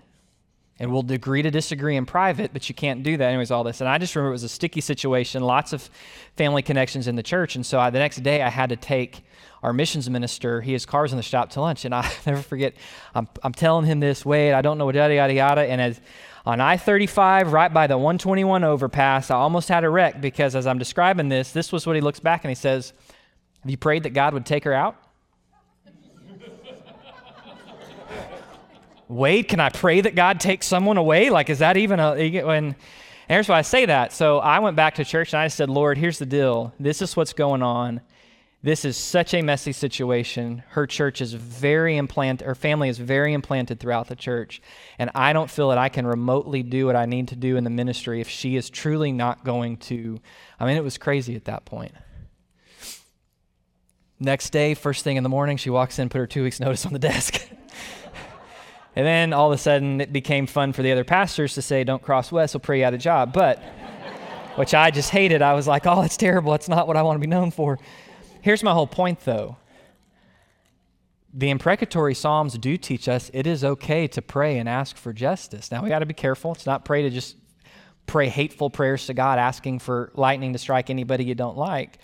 And 0.81 0.93
we'll 0.93 1.11
agree 1.11 1.41
to 1.41 1.51
disagree 1.51 1.97
in 1.97 2.05
private, 2.05 2.53
but 2.53 2.69
you 2.69 2.73
can't 2.73 3.03
do 3.03 3.17
that. 3.17 3.25
Anyways, 3.25 3.51
all 3.51 3.65
this. 3.65 3.81
And 3.81 3.89
I 3.89 3.97
just 3.97 4.15
remember 4.15 4.29
it 4.29 4.31
was 4.31 4.45
a 4.45 4.49
sticky 4.49 4.79
situation, 4.79 5.43
lots 5.43 5.73
of 5.73 5.89
family 6.37 6.61
connections 6.61 7.05
in 7.05 7.17
the 7.17 7.23
church. 7.23 7.57
And 7.57 7.65
so 7.65 7.77
I, 7.81 7.89
the 7.89 7.99
next 7.99 8.23
day 8.23 8.41
I 8.41 8.49
had 8.49 8.69
to 8.69 8.77
take 8.77 9.23
our 9.61 9.73
missions 9.73 10.09
minister, 10.09 10.61
he 10.61 10.71
has 10.71 10.85
cars 10.85 11.11
in 11.11 11.17
the 11.17 11.23
shop 11.23 11.49
to 11.51 11.61
lunch. 11.61 11.83
And 11.83 11.93
I 11.93 12.09
never 12.25 12.41
forget, 12.41 12.75
I'm, 13.13 13.27
I'm 13.43 13.51
telling 13.51 13.85
him 13.85 13.99
this, 13.99 14.25
wait, 14.25 14.53
I 14.53 14.61
don't 14.61 14.77
know 14.77 14.85
what, 14.85 14.95
yada, 14.95 15.13
yada, 15.13 15.33
yada. 15.33 15.61
And 15.63 15.81
as 15.81 15.99
on 16.45 16.61
I 16.61 16.77
35, 16.77 17.51
right 17.51 17.73
by 17.73 17.87
the 17.87 17.97
121 17.97 18.63
overpass, 18.63 19.29
I 19.29 19.35
almost 19.35 19.67
had 19.67 19.83
a 19.83 19.89
wreck 19.89 20.21
because 20.21 20.55
as 20.55 20.65
I'm 20.65 20.79
describing 20.79 21.27
this, 21.27 21.51
this 21.51 21.73
was 21.73 21.85
what 21.85 21.97
he 21.97 22.01
looks 22.01 22.21
back 22.21 22.45
and 22.45 22.49
he 22.49 22.55
says, 22.55 22.93
Have 23.63 23.69
you 23.69 23.77
prayed 23.77 24.03
that 24.03 24.11
God 24.11 24.33
would 24.33 24.45
take 24.45 24.63
her 24.63 24.73
out? 24.73 24.95
Wade, 29.09 29.47
can 29.47 29.59
I 29.59 29.69
pray 29.69 30.01
that 30.01 30.13
God 30.13 30.39
takes 30.39 30.67
someone 30.67 30.97
away? 30.97 31.31
Like, 31.31 31.49
is 31.49 31.59
that 31.59 31.77
even 31.77 31.99
a. 31.99 32.13
And 32.13 32.75
here's 33.27 33.49
why 33.49 33.57
I 33.57 33.63
say 33.63 33.87
that. 33.87 34.13
So 34.13 34.37
I 34.37 34.59
went 34.59 34.75
back 34.75 34.95
to 34.95 35.03
church 35.03 35.33
and 35.33 35.41
I 35.41 35.47
said, 35.47 35.69
Lord, 35.69 35.97
here's 35.97 36.19
the 36.19 36.27
deal. 36.27 36.73
This 36.79 37.01
is 37.01 37.17
what's 37.17 37.33
going 37.33 37.63
on. 37.63 38.01
This 38.61 38.85
is 38.85 38.97
such 38.97 39.33
a 39.33 39.41
messy 39.41 39.71
situation. 39.71 40.63
Her 40.69 40.85
church 40.85 41.21
is 41.21 41.33
very 41.33 41.97
implanted, 41.97 42.45
her 42.45 42.55
family 42.55 42.89
is 42.89 42.97
very 42.97 43.33
implanted 43.33 43.79
throughout 43.79 44.09
the 44.09 44.17
church. 44.17 44.61
And 44.99 45.09
I 45.15 45.33
don't 45.33 45.49
feel 45.49 45.69
that 45.69 45.77
I 45.77 45.89
can 45.89 46.05
remotely 46.05 46.61
do 46.61 46.85
what 46.85 46.97
I 46.97 47.05
need 47.05 47.29
to 47.29 47.37
do 47.37 47.55
in 47.55 47.63
the 47.63 47.69
ministry 47.69 48.19
if 48.19 48.29
she 48.29 48.57
is 48.57 48.69
truly 48.69 49.13
not 49.13 49.45
going 49.45 49.77
to. 49.77 50.19
I 50.59 50.65
mean, 50.65 50.75
it 50.75 50.83
was 50.83 50.97
crazy 50.97 51.35
at 51.35 51.45
that 51.45 51.63
point. 51.65 51.93
Next 54.19 54.49
day, 54.49 54.73
first 54.73 55.05
thing 55.05 55.15
in 55.15 55.23
the 55.23 55.29
morning, 55.29 55.55
she 55.55 55.69
walks 55.69 55.97
in, 55.97 56.09
put 56.09 56.19
her 56.19 56.27
two 56.27 56.43
weeks' 56.43 56.59
notice 56.59 56.85
on 56.85 56.91
the 56.91 56.99
desk. 56.99 57.41
And 58.99 59.07
then 59.07 59.31
all 59.31 59.49
of 59.49 59.57
a 59.57 59.61
sudden, 59.61 60.01
it 60.01 60.11
became 60.11 60.45
fun 60.45 60.73
for 60.73 60.83
the 60.83 60.91
other 60.91 61.05
pastors 61.05 61.53
to 61.53 61.61
say, 61.61 61.85
Don't 61.85 62.01
cross 62.01 62.33
west, 62.33 62.53
we'll 62.53 62.59
pray 62.59 62.79
you 62.79 62.85
out 62.85 62.93
of 62.93 62.99
job. 62.99 63.31
But, 63.31 63.57
which 64.55 64.73
I 64.73 64.91
just 64.91 65.09
hated. 65.09 65.41
I 65.41 65.53
was 65.53 65.67
like, 65.67 65.87
Oh, 65.87 66.01
it's 66.01 66.17
terrible. 66.17 66.53
It's 66.53 66.67
not 66.67 66.85
what 66.85 66.97
I 66.97 67.01
want 67.01 67.15
to 67.15 67.21
be 67.21 67.25
known 67.25 67.49
for. 67.49 67.79
Here's 68.41 68.61
my 68.61 68.73
whole 68.73 68.87
point, 68.87 69.21
though. 69.21 69.55
The 71.33 71.49
imprecatory 71.49 72.13
Psalms 72.13 72.57
do 72.57 72.75
teach 72.75 73.07
us 73.07 73.31
it 73.33 73.47
is 73.47 73.63
okay 73.63 74.05
to 74.07 74.21
pray 74.21 74.57
and 74.57 74.67
ask 74.67 74.97
for 74.97 75.13
justice. 75.13 75.71
Now, 75.71 75.81
we 75.81 75.87
got 75.87 75.99
to 75.99 76.05
be 76.05 76.13
careful. 76.13 76.51
It's 76.51 76.65
not 76.65 76.83
pray 76.83 77.03
to 77.03 77.09
just 77.09 77.37
pray 78.05 78.27
hateful 78.27 78.69
prayers 78.69 79.05
to 79.05 79.13
God, 79.13 79.39
asking 79.39 79.79
for 79.79 80.11
lightning 80.13 80.51
to 80.51 80.59
strike 80.59 80.89
anybody 80.89 81.23
you 81.23 81.35
don't 81.35 81.55
like. 81.55 81.99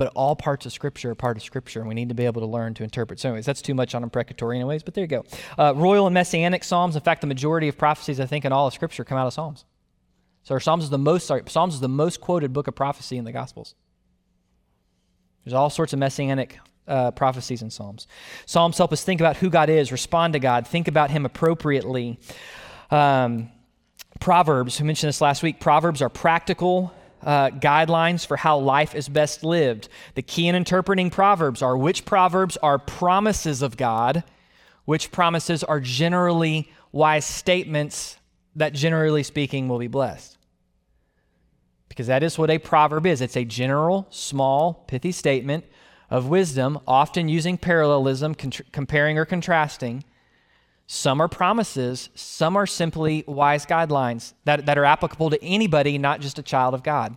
But 0.00 0.10
all 0.14 0.34
parts 0.34 0.64
of 0.64 0.72
Scripture 0.72 1.10
are 1.10 1.14
part 1.14 1.36
of 1.36 1.42
Scripture, 1.42 1.78
and 1.78 1.86
we 1.86 1.94
need 1.94 2.08
to 2.08 2.14
be 2.14 2.24
able 2.24 2.40
to 2.40 2.46
learn 2.46 2.72
to 2.72 2.82
interpret. 2.82 3.20
So, 3.20 3.28
anyways, 3.28 3.44
that's 3.44 3.60
too 3.60 3.74
much 3.74 3.94
on 3.94 4.02
imprecatory, 4.02 4.56
anyways, 4.56 4.82
but 4.82 4.94
there 4.94 5.04
you 5.04 5.08
go. 5.08 5.26
Uh, 5.58 5.74
royal 5.76 6.06
and 6.06 6.14
messianic 6.14 6.64
Psalms. 6.64 6.96
In 6.96 7.02
fact, 7.02 7.20
the 7.20 7.26
majority 7.26 7.68
of 7.68 7.76
prophecies, 7.76 8.18
I 8.18 8.24
think, 8.24 8.46
in 8.46 8.50
all 8.50 8.66
of 8.66 8.72
Scripture 8.72 9.04
come 9.04 9.18
out 9.18 9.26
of 9.26 9.34
Psalms. 9.34 9.66
So, 10.42 10.58
Psalms 10.58 10.84
is 10.84 10.88
the 10.88 10.96
most, 10.96 11.26
sorry, 11.26 11.42
Psalms 11.46 11.74
is 11.74 11.80
the 11.80 11.88
most 11.90 12.22
quoted 12.22 12.54
book 12.54 12.66
of 12.66 12.74
prophecy 12.74 13.18
in 13.18 13.26
the 13.26 13.30
Gospels. 13.30 13.74
There's 15.44 15.52
all 15.52 15.68
sorts 15.68 15.92
of 15.92 15.98
messianic 15.98 16.58
uh, 16.88 17.10
prophecies 17.10 17.60
in 17.60 17.68
Psalms. 17.68 18.06
Psalms 18.46 18.78
help 18.78 18.94
us 18.94 19.04
think 19.04 19.20
about 19.20 19.36
who 19.36 19.50
God 19.50 19.68
is, 19.68 19.92
respond 19.92 20.32
to 20.32 20.38
God, 20.38 20.66
think 20.66 20.88
about 20.88 21.10
Him 21.10 21.26
appropriately. 21.26 22.18
Um, 22.90 23.50
Proverbs, 24.18 24.80
we 24.80 24.86
mentioned 24.86 25.08
this 25.10 25.20
last 25.20 25.42
week, 25.42 25.60
Proverbs 25.60 26.00
are 26.00 26.08
practical 26.08 26.90
uh, 27.22 27.50
guidelines 27.50 28.26
for 28.26 28.36
how 28.36 28.58
life 28.58 28.94
is 28.94 29.08
best 29.08 29.44
lived. 29.44 29.88
The 30.14 30.22
key 30.22 30.48
in 30.48 30.54
interpreting 30.54 31.10
Proverbs 31.10 31.62
are 31.62 31.76
which 31.76 32.04
Proverbs 32.04 32.56
are 32.58 32.78
promises 32.78 33.62
of 33.62 33.76
God, 33.76 34.24
which 34.84 35.12
promises 35.12 35.62
are 35.62 35.80
generally 35.80 36.70
wise 36.92 37.24
statements 37.24 38.18
that, 38.56 38.72
generally 38.72 39.22
speaking, 39.22 39.68
will 39.68 39.78
be 39.78 39.86
blessed. 39.86 40.38
Because 41.88 42.06
that 42.06 42.22
is 42.22 42.38
what 42.38 42.50
a 42.50 42.58
proverb 42.58 43.04
is 43.04 43.20
it's 43.20 43.36
a 43.36 43.44
general, 43.44 44.06
small, 44.10 44.84
pithy 44.86 45.12
statement 45.12 45.64
of 46.08 46.28
wisdom, 46.28 46.78
often 46.86 47.28
using 47.28 47.58
parallelism, 47.58 48.34
comparing 48.34 49.18
or 49.18 49.24
contrasting. 49.24 50.04
Some 50.92 51.20
are 51.20 51.28
promises, 51.28 52.08
some 52.16 52.56
are 52.56 52.66
simply 52.66 53.22
wise 53.28 53.64
guidelines 53.64 54.32
that, 54.44 54.66
that 54.66 54.76
are 54.76 54.84
applicable 54.84 55.30
to 55.30 55.40
anybody, 55.40 55.98
not 55.98 56.20
just 56.20 56.40
a 56.40 56.42
child 56.42 56.74
of 56.74 56.82
God. 56.82 57.16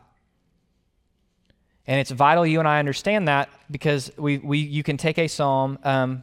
And 1.87 1.99
it's 1.99 2.11
vital 2.11 2.45
you 2.45 2.59
and 2.59 2.67
I 2.67 2.77
understand 2.77 3.27
that 3.29 3.49
because 3.71 4.11
we, 4.15 4.37
we, 4.37 4.59
you 4.59 4.83
can 4.83 4.97
take 4.97 5.17
a 5.17 5.27
psalm 5.27 5.79
um, 5.83 6.21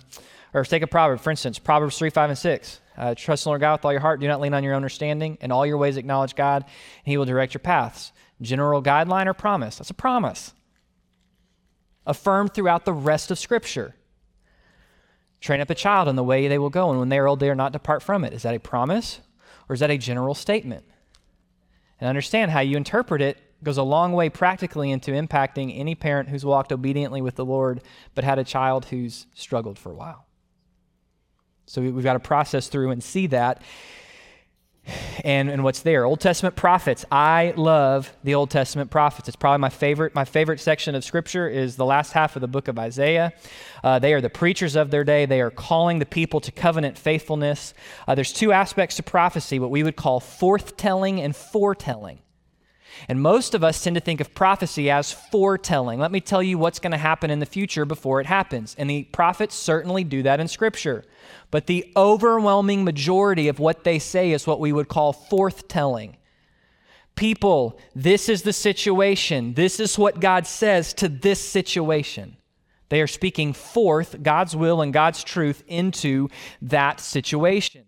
or 0.54 0.62
take 0.62 0.82
a 0.82 0.86
proverb, 0.86 1.18
for 1.18 1.32
instance, 1.32 1.58
Proverbs 1.58 1.98
3, 1.98 2.10
5, 2.10 2.30
and 2.30 2.38
6. 2.38 2.80
Uh, 2.96 3.14
Trust 3.16 3.44
in 3.44 3.48
the 3.48 3.50
Lord 3.50 3.62
God 3.62 3.72
with 3.72 3.84
all 3.84 3.92
your 3.92 4.00
heart. 4.00 4.20
Do 4.20 4.28
not 4.28 4.40
lean 4.40 4.54
on 4.54 4.62
your 4.62 4.76
understanding. 4.76 5.36
In 5.40 5.50
all 5.50 5.66
your 5.66 5.76
ways, 5.76 5.96
acknowledge 5.96 6.36
God, 6.36 6.62
and 6.62 7.10
He 7.10 7.16
will 7.16 7.24
direct 7.24 7.52
your 7.52 7.58
paths. 7.58 8.12
General 8.40 8.80
guideline 8.80 9.26
or 9.26 9.34
promise? 9.34 9.78
That's 9.78 9.90
a 9.90 9.94
promise. 9.94 10.54
Affirmed 12.06 12.54
throughout 12.54 12.84
the 12.84 12.92
rest 12.92 13.32
of 13.32 13.40
Scripture. 13.40 13.96
Train 15.40 15.60
up 15.60 15.70
a 15.70 15.74
child 15.74 16.08
in 16.08 16.16
the 16.16 16.24
way 16.24 16.48
they 16.48 16.58
will 16.58 16.70
go, 16.70 16.90
and 16.90 16.98
when 16.98 17.08
they 17.08 17.18
are 17.18 17.26
old, 17.26 17.40
they 17.40 17.50
are 17.50 17.54
not 17.54 17.72
depart 17.72 18.02
from 18.02 18.24
it. 18.24 18.32
Is 18.32 18.42
that 18.42 18.54
a 18.54 18.60
promise 18.60 19.20
or 19.68 19.74
is 19.74 19.80
that 19.80 19.90
a 19.90 19.98
general 19.98 20.34
statement? 20.34 20.84
And 22.00 22.08
understand 22.08 22.50
how 22.50 22.60
you 22.60 22.76
interpret 22.76 23.22
it 23.22 23.38
goes 23.62 23.76
a 23.76 23.82
long 23.82 24.12
way 24.12 24.28
practically 24.28 24.90
into 24.90 25.10
impacting 25.10 25.78
any 25.78 25.94
parent 25.94 26.28
who's 26.28 26.44
walked 26.44 26.72
obediently 26.72 27.20
with 27.20 27.36
the 27.36 27.44
Lord 27.44 27.82
but 28.14 28.24
had 28.24 28.38
a 28.38 28.44
child 28.44 28.86
who's 28.86 29.26
struggled 29.34 29.78
for 29.78 29.92
a 29.92 29.94
while. 29.94 30.26
So 31.66 31.80
we've 31.82 32.02
got 32.02 32.14
to 32.14 32.20
process 32.20 32.68
through 32.68 32.90
and 32.90 33.02
see 33.02 33.26
that 33.28 33.62
and, 35.24 35.48
and 35.50 35.64
what's 35.64 35.80
there. 35.80 36.04
Old 36.04 36.20
Testament 36.20 36.56
prophets. 36.56 37.04
I 37.10 37.54
love 37.56 38.12
the 38.24 38.34
Old 38.34 38.50
Testament 38.50 38.90
prophets. 38.90 39.28
It's 39.28 39.36
probably 39.36 39.58
my 39.58 39.68
favorite. 39.68 40.14
My 40.14 40.24
favorite 40.24 40.60
section 40.60 40.94
of 40.94 41.04
Scripture 41.04 41.48
is 41.48 41.76
the 41.76 41.84
last 41.84 42.12
half 42.12 42.36
of 42.36 42.40
the 42.40 42.48
book 42.48 42.68
of 42.68 42.78
Isaiah. 42.78 43.32
Uh, 43.82 43.98
they 43.98 44.14
are 44.14 44.20
the 44.20 44.30
preachers 44.30 44.76
of 44.76 44.90
their 44.90 45.04
day. 45.04 45.26
They 45.26 45.40
are 45.40 45.50
calling 45.50 45.98
the 45.98 46.06
people 46.06 46.40
to 46.40 46.52
covenant 46.52 46.98
faithfulness. 46.98 47.74
Uh, 48.06 48.14
there's 48.14 48.32
two 48.32 48.52
aspects 48.52 48.96
to 48.96 49.02
prophecy, 49.02 49.58
what 49.58 49.70
we 49.70 49.82
would 49.82 49.96
call 49.96 50.20
forthtelling 50.20 51.20
and 51.20 51.34
foretelling. 51.34 52.18
And 53.08 53.20
most 53.20 53.54
of 53.54 53.64
us 53.64 53.82
tend 53.82 53.94
to 53.94 54.00
think 54.00 54.20
of 54.20 54.34
prophecy 54.34 54.90
as 54.90 55.12
foretelling. 55.12 55.98
Let 55.98 56.12
me 56.12 56.20
tell 56.20 56.42
you 56.42 56.58
what's 56.58 56.78
going 56.78 56.92
to 56.92 56.98
happen 56.98 57.30
in 57.30 57.38
the 57.38 57.46
future 57.46 57.84
before 57.84 58.20
it 58.20 58.26
happens. 58.26 58.74
And 58.78 58.88
the 58.88 59.04
prophets 59.04 59.54
certainly 59.54 60.04
do 60.04 60.22
that 60.22 60.40
in 60.40 60.48
Scripture. 60.48 61.04
But 61.50 61.66
the 61.66 61.90
overwhelming 61.96 62.84
majority 62.84 63.48
of 63.48 63.58
what 63.58 63.84
they 63.84 63.98
say 63.98 64.32
is 64.32 64.46
what 64.46 64.60
we 64.60 64.72
would 64.72 64.88
call 64.88 65.12
forthtelling. 65.12 66.14
People, 67.16 67.78
this 67.94 68.28
is 68.28 68.42
the 68.42 68.52
situation. 68.52 69.54
This 69.54 69.80
is 69.80 69.98
what 69.98 70.20
God 70.20 70.46
says 70.46 70.94
to 70.94 71.08
this 71.08 71.40
situation. 71.40 72.36
They 72.88 73.00
are 73.00 73.06
speaking 73.06 73.52
forth 73.52 74.22
God's 74.22 74.56
will 74.56 74.80
and 74.80 74.92
God's 74.92 75.22
truth 75.22 75.62
into 75.66 76.28
that 76.62 77.00
situation. 77.00 77.84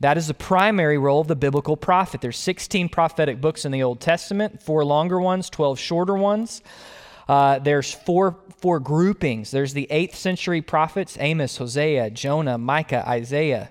That 0.00 0.16
is 0.16 0.26
the 0.26 0.34
primary 0.34 0.98
role 0.98 1.20
of 1.20 1.28
the 1.28 1.36
biblical 1.36 1.76
prophet. 1.76 2.20
There's 2.20 2.38
16 2.38 2.88
prophetic 2.88 3.40
books 3.40 3.64
in 3.64 3.72
the 3.72 3.82
Old 3.82 4.00
Testament, 4.00 4.62
four 4.62 4.84
longer 4.84 5.20
ones, 5.20 5.50
12 5.50 5.78
shorter 5.78 6.14
ones. 6.14 6.62
Uh, 7.28 7.58
there's 7.58 7.92
four, 7.92 8.36
four 8.58 8.80
groupings. 8.80 9.50
There's 9.50 9.74
the 9.74 9.86
8th 9.90 10.14
century 10.14 10.60
prophets 10.60 11.16
Amos, 11.20 11.56
Hosea, 11.56 12.10
Jonah, 12.10 12.58
Micah, 12.58 13.08
Isaiah. 13.08 13.70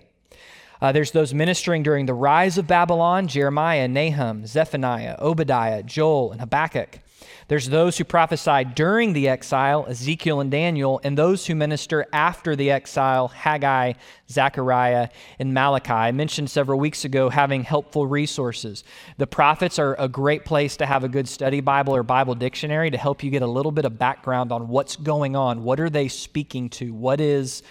Uh, 0.81 0.91
there's 0.91 1.11
those 1.11 1.33
ministering 1.33 1.83
during 1.83 2.07
the 2.07 2.13
rise 2.13 2.57
of 2.57 2.65
Babylon 2.65 3.27
Jeremiah, 3.27 3.87
Nahum, 3.87 4.47
Zephaniah, 4.47 5.15
Obadiah, 5.19 5.83
Joel, 5.83 6.31
and 6.31 6.41
Habakkuk. 6.41 6.99
There's 7.47 7.69
those 7.69 7.97
who 7.97 8.03
prophesied 8.03 8.75
during 8.75 9.13
the 9.13 9.27
exile, 9.27 9.85
Ezekiel 9.87 10.39
and 10.39 10.49
Daniel, 10.49 11.01
and 11.03 11.17
those 11.17 11.45
who 11.45 11.55
minister 11.55 12.05
after 12.13 12.55
the 12.55 12.71
exile, 12.71 13.27
Haggai, 13.27 13.93
Zechariah, 14.29 15.09
and 15.39 15.53
Malachi. 15.53 15.91
I 15.91 16.11
mentioned 16.11 16.49
several 16.49 16.79
weeks 16.79 17.05
ago 17.05 17.29
having 17.29 17.63
helpful 17.63 18.07
resources. 18.07 18.83
The 19.17 19.27
prophets 19.27 19.79
are 19.79 19.95
a 19.99 20.07
great 20.07 20.45
place 20.45 20.77
to 20.77 20.85
have 20.85 21.03
a 21.03 21.09
good 21.09 21.27
study 21.27 21.61
Bible 21.61 21.95
or 21.95 22.03
Bible 22.03 22.35
dictionary 22.35 22.91
to 22.91 22.97
help 22.97 23.23
you 23.23 23.31
get 23.31 23.41
a 23.41 23.47
little 23.47 23.71
bit 23.71 23.85
of 23.85 23.97
background 23.97 24.51
on 24.51 24.67
what's 24.67 24.95
going 24.95 25.35
on. 25.35 25.63
What 25.63 25.79
are 25.79 25.89
they 25.89 26.07
speaking 26.07 26.69
to? 26.71 26.93
What 26.93 27.19
is 27.19 27.63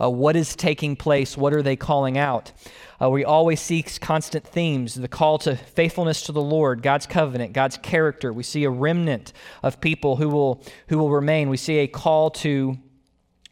uh, 0.00 0.10
what 0.10 0.36
is 0.36 0.54
taking 0.54 0.96
place? 0.96 1.36
What 1.36 1.52
are 1.52 1.62
they 1.62 1.76
calling 1.76 2.18
out? 2.18 2.52
Uh, 3.00 3.10
we 3.10 3.24
always 3.24 3.60
seek 3.60 4.00
constant 4.00 4.46
themes 4.46 4.94
the 4.94 5.08
call 5.08 5.38
to 5.38 5.56
faithfulness 5.56 6.22
to 6.22 6.32
the 6.32 6.40
Lord, 6.40 6.82
God's 6.82 7.06
covenant, 7.06 7.52
God's 7.52 7.76
character. 7.76 8.32
We 8.32 8.42
see 8.42 8.64
a 8.64 8.70
remnant 8.70 9.32
of 9.62 9.80
people 9.80 10.16
who 10.16 10.28
will, 10.28 10.62
who 10.88 10.98
will 10.98 11.10
remain. 11.10 11.50
We 11.50 11.58
see 11.58 11.78
a 11.78 11.86
call 11.86 12.30
to 12.30 12.78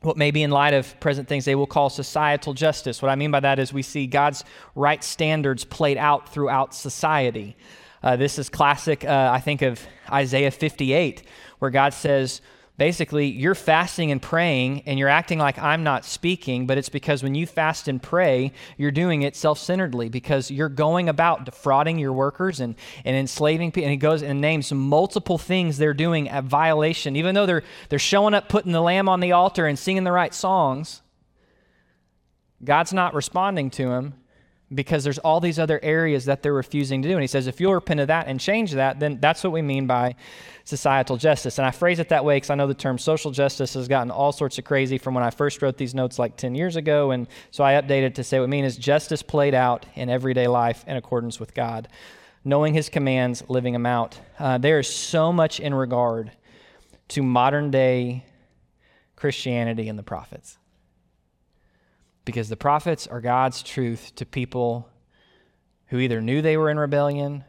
what 0.00 0.16
maybe 0.16 0.42
in 0.42 0.50
light 0.50 0.74
of 0.74 0.98
present 1.00 1.28
things 1.28 1.44
they 1.44 1.54
will 1.54 1.66
call 1.66 1.90
societal 1.90 2.54
justice. 2.54 3.00
What 3.00 3.10
I 3.10 3.16
mean 3.16 3.30
by 3.30 3.40
that 3.40 3.58
is 3.58 3.72
we 3.72 3.82
see 3.82 4.06
God's 4.06 4.44
right 4.74 5.02
standards 5.02 5.64
played 5.64 5.96
out 5.96 6.28
throughout 6.28 6.74
society. 6.74 7.56
Uh, 8.02 8.16
this 8.16 8.38
is 8.38 8.50
classic, 8.50 9.04
uh, 9.04 9.30
I 9.32 9.40
think, 9.40 9.62
of 9.62 9.80
Isaiah 10.10 10.50
58, 10.50 11.22
where 11.58 11.70
God 11.70 11.94
says, 11.94 12.42
basically 12.76 13.26
you're 13.26 13.54
fasting 13.54 14.10
and 14.10 14.20
praying 14.20 14.82
and 14.86 14.98
you're 14.98 15.08
acting 15.08 15.38
like 15.38 15.58
I'm 15.58 15.84
not 15.84 16.04
speaking, 16.04 16.66
but 16.66 16.78
it's 16.78 16.88
because 16.88 17.22
when 17.22 17.34
you 17.34 17.46
fast 17.46 17.88
and 17.88 18.02
pray, 18.02 18.52
you're 18.76 18.90
doing 18.90 19.22
it 19.22 19.36
self 19.36 19.58
centeredly 19.58 20.08
because 20.08 20.50
you're 20.50 20.68
going 20.68 21.08
about 21.08 21.44
defrauding 21.44 21.98
your 21.98 22.12
workers 22.12 22.60
and, 22.60 22.74
and 23.04 23.16
enslaving 23.16 23.72
people. 23.72 23.84
And 23.84 23.92
he 23.92 23.96
goes 23.96 24.22
and 24.22 24.40
names 24.40 24.72
multiple 24.72 25.38
things 25.38 25.78
they're 25.78 25.94
doing 25.94 26.28
at 26.28 26.44
violation, 26.44 27.16
even 27.16 27.34
though 27.34 27.46
they're, 27.46 27.62
they're 27.88 27.98
showing 27.98 28.34
up, 28.34 28.48
putting 28.48 28.72
the 28.72 28.82
lamb 28.82 29.08
on 29.08 29.20
the 29.20 29.32
altar, 29.32 29.66
and 29.66 29.78
singing 29.78 30.04
the 30.04 30.12
right 30.12 30.34
songs. 30.34 31.02
God's 32.62 32.92
not 32.92 33.14
responding 33.14 33.70
to 33.70 33.88
them 33.88 34.14
because 34.72 35.04
there's 35.04 35.18
all 35.18 35.40
these 35.40 35.58
other 35.58 35.78
areas 35.82 36.24
that 36.24 36.42
they're 36.42 36.54
refusing 36.54 37.02
to 37.02 37.08
do. 37.08 37.14
And 37.14 37.22
he 37.22 37.26
says, 37.26 37.46
if 37.46 37.60
you'll 37.60 37.74
repent 37.74 38.00
of 38.00 38.08
that 38.08 38.26
and 38.28 38.40
change 38.40 38.72
that, 38.72 38.98
then 38.98 39.18
that's 39.20 39.44
what 39.44 39.52
we 39.52 39.62
mean 39.62 39.86
by 39.86 40.16
societal 40.64 41.16
justice. 41.16 41.58
And 41.58 41.66
I 41.66 41.70
phrase 41.70 41.98
it 41.98 42.08
that 42.08 42.24
way 42.24 42.36
because 42.36 42.50
I 42.50 42.54
know 42.54 42.66
the 42.66 42.74
term 42.74 42.98
social 42.98 43.30
justice 43.30 43.74
has 43.74 43.88
gotten 43.88 44.10
all 44.10 44.32
sorts 44.32 44.58
of 44.58 44.64
crazy 44.64 44.96
from 44.96 45.14
when 45.14 45.22
I 45.22 45.30
first 45.30 45.60
wrote 45.60 45.76
these 45.76 45.94
notes 45.94 46.18
like 46.18 46.36
10 46.36 46.54
years 46.54 46.76
ago. 46.76 47.10
And 47.10 47.28
so 47.50 47.62
I 47.62 47.74
updated 47.74 48.14
to 48.14 48.24
say 48.24 48.38
what 48.38 48.46
I 48.46 48.48
mean 48.48 48.64
is 48.64 48.76
justice 48.76 49.22
played 49.22 49.54
out 49.54 49.84
in 49.94 50.08
everyday 50.08 50.48
life 50.48 50.84
in 50.86 50.96
accordance 50.96 51.38
with 51.38 51.52
God, 51.52 51.88
knowing 52.44 52.72
his 52.72 52.88
commands, 52.88 53.44
living 53.48 53.74
them 53.74 53.86
out. 53.86 54.18
Uh, 54.38 54.56
there 54.56 54.78
is 54.78 54.88
so 54.88 55.32
much 55.32 55.60
in 55.60 55.74
regard 55.74 56.32
to 57.08 57.22
modern 57.22 57.70
day 57.70 58.24
Christianity 59.14 59.88
and 59.88 59.98
the 59.98 60.02
prophets 60.02 60.58
because 62.24 62.48
the 62.48 62.56
prophets 62.56 63.06
are 63.06 63.20
God's 63.20 63.62
truth 63.62 64.12
to 64.16 64.26
people 64.26 64.88
who 65.88 65.98
either 65.98 66.20
knew 66.20 66.42
they 66.42 66.56
were 66.56 66.70
in 66.70 66.78
rebellion 66.78 67.44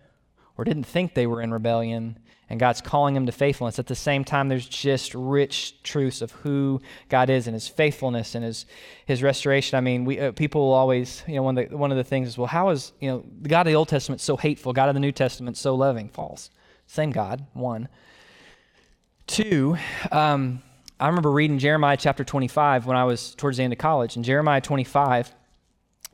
or 0.57 0.63
didn't 0.63 0.83
think 0.83 1.13
they 1.13 1.27
were 1.27 1.41
in 1.41 1.51
rebellion, 1.51 2.19
and 2.49 2.59
God's 2.59 2.79
calling 2.79 3.13
them 3.13 3.25
to 3.25 3.31
faithfulness. 3.31 3.79
At 3.79 3.87
the 3.87 3.95
same 3.95 4.23
time, 4.23 4.47
there's 4.47 4.67
just 4.67 5.13
rich 5.15 5.81
truths 5.83 6.21
of 6.21 6.31
who 6.31 6.79
God 7.09 7.29
is 7.29 7.47
and 7.47 7.53
His 7.53 7.67
faithfulness 7.67 8.35
and 8.35 8.45
His 8.45 8.65
His 9.05 9.23
restoration. 9.23 9.77
I 9.77 9.81
mean, 9.81 10.05
we 10.05 10.19
uh, 10.19 10.31
people 10.31 10.61
will 10.61 10.73
always, 10.73 11.23
you 11.27 11.35
know, 11.35 11.43
one 11.43 11.57
of 11.57 11.69
the 11.69 11.77
one 11.77 11.91
of 11.91 11.97
the 11.97 12.03
things 12.03 12.29
is, 12.29 12.37
well, 12.37 12.47
how 12.47 12.69
is 12.69 12.93
you 12.99 13.09
know 13.09 13.25
the 13.41 13.49
God 13.49 13.61
of 13.61 13.71
the 13.71 13.75
Old 13.75 13.89
Testament 13.89 14.21
so 14.21 14.37
hateful? 14.37 14.73
God 14.73 14.89
of 14.89 14.95
the 14.95 15.01
New 15.01 15.11
Testament 15.11 15.57
so 15.57 15.75
loving? 15.75 16.07
False. 16.09 16.49
Same 16.87 17.11
God. 17.11 17.45
One. 17.53 17.89
Two. 19.27 19.77
Um, 20.11 20.61
I 20.99 21.07
remember 21.07 21.31
reading 21.31 21.59
Jeremiah 21.59 21.97
chapter 21.97 22.23
25 22.23 22.85
when 22.85 22.95
I 22.95 23.03
was 23.03 23.35
towards 23.35 23.57
the 23.57 23.63
end 23.63 23.73
of 23.73 23.79
college. 23.79 24.15
In 24.15 24.23
Jeremiah 24.23 24.61
25, 24.61 25.33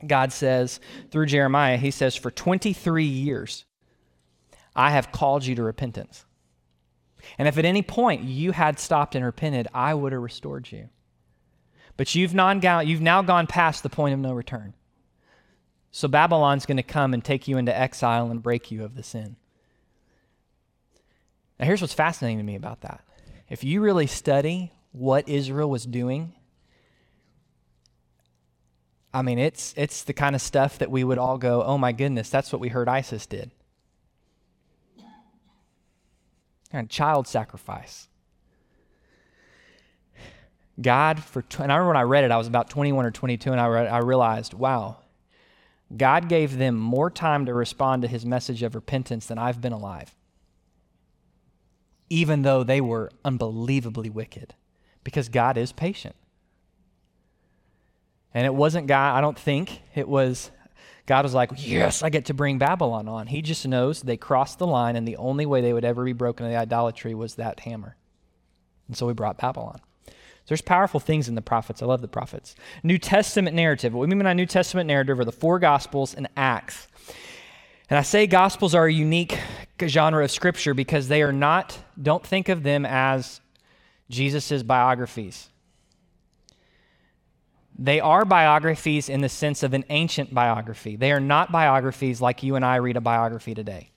God 0.06 0.32
says, 0.32 0.80
through 1.10 1.26
Jeremiah, 1.26 1.76
He 1.76 1.92
says, 1.92 2.16
For 2.16 2.30
23 2.30 3.04
years, 3.04 3.64
I 4.74 4.90
have 4.90 5.12
called 5.12 5.46
you 5.46 5.54
to 5.54 5.62
repentance. 5.62 6.24
And 7.38 7.46
if 7.46 7.58
at 7.58 7.64
any 7.64 7.82
point 7.82 8.24
you 8.24 8.50
had 8.50 8.80
stopped 8.80 9.14
and 9.14 9.24
repented, 9.24 9.68
I 9.72 9.94
would 9.94 10.12
have 10.12 10.22
restored 10.22 10.72
you. 10.72 10.88
But 11.96 12.14
you've, 12.16 12.34
non- 12.34 12.60
you've 12.86 13.00
now 13.00 13.22
gone 13.22 13.46
past 13.46 13.84
the 13.84 13.88
point 13.88 14.14
of 14.14 14.20
no 14.20 14.32
return. 14.32 14.74
So 15.92 16.08
Babylon's 16.08 16.66
going 16.66 16.78
to 16.78 16.82
come 16.82 17.14
and 17.14 17.22
take 17.22 17.46
you 17.46 17.58
into 17.58 17.76
exile 17.78 18.30
and 18.30 18.42
break 18.42 18.70
you 18.72 18.82
of 18.82 18.96
the 18.96 19.02
sin. 19.02 19.36
Now, 21.60 21.66
here's 21.66 21.80
what's 21.80 21.94
fascinating 21.94 22.38
to 22.38 22.44
me 22.44 22.56
about 22.56 22.80
that. 22.80 23.04
If 23.52 23.62
you 23.64 23.82
really 23.82 24.06
study 24.06 24.72
what 24.92 25.28
Israel 25.28 25.68
was 25.68 25.84
doing, 25.84 26.32
I 29.12 29.20
mean, 29.20 29.38
it's, 29.38 29.74
it's 29.76 30.04
the 30.04 30.14
kind 30.14 30.34
of 30.34 30.40
stuff 30.40 30.78
that 30.78 30.90
we 30.90 31.04
would 31.04 31.18
all 31.18 31.36
go, 31.36 31.62
oh 31.62 31.76
my 31.76 31.92
goodness, 31.92 32.30
that's 32.30 32.50
what 32.50 32.62
we 32.62 32.68
heard 32.68 32.88
ISIS 32.88 33.26
did. 33.26 33.50
And 36.72 36.88
child 36.88 37.28
sacrifice. 37.28 38.08
God, 40.80 41.22
for, 41.22 41.44
and 41.58 41.70
I 41.70 41.76
remember 41.76 41.88
when 41.88 41.96
I 41.98 42.02
read 42.04 42.24
it, 42.24 42.30
I 42.30 42.38
was 42.38 42.46
about 42.46 42.70
21 42.70 43.04
or 43.04 43.10
22, 43.10 43.52
and 43.52 43.60
I, 43.60 43.66
I 43.66 43.98
realized, 43.98 44.54
wow, 44.54 44.96
God 45.94 46.30
gave 46.30 46.56
them 46.56 46.74
more 46.74 47.10
time 47.10 47.44
to 47.44 47.52
respond 47.52 48.00
to 48.00 48.08
his 48.08 48.24
message 48.24 48.62
of 48.62 48.74
repentance 48.74 49.26
than 49.26 49.36
I've 49.36 49.60
been 49.60 49.74
alive, 49.74 50.14
even 52.12 52.42
though 52.42 52.62
they 52.62 52.78
were 52.78 53.10
unbelievably 53.24 54.10
wicked, 54.10 54.54
because 55.02 55.30
God 55.30 55.56
is 55.56 55.72
patient. 55.72 56.14
And 58.34 58.44
it 58.44 58.54
wasn't 58.54 58.86
God, 58.86 59.16
I 59.16 59.22
don't 59.22 59.38
think 59.38 59.80
it 59.94 60.06
was, 60.06 60.50
God 61.06 61.24
was 61.24 61.32
like, 61.32 61.52
yes, 61.56 62.02
I 62.02 62.10
get 62.10 62.26
to 62.26 62.34
bring 62.34 62.58
Babylon 62.58 63.08
on. 63.08 63.28
He 63.28 63.40
just 63.40 63.66
knows 63.66 64.02
they 64.02 64.18
crossed 64.18 64.58
the 64.58 64.66
line, 64.66 64.94
and 64.94 65.08
the 65.08 65.16
only 65.16 65.46
way 65.46 65.62
they 65.62 65.72
would 65.72 65.86
ever 65.86 66.04
be 66.04 66.12
broken 66.12 66.44
of 66.44 66.52
the 66.52 66.58
idolatry 66.58 67.14
was 67.14 67.36
that 67.36 67.60
hammer. 67.60 67.96
And 68.88 68.96
so 68.96 69.06
we 69.06 69.14
brought 69.14 69.38
Babylon. 69.38 69.80
So 70.06 70.12
there's 70.48 70.60
powerful 70.60 71.00
things 71.00 71.28
in 71.28 71.34
the 71.34 71.40
prophets. 71.40 71.82
I 71.82 71.86
love 71.86 72.02
the 72.02 72.08
prophets. 72.08 72.54
New 72.82 72.98
Testament 72.98 73.56
narrative. 73.56 73.94
What 73.94 74.06
we 74.06 74.14
mean 74.14 74.22
by 74.22 74.34
New 74.34 74.44
Testament 74.44 74.86
narrative 74.86 75.18
are 75.18 75.24
the 75.24 75.32
four 75.32 75.58
Gospels 75.58 76.12
and 76.12 76.28
Acts. 76.36 76.88
And 77.88 77.98
I 77.98 78.02
say 78.02 78.26
Gospels 78.26 78.74
are 78.74 78.86
a 78.86 78.92
unique 78.92 79.38
genre 79.88 80.24
of 80.24 80.30
Scripture 80.30 80.74
because 80.74 81.08
they 81.08 81.22
are 81.22 81.32
not, 81.32 81.78
don't 82.00 82.26
think 82.26 82.48
of 82.48 82.62
them 82.62 82.84
as 82.86 83.40
Jesus' 84.10 84.62
biographies. 84.62 85.48
They 87.78 88.00
are 88.00 88.24
biographies 88.24 89.08
in 89.08 89.22
the 89.22 89.28
sense 89.28 89.62
of 89.62 89.74
an 89.74 89.84
ancient 89.88 90.32
biography. 90.32 90.96
They 90.96 91.12
are 91.12 91.20
not 91.20 91.50
biographies 91.50 92.20
like 92.20 92.42
you 92.42 92.54
and 92.54 92.64
I 92.64 92.76
read 92.76 92.96
a 92.96 93.00
biography 93.00 93.54
today. 93.54 93.90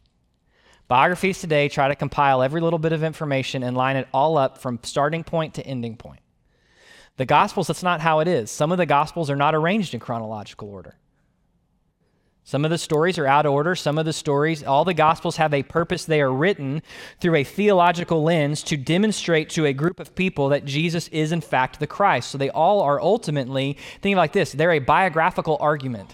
Biographies 0.88 1.40
today 1.40 1.68
try 1.68 1.88
to 1.88 1.96
compile 1.96 2.42
every 2.42 2.62
little 2.62 2.80
bit 2.80 2.94
of 2.94 3.04
information 3.04 3.64
and 3.64 3.76
line 3.76 3.96
it 3.96 4.08
all 4.14 4.38
up 4.38 4.60
from 4.60 4.80
starting 4.84 5.24
point 5.24 5.56
to 5.56 5.66
ending 5.66 5.98
point. 5.98 6.22
The 7.18 7.26
Gospels, 7.26 7.68
that's 7.68 7.84
not 7.84 8.02
how 8.02 8.20
it 8.20 8.28
is. 8.28 8.52
Some 8.52 8.72
of 8.72 8.78
the 8.78 8.86
Gospels 8.86 9.30
are 9.30 9.36
not 9.36 9.56
arranged 9.56 9.94
in 9.94 10.00
chronological 10.00 10.70
order. 10.70 10.96
Some 12.48 12.64
of 12.64 12.70
the 12.70 12.78
stories 12.78 13.18
are 13.18 13.26
out 13.26 13.48
of 13.48 13.54
order. 13.54 13.74
Some 13.74 13.98
of 13.98 14.06
the 14.06 14.14
stories, 14.14 14.64
all 14.64 14.86
the 14.86 14.94
Gospels 14.94 15.38
have 15.38 15.52
a 15.52 15.64
purpose. 15.64 16.06
They 16.06 16.22
are 16.22 16.32
written 16.32 16.84
through 17.20 17.34
a 17.38 17.44
theological 17.44 18.22
lens 18.22 18.62
to 18.64 18.78
demonstrate 18.78 19.50
to 19.50 19.66
a 19.66 19.74
group 19.74 20.00
of 20.00 20.14
people 20.14 20.50
that 20.50 20.64
Jesus 20.64 21.08
is, 21.08 21.32
in 21.32 21.42
fact, 21.42 21.80
the 21.80 21.88
Christ. 21.88 22.30
So 22.30 22.38
they 22.38 22.52
all 22.52 22.82
are 22.82 23.02
ultimately, 23.02 23.78
think 24.02 24.16
like 24.16 24.32
this 24.32 24.52
they're 24.52 24.74
a 24.74 24.80
biographical 24.80 25.58
argument. 25.60 26.14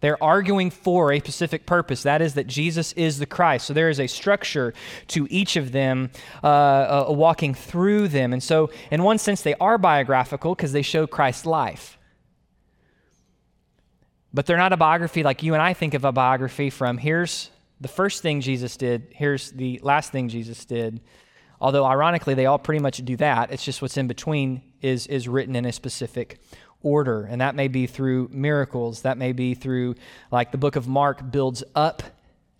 They're 0.00 0.20
arguing 0.20 0.70
for 0.70 1.12
a 1.12 1.20
specific 1.20 1.64
purpose. 1.64 2.02
That 2.02 2.20
is 2.20 2.34
that 2.34 2.48
Jesus 2.48 2.92
is 2.94 3.20
the 3.20 3.26
Christ. 3.26 3.68
So 3.68 3.74
there 3.74 3.88
is 3.88 4.00
a 4.00 4.08
structure 4.08 4.74
to 5.08 5.28
each 5.30 5.54
of 5.54 5.70
them, 5.70 6.10
uh, 6.42 7.06
uh, 7.08 7.12
walking 7.12 7.54
through 7.54 8.08
them. 8.08 8.32
And 8.32 8.42
so, 8.42 8.70
in 8.90 9.04
one 9.04 9.18
sense, 9.18 9.42
they 9.42 9.54
are 9.60 9.78
biographical 9.78 10.56
because 10.56 10.72
they 10.72 10.82
show 10.82 11.06
Christ's 11.06 11.46
life. 11.46 11.98
But 14.34 14.46
they're 14.46 14.56
not 14.56 14.72
a 14.72 14.76
biography 14.76 15.22
like 15.22 15.42
you 15.42 15.54
and 15.54 15.62
I 15.62 15.74
think 15.74 15.94
of 15.94 16.04
a 16.04 16.12
biography 16.12 16.70
from 16.70 16.98
here's 16.98 17.50
the 17.80 17.88
first 17.88 18.22
thing 18.22 18.40
Jesus 18.40 18.76
did, 18.76 19.08
here's 19.10 19.50
the 19.50 19.80
last 19.82 20.12
thing 20.12 20.28
Jesus 20.28 20.64
did. 20.64 21.00
Although, 21.60 21.84
ironically, 21.84 22.34
they 22.34 22.46
all 22.46 22.58
pretty 22.58 22.80
much 22.80 23.04
do 23.04 23.16
that. 23.16 23.52
It's 23.52 23.64
just 23.64 23.82
what's 23.82 23.96
in 23.96 24.08
between 24.08 24.62
is, 24.80 25.06
is 25.06 25.28
written 25.28 25.54
in 25.54 25.64
a 25.64 25.72
specific 25.72 26.40
order. 26.82 27.24
And 27.24 27.40
that 27.40 27.54
may 27.54 27.68
be 27.68 27.86
through 27.86 28.30
miracles. 28.32 29.02
That 29.02 29.16
may 29.16 29.32
be 29.32 29.54
through, 29.54 29.94
like 30.30 30.50
the 30.50 30.58
book 30.58 30.76
of 30.76 30.88
Mark 30.88 31.30
builds 31.30 31.62
up 31.74 32.02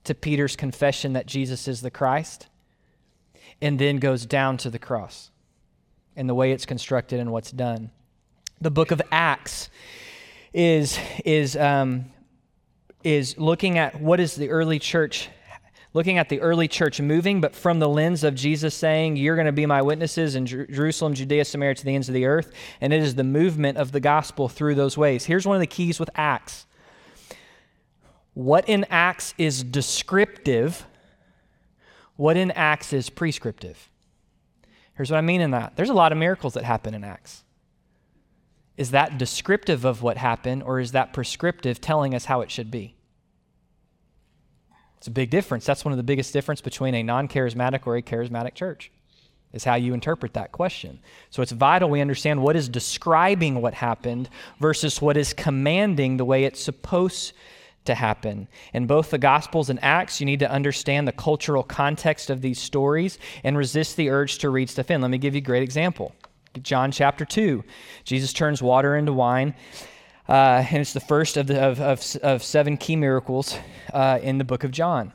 to 0.05 0.15
Peter's 0.15 0.57
confession 0.57 1.15
that 1.15 1.27
Jesus 1.27 1.69
is 1.69 1.81
the 1.81 1.91
Christ 1.91 2.47
and 3.61 3.79
then 3.79 3.99
goes 3.99 4.27
down 4.27 4.57
to 4.59 4.71
the 4.71 4.79
cross 4.79 5.31
and 6.17 6.29
the 6.29 6.35
way 6.35 6.53
it's 6.53 6.67
constructed 6.67 7.21
and 7.21 7.33
what's 7.33 7.53
done. 7.53 7.91
The 8.61 8.71
book 8.71 8.91
of 8.91 9.03
Acts 9.11 9.69
is, 10.53 10.99
is, 11.25 11.57
um, 11.57 12.07
is 13.03 13.39
looking 13.39 13.79
at 13.79 14.01
what 14.01 14.21
is 14.21 14.35
the 14.35 14.51
early 14.51 14.79
church 14.79 15.29
looking 15.95 16.19
at 16.19 16.29
the 16.29 16.41
early 16.41 16.69
church 16.69 17.01
moving, 17.01 17.41
but 17.41 17.55
from 17.55 17.79
the 17.79 17.89
lens 17.89 18.25
of 18.25 18.35
Jesus 18.35 18.75
saying, 18.75 19.17
You're 19.17 19.37
going 19.37 19.47
to 19.47 19.53
be 19.53 19.67
my 19.67 19.83
witnesses 19.83 20.35
in 20.35 20.47
Jer- 20.47 20.67
Jerusalem, 20.67 21.15
Judea, 21.15 21.45
Samaria, 21.45 21.75
to 21.77 21.85
the 21.85 21.95
ends 21.95 22.09
of 22.09 22.15
the 22.15 22.27
earth. 22.27 22.53
And 22.81 22.93
it 22.93 23.03
is 23.03 23.15
the 23.15 23.25
movement 23.25 23.79
of 23.79 23.93
the 23.93 24.01
gospel 24.01 24.49
through 24.49 24.75
those 24.75 24.97
ways. 24.97 25.25
Here's 25.25 25.47
one 25.47 25.57
of 25.57 25.61
the 25.61 25.67
keys 25.67 26.01
with 26.01 26.11
Acts 26.15 26.67
what 28.35 28.67
in 28.67 28.87
Acts 28.89 29.35
is 29.37 29.63
descriptive, 29.63 30.87
what 32.17 32.37
in 32.39 32.51
Acts 32.53 32.95
is 32.95 33.11
prescriptive. 33.11 33.91
Here's 34.95 35.11
what 35.11 35.19
I 35.19 35.23
mean 35.23 35.41
in 35.41 35.51
that 35.51 35.77
there's 35.77 35.91
a 35.91 35.95
lot 35.95 36.13
of 36.13 36.19
miracles 36.19 36.55
that 36.55 36.65
happen 36.65 36.95
in 36.95 37.05
Acts. 37.05 37.45
Is 38.83 38.91
that 38.91 39.17
descriptive 39.17 39.85
of 39.85 40.03
what 40.03 40.17
happened, 40.17 40.65
or 40.65 40.81
is 40.81 40.91
that 40.91 41.13
prescriptive 41.13 41.81
telling 41.81 42.17
us 42.17 42.25
how 42.25 42.41
it 42.41 42.51
should 42.51 42.69
be? 42.69 42.97
It's 44.99 45.07
a 45.07 45.13
big 45.13 45.31
difference. 45.31 45.65
That's 45.65 45.85
one 45.85 45.93
of 45.93 45.99
the 45.99 46.03
biggest 46.03 46.33
difference 46.33 46.61
between 46.61 46.97
a 46.97 47.05
non-charismatic 47.05 47.87
or 47.87 47.95
a 47.95 48.03
charismatic 48.03 48.55
church. 48.55 48.91
Is 49.53 49.63
how 49.63 49.77
you 49.77 49.95
interpret 49.95 50.35
that 50.35 50.51
question. 50.51 50.99
So 51.31 51.43
it's 51.43 51.53
vital 51.53 51.91
we 51.91 52.01
understand 52.01 52.43
what 52.43 52.57
is 52.57 52.69
describing 52.69 53.61
what 53.61 53.75
happened 53.75 54.29
versus 54.59 55.01
what 55.01 55.17
is 55.17 55.33
commanding 55.33 56.17
the 56.17 56.25
way 56.25 56.43
it's 56.43 56.61
supposed 56.61 57.35
to 57.85 57.95
happen. 57.95 58.49
In 58.73 58.89
both 58.89 59.11
the 59.11 59.19
Gospels 59.19 59.71
and 59.71 59.79
Acts, 59.81 60.19
you 60.19 60.27
need 60.27 60.41
to 60.41 60.51
understand 60.51 61.07
the 61.07 61.13
cultural 61.13 61.63
context 61.63 62.31
of 62.31 62.41
these 62.41 62.59
stories 62.59 63.21
and 63.45 63.57
resist 63.57 63.95
the 63.97 64.11
urge 64.11 64.39
to 64.39 64.51
read 64.51 64.69
stuff 64.69 64.91
in. 64.91 65.01
Let 65.01 65.13
me 65.13 65.19
give 65.19 65.37
you 65.37 65.39
a 65.39 65.45
great 65.45 65.63
example. 65.63 66.17
John 66.61 66.93
chapter 66.93 67.25
2. 67.25 67.65
Jesus 68.05 68.33
turns 68.33 68.63
water 68.63 68.97
into 68.97 69.13
wine. 69.13 69.55
Uh, 70.29 70.65
and 70.71 70.79
it's 70.79 70.93
the 70.93 71.01
first 71.01 71.37
of, 71.37 71.47
the, 71.47 71.61
of, 71.61 71.81
of, 71.81 72.17
of 72.23 72.43
seven 72.43 72.77
key 72.77 72.97
miracles 72.97 73.57
uh, 73.93 74.19
in 74.23 74.39
the 74.39 74.45
book 74.45 74.65
of 74.65 74.71
John. 74.71 75.13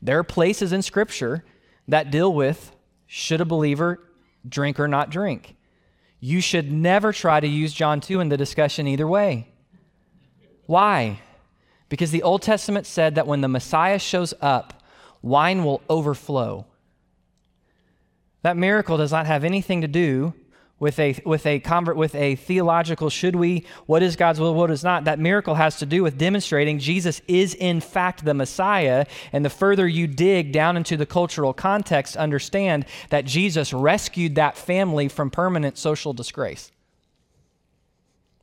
There 0.00 0.18
are 0.18 0.24
places 0.24 0.72
in 0.72 0.82
Scripture 0.82 1.44
that 1.88 2.10
deal 2.10 2.32
with 2.32 2.74
should 3.06 3.40
a 3.40 3.44
believer 3.44 4.00
drink 4.48 4.80
or 4.80 4.88
not 4.88 5.10
drink. 5.10 5.54
You 6.18 6.40
should 6.40 6.72
never 6.72 7.12
try 7.12 7.40
to 7.40 7.46
use 7.46 7.72
John 7.72 8.00
2 8.00 8.20
in 8.20 8.28
the 8.28 8.36
discussion 8.36 8.86
either 8.86 9.06
way. 9.06 9.48
Why? 10.66 11.20
Because 11.88 12.10
the 12.10 12.22
Old 12.22 12.42
Testament 12.42 12.86
said 12.86 13.14
that 13.14 13.26
when 13.26 13.40
the 13.40 13.48
Messiah 13.48 13.98
shows 13.98 14.34
up, 14.40 14.82
wine 15.20 15.64
will 15.64 15.82
overflow. 15.88 16.66
That 18.42 18.56
miracle 18.56 18.96
does 18.96 19.12
not 19.12 19.26
have 19.26 19.44
anything 19.44 19.80
to 19.80 19.88
do 19.88 20.34
with 20.82 20.98
a 20.98 21.16
with 21.24 21.46
a 21.46 21.60
convert 21.60 21.96
with 21.96 22.12
a 22.16 22.34
theological 22.34 23.08
should 23.08 23.36
we 23.36 23.64
what 23.86 24.02
is 24.02 24.16
God's 24.16 24.40
will 24.40 24.52
what 24.52 24.68
is 24.68 24.82
not. 24.82 25.04
That 25.04 25.20
miracle 25.20 25.54
has 25.54 25.78
to 25.78 25.86
do 25.86 26.02
with 26.02 26.18
demonstrating 26.18 26.80
Jesus 26.80 27.22
is 27.28 27.54
in 27.54 27.80
fact 27.80 28.24
the 28.24 28.34
Messiah. 28.34 29.06
And 29.32 29.44
the 29.44 29.50
further 29.50 29.86
you 29.86 30.08
dig 30.08 30.50
down 30.50 30.76
into 30.76 30.96
the 30.96 31.06
cultural 31.06 31.52
context 31.52 32.16
understand 32.16 32.84
that 33.10 33.24
Jesus 33.24 33.72
rescued 33.72 34.34
that 34.34 34.56
family 34.56 35.06
from 35.06 35.30
permanent 35.30 35.78
social 35.78 36.12
disgrace 36.12 36.72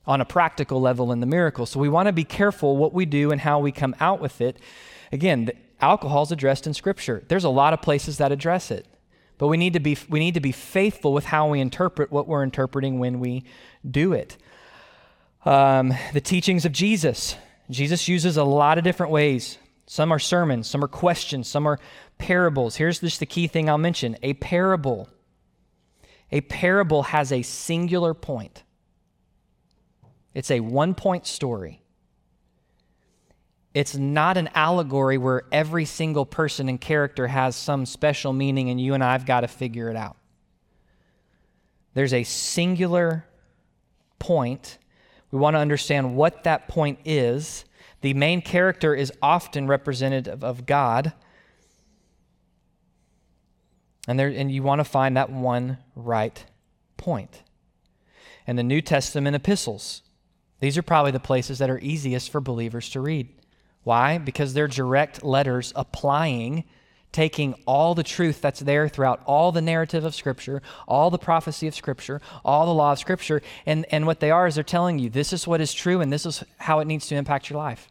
on 0.07 0.21
a 0.21 0.25
practical 0.25 0.79
level 0.79 1.11
in 1.11 1.19
the 1.19 1.25
miracle. 1.25 1.65
So 1.65 1.77
we 1.77 1.89
want 1.89 2.07
to 2.07 2.13
be 2.13 2.23
careful 2.23 2.77
what 2.77 2.93
we 2.93 3.05
do 3.05 3.31
and 3.31 3.41
how 3.41 3.59
we 3.59 3.73
come 3.73 3.93
out 3.99 4.21
with 4.21 4.39
it. 4.39 4.59
Again 5.11 5.51
alcohol 5.81 6.23
is 6.23 6.31
addressed 6.31 6.67
in 6.67 6.73
scripture. 6.73 7.21
There's 7.27 7.43
a 7.43 7.49
lot 7.49 7.73
of 7.73 7.81
places 7.81 8.17
that 8.19 8.31
address 8.31 8.71
it 8.71 8.85
but 9.39 9.47
we 9.47 9.57
need 9.57 9.73
to 9.73 9.79
be, 9.79 9.97
we 10.09 10.19
need 10.19 10.35
to 10.35 10.41
be 10.41 10.51
faithful 10.51 11.13
with 11.13 11.25
how 11.25 11.49
we 11.49 11.61
interpret 11.61 12.11
what 12.11 12.27
we're 12.27 12.43
interpreting 12.43 12.99
when 12.99 13.19
we 13.19 13.45
do 13.89 14.13
it. 14.13 14.37
Um, 15.45 15.93
the 16.13 16.21
teachings 16.21 16.65
of 16.65 16.73
Jesus. 16.73 17.35
Jesus 17.71 18.07
uses 18.07 18.35
a 18.35 18.43
lot 18.43 18.77
of 18.77 18.83
different 18.83 19.13
ways. 19.13 19.57
Some 19.87 20.11
are 20.11 20.19
sermons, 20.19 20.67
some 20.67 20.83
are 20.83 20.89
questions, 20.89 21.47
some 21.47 21.65
are 21.65 21.79
parables. 22.17 22.75
Here's 22.75 22.99
just 22.99 23.21
the 23.21 23.25
key 23.25 23.47
thing 23.47 23.69
I'll 23.69 23.77
mention 23.77 24.17
a 24.21 24.33
parable. 24.33 25.09
A 26.31 26.41
parable 26.41 27.03
has 27.03 27.31
a 27.31 27.41
singular 27.41 28.13
point, 28.13 28.63
it's 30.33 30.51
a 30.51 30.59
one 30.59 30.93
point 30.93 31.25
story. 31.25 31.81
It's 33.79 33.95
not 33.95 34.35
an 34.35 34.49
allegory 34.55 35.17
where 35.17 35.43
every 35.53 35.85
single 35.85 36.25
person 36.25 36.67
and 36.67 36.81
character 36.81 37.27
has 37.27 37.55
some 37.55 37.85
special 37.85 38.33
meaning 38.33 38.69
and 38.69 38.81
you 38.81 38.93
and 38.93 39.01
I 39.01 39.13
have 39.13 39.25
got 39.25 39.39
to 39.39 39.47
figure 39.47 39.89
it 39.89 39.95
out. 39.95 40.17
There's 41.93 42.13
a 42.13 42.25
singular 42.25 43.25
point. 44.19 44.79
We 45.31 45.39
want 45.39 45.53
to 45.53 45.59
understand 45.59 46.17
what 46.17 46.43
that 46.43 46.67
point 46.67 46.99
is. 47.05 47.63
The 48.01 48.13
main 48.13 48.41
character 48.41 48.93
is 48.93 49.13
often 49.21 49.65
representative 49.65 50.43
of 50.43 50.65
God. 50.65 51.13
And, 54.09 54.19
there, 54.19 54.27
and 54.27 54.51
you 54.51 54.61
want 54.61 54.79
to 54.79 54.83
find 54.83 55.15
that 55.15 55.29
one 55.29 55.77
right 55.95 56.45
point. 56.97 57.43
And 58.45 58.59
the 58.59 58.63
New 58.63 58.81
Testament 58.81 59.37
epistles, 59.37 60.01
these 60.59 60.77
are 60.77 60.81
probably 60.81 61.11
the 61.11 61.19
places 61.21 61.59
that 61.59 61.69
are 61.69 61.79
easiest 61.79 62.29
for 62.29 62.41
believers 62.41 62.89
to 62.89 62.99
read. 62.99 63.38
Why? 63.83 64.17
Because 64.17 64.53
they're 64.53 64.67
direct 64.67 65.23
letters 65.23 65.73
applying 65.75 66.65
taking 67.11 67.53
all 67.65 67.95
the 67.95 68.03
truth 68.03 68.41
that's 68.41 68.59
there 68.59 68.87
throughout 68.87 69.21
all 69.25 69.51
the 69.51 69.61
narrative 69.61 70.05
of 70.05 70.13
Scripture, 70.13 70.61
all 70.87 71.09
the 71.09 71.17
prophecy 71.17 71.67
of 71.67 71.75
Scripture, 71.75 72.21
all 72.45 72.65
the 72.65 72.73
law 72.73 72.91
of 72.91 72.99
Scripture, 72.99 73.41
and, 73.65 73.85
and 73.91 74.05
what 74.05 74.19
they 74.19 74.31
are 74.31 74.47
is 74.47 74.55
they're 74.55 74.63
telling 74.63 74.99
you 74.99 75.09
this 75.09 75.33
is 75.33 75.47
what 75.47 75.61
is 75.61 75.73
true 75.73 76.01
and 76.01 76.13
this 76.13 76.25
is 76.25 76.43
how 76.57 76.79
it 76.79 76.85
needs 76.85 77.07
to 77.07 77.15
impact 77.15 77.49
your 77.49 77.57
life. 77.57 77.89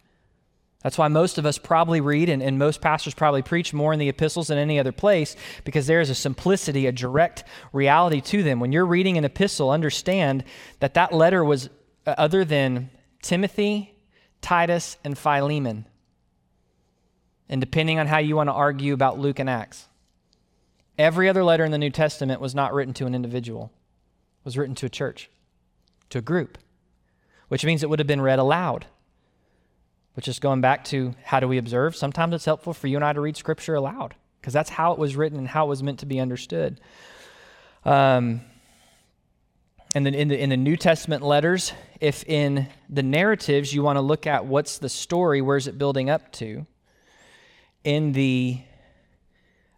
That's 0.83 0.97
why 0.97 1.09
most 1.09 1.39
of 1.39 1.47
us 1.47 1.59
probably 1.59 2.01
read, 2.01 2.29
and, 2.29 2.41
and 2.41 2.57
most 2.57 2.81
pastors 2.81 3.13
probably 3.13 3.43
preach 3.43 3.75
more 3.75 3.93
in 3.93 3.99
the 3.99 4.09
epistles 4.09 4.47
than 4.47 4.59
any 4.59 4.79
other 4.79 4.93
place, 4.93 5.35
because 5.65 5.89
there 5.89 6.01
is 6.01 6.09
a 6.09 6.15
simplicity, 6.15 6.87
a 6.87 6.93
direct 6.93 7.43
reality 7.73 8.21
to 8.21 8.45
them. 8.45 8.61
When 8.61 8.71
you're 8.71 8.87
reading 8.87 9.19
an 9.19 9.25
epistle, 9.25 9.71
understand 9.71 10.45
that 10.79 10.95
that 10.95 11.13
letter 11.13 11.45
was 11.45 11.69
uh, 12.07 12.15
other 12.17 12.45
than 12.45 12.91
Timothy, 13.23 13.98
Titus, 14.41 14.97
and 15.05 15.17
Philemon 15.17 15.87
and 17.49 17.61
depending 17.61 17.99
on 17.99 18.07
how 18.07 18.19
you 18.19 18.37
want 18.37 18.49
to 18.49 18.55
argue 18.55 18.93
about 18.93 19.19
Luke 19.19 19.39
and 19.39 19.49
Acts. 19.49 19.89
Every 20.99 21.29
other 21.29 21.45
letter 21.45 21.65
in 21.65 21.71
the 21.71 21.79
New 21.79 21.91
Testament 21.91 22.41
was 22.41 22.55
not 22.55 22.75
written 22.75 22.95
to 22.95 23.07
an 23.07 23.15
individual, 23.15 23.73
it 24.41 24.45
was 24.45 24.59
written 24.59 24.75
to 24.77 24.87
a 24.87 24.91
church, 24.91 25.31
to 26.11 26.19
a 26.19 26.23
group, 26.23 26.59
which 27.49 27.65
means 27.65 27.83
it 27.83 27.91
would 27.91 27.99
have 27.99 28.09
been 28.09 28.21
read 28.21 28.39
aloud. 28.39 28.87
Which 30.15 30.27
is 30.27 30.41
going 30.41 30.61
back 30.61 30.83
to 30.87 31.15
how 31.23 31.39
do 31.39 31.47
we 31.47 31.59
observe? 31.59 31.95
Sometimes 31.95 32.35
it's 32.35 32.45
helpful 32.45 32.75
for 32.75 32.89
you 32.89 32.97
and 32.97 33.05
I 33.05 33.13
to 33.13 33.21
read 33.21 33.37
Scripture 33.37 33.77
aloud 33.77 34.17
because 34.41 34.53
that's 34.53 34.71
how 34.71 34.91
it 34.91 34.99
was 34.99 35.15
written 35.15 35.39
and 35.39 35.47
how 35.47 35.67
it 35.67 35.69
was 35.69 35.81
meant 35.81 36.01
to 36.01 36.07
be 36.07 36.19
understood. 36.19 36.81
Um, 37.85 38.41
and 39.99 40.07
then 40.07 40.15
in 40.15 40.29
the, 40.29 40.41
in 40.41 40.51
the 40.51 40.57
New 40.57 40.77
Testament 40.77 41.25
letters, 41.25 41.73
if 42.01 42.23
in 42.23 42.69
the 42.89 43.03
narratives 43.03 43.75
you 43.75 43.83
want 43.83 43.97
to 43.97 44.01
look 44.01 44.29
at 44.29 44.47
what's 44.47 44.79
the 44.79 44.89
story, 44.89 45.43
where's 45.43 45.67
it 45.67 45.77
building 45.77 46.09
up 46.09 46.31
to, 46.35 46.69
in 47.83 48.13
the 48.13 48.61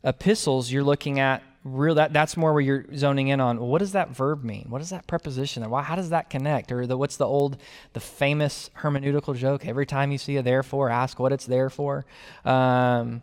epistles, 0.04 0.70
you're 0.70 0.84
looking 0.84 1.20
at 1.20 1.42
real 1.64 1.94
that 1.94 2.12
that's 2.12 2.36
more 2.36 2.52
where 2.52 2.60
you're 2.60 2.84
zoning 2.94 3.28
in 3.28 3.40
on 3.40 3.58
well, 3.58 3.68
what 3.68 3.78
does 3.78 3.92
that 3.92 4.10
verb 4.10 4.44
mean? 4.44 4.66
What 4.68 4.80
does 4.80 4.90
that 4.90 5.06
preposition? 5.06 5.68
Why 5.70 5.80
how 5.80 5.96
does 5.96 6.10
that 6.10 6.28
connect? 6.28 6.70
Or 6.70 6.86
the 6.86 6.98
what's 6.98 7.16
the 7.16 7.26
old 7.26 7.56
the 7.94 8.00
famous 8.00 8.68
hermeneutical 8.76 9.34
joke 9.34 9.64
every 9.64 9.86
time 9.86 10.12
you 10.12 10.18
see 10.18 10.36
a 10.36 10.42
therefore 10.42 10.90
ask 10.90 11.18
what 11.18 11.32
it's 11.32 11.46
there 11.46 11.70
for? 11.70 12.04
Um, 12.44 13.22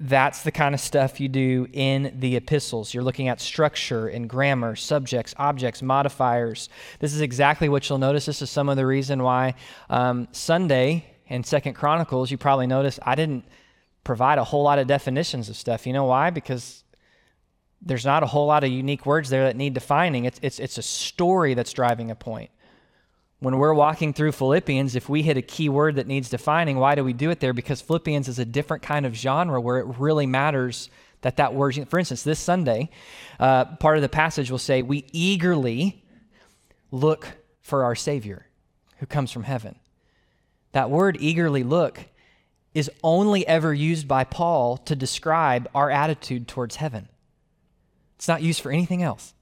that's 0.00 0.42
the 0.42 0.52
kind 0.52 0.74
of 0.74 0.80
stuff 0.80 1.18
you 1.20 1.28
do 1.28 1.66
in 1.72 2.14
the 2.20 2.36
epistles 2.36 2.94
you're 2.94 3.02
looking 3.02 3.28
at 3.28 3.40
structure 3.40 4.06
and 4.06 4.28
grammar 4.28 4.76
subjects 4.76 5.34
objects 5.38 5.82
modifiers 5.82 6.68
this 7.00 7.12
is 7.12 7.20
exactly 7.20 7.68
what 7.68 7.88
you'll 7.88 7.98
notice 7.98 8.26
this 8.26 8.40
is 8.40 8.48
some 8.48 8.68
of 8.68 8.76
the 8.76 8.86
reason 8.86 9.22
why 9.22 9.54
um, 9.90 10.28
sunday 10.30 11.04
and 11.30 11.44
Second 11.44 11.74
Chronicles, 11.74 12.30
you 12.30 12.38
probably 12.38 12.66
noticed 12.66 12.98
I 13.02 13.14
didn't 13.14 13.44
provide 14.04 14.38
a 14.38 14.44
whole 14.44 14.62
lot 14.62 14.78
of 14.78 14.86
definitions 14.86 15.48
of 15.48 15.56
stuff. 15.56 15.86
You 15.86 15.92
know 15.92 16.04
why? 16.04 16.30
Because 16.30 16.84
there's 17.82 18.04
not 18.04 18.22
a 18.22 18.26
whole 18.26 18.46
lot 18.46 18.64
of 18.64 18.70
unique 18.70 19.06
words 19.06 19.28
there 19.28 19.44
that 19.44 19.56
need 19.56 19.74
defining. 19.74 20.24
It's, 20.24 20.40
it's, 20.42 20.58
it's 20.58 20.78
a 20.78 20.82
story 20.82 21.54
that's 21.54 21.72
driving 21.72 22.10
a 22.10 22.14
point. 22.14 22.50
When 23.40 23.58
we're 23.58 23.74
walking 23.74 24.12
through 24.12 24.32
Philippians, 24.32 24.96
if 24.96 25.08
we 25.08 25.22
hit 25.22 25.36
a 25.36 25.42
key 25.42 25.68
word 25.68 25.96
that 25.96 26.08
needs 26.08 26.28
defining, 26.28 26.78
why 26.78 26.96
do 26.96 27.04
we 27.04 27.12
do 27.12 27.30
it 27.30 27.38
there? 27.38 27.52
Because 27.52 27.80
Philippians 27.80 28.26
is 28.26 28.40
a 28.40 28.44
different 28.44 28.82
kind 28.82 29.06
of 29.06 29.14
genre 29.14 29.60
where 29.60 29.78
it 29.78 29.86
really 29.98 30.26
matters 30.26 30.90
that 31.20 31.36
that 31.36 31.54
word, 31.54 31.88
for 31.88 31.98
instance, 31.98 32.22
this 32.22 32.40
Sunday, 32.40 32.90
uh, 33.38 33.64
part 33.76 33.96
of 33.96 34.02
the 34.02 34.08
passage 34.08 34.50
will 34.50 34.58
say, 34.58 34.82
We 34.82 35.04
eagerly 35.12 36.02
look 36.90 37.28
for 37.60 37.84
our 37.84 37.94
Savior 37.94 38.46
who 38.98 39.06
comes 39.06 39.30
from 39.30 39.44
heaven. 39.44 39.76
That 40.72 40.90
word 40.90 41.16
eagerly 41.20 41.62
look 41.62 42.00
is 42.74 42.90
only 43.02 43.46
ever 43.46 43.72
used 43.72 44.06
by 44.06 44.24
Paul 44.24 44.76
to 44.78 44.96
describe 44.96 45.68
our 45.74 45.90
attitude 45.90 46.48
towards 46.48 46.76
heaven. 46.76 47.08
It's 48.16 48.28
not 48.28 48.42
used 48.42 48.60
for 48.60 48.72
anything 48.72 49.02
else. 49.02 49.34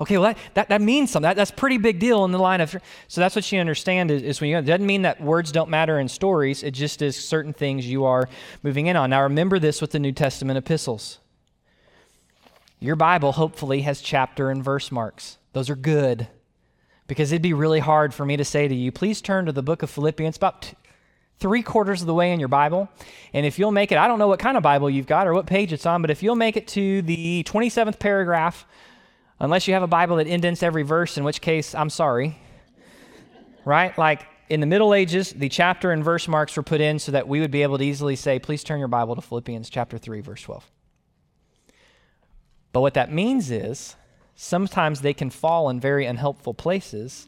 Okay, 0.00 0.16
well, 0.16 0.32
that, 0.32 0.38
that, 0.54 0.68
that 0.68 0.80
means 0.80 1.10
something. 1.10 1.28
That, 1.28 1.36
that's 1.36 1.50
pretty 1.50 1.78
big 1.78 1.98
deal 1.98 2.24
in 2.24 2.30
the 2.30 2.38
line 2.38 2.60
of. 2.60 2.76
So 3.08 3.20
that's 3.20 3.34
what 3.34 3.50
you 3.50 3.58
understand 3.58 4.10
is, 4.10 4.22
is 4.22 4.40
when 4.40 4.50
you. 4.50 4.58
It 4.58 4.62
doesn't 4.62 4.86
mean 4.86 5.02
that 5.02 5.20
words 5.20 5.50
don't 5.50 5.70
matter 5.70 5.98
in 5.98 6.08
stories, 6.08 6.62
it 6.62 6.72
just 6.72 7.02
is 7.02 7.16
certain 7.16 7.52
things 7.52 7.88
you 7.88 8.04
are 8.04 8.28
moving 8.62 8.86
in 8.86 8.96
on. 8.96 9.10
Now, 9.10 9.22
remember 9.22 9.58
this 9.58 9.80
with 9.80 9.90
the 9.90 9.98
New 9.98 10.12
Testament 10.12 10.56
epistles. 10.56 11.18
Your 12.80 12.94
Bible 12.94 13.32
hopefully 13.32 13.82
has 13.82 14.00
chapter 14.00 14.50
and 14.50 14.62
verse 14.62 14.92
marks, 14.92 15.38
those 15.52 15.68
are 15.68 15.76
good 15.76 16.28
because 17.08 17.32
it'd 17.32 17.42
be 17.42 17.54
really 17.54 17.80
hard 17.80 18.14
for 18.14 18.24
me 18.24 18.36
to 18.36 18.44
say 18.44 18.68
to 18.68 18.74
you, 18.74 18.92
please 18.92 19.20
turn 19.20 19.46
to 19.46 19.52
the 19.52 19.62
book 19.62 19.82
of 19.82 19.90
Philippians, 19.90 20.36
about 20.36 20.62
t- 20.62 20.76
three 21.40 21.62
quarters 21.62 22.02
of 22.02 22.06
the 22.06 22.14
way 22.14 22.32
in 22.32 22.38
your 22.38 22.48
Bible. 22.48 22.88
And 23.32 23.44
if 23.46 23.58
you'll 23.58 23.72
make 23.72 23.90
it, 23.90 23.98
I 23.98 24.06
don't 24.06 24.18
know 24.18 24.28
what 24.28 24.38
kind 24.38 24.56
of 24.56 24.62
Bible 24.62 24.90
you've 24.90 25.06
got 25.06 25.26
or 25.26 25.34
what 25.34 25.46
page 25.46 25.72
it's 25.72 25.86
on, 25.86 26.02
but 26.02 26.10
if 26.10 26.22
you'll 26.22 26.36
make 26.36 26.56
it 26.56 26.68
to 26.68 27.02
the 27.02 27.42
27th 27.44 27.98
paragraph, 27.98 28.66
unless 29.40 29.68
you 29.68 29.74
have 29.74 29.82
a 29.82 29.88
Bible 29.88 30.16
that 30.16 30.26
indents 30.26 30.62
every 30.62 30.82
verse, 30.82 31.16
in 31.16 31.24
which 31.24 31.40
case, 31.40 31.74
I'm 31.74 31.90
sorry, 31.90 32.38
right? 33.64 33.96
Like 33.96 34.26
in 34.48 34.60
the 34.60 34.66
Middle 34.66 34.94
Ages, 34.94 35.32
the 35.32 35.48
chapter 35.48 35.92
and 35.92 36.02
verse 36.02 36.26
marks 36.26 36.56
were 36.56 36.62
put 36.62 36.80
in 36.80 36.98
so 36.98 37.12
that 37.12 37.28
we 37.28 37.40
would 37.40 37.50
be 37.50 37.62
able 37.62 37.78
to 37.78 37.84
easily 37.84 38.16
say, 38.16 38.38
please 38.38 38.64
turn 38.64 38.78
your 38.78 38.88
Bible 38.88 39.14
to 39.14 39.22
Philippians 39.22 39.70
chapter 39.70 39.98
3, 39.98 40.20
verse 40.20 40.42
12. 40.42 40.70
But 42.72 42.80
what 42.80 42.94
that 42.94 43.12
means 43.12 43.50
is, 43.50 43.96
sometimes 44.34 45.00
they 45.00 45.14
can 45.14 45.30
fall 45.30 45.68
in 45.68 45.80
very 45.80 46.06
unhelpful 46.06 46.54
places 46.54 47.26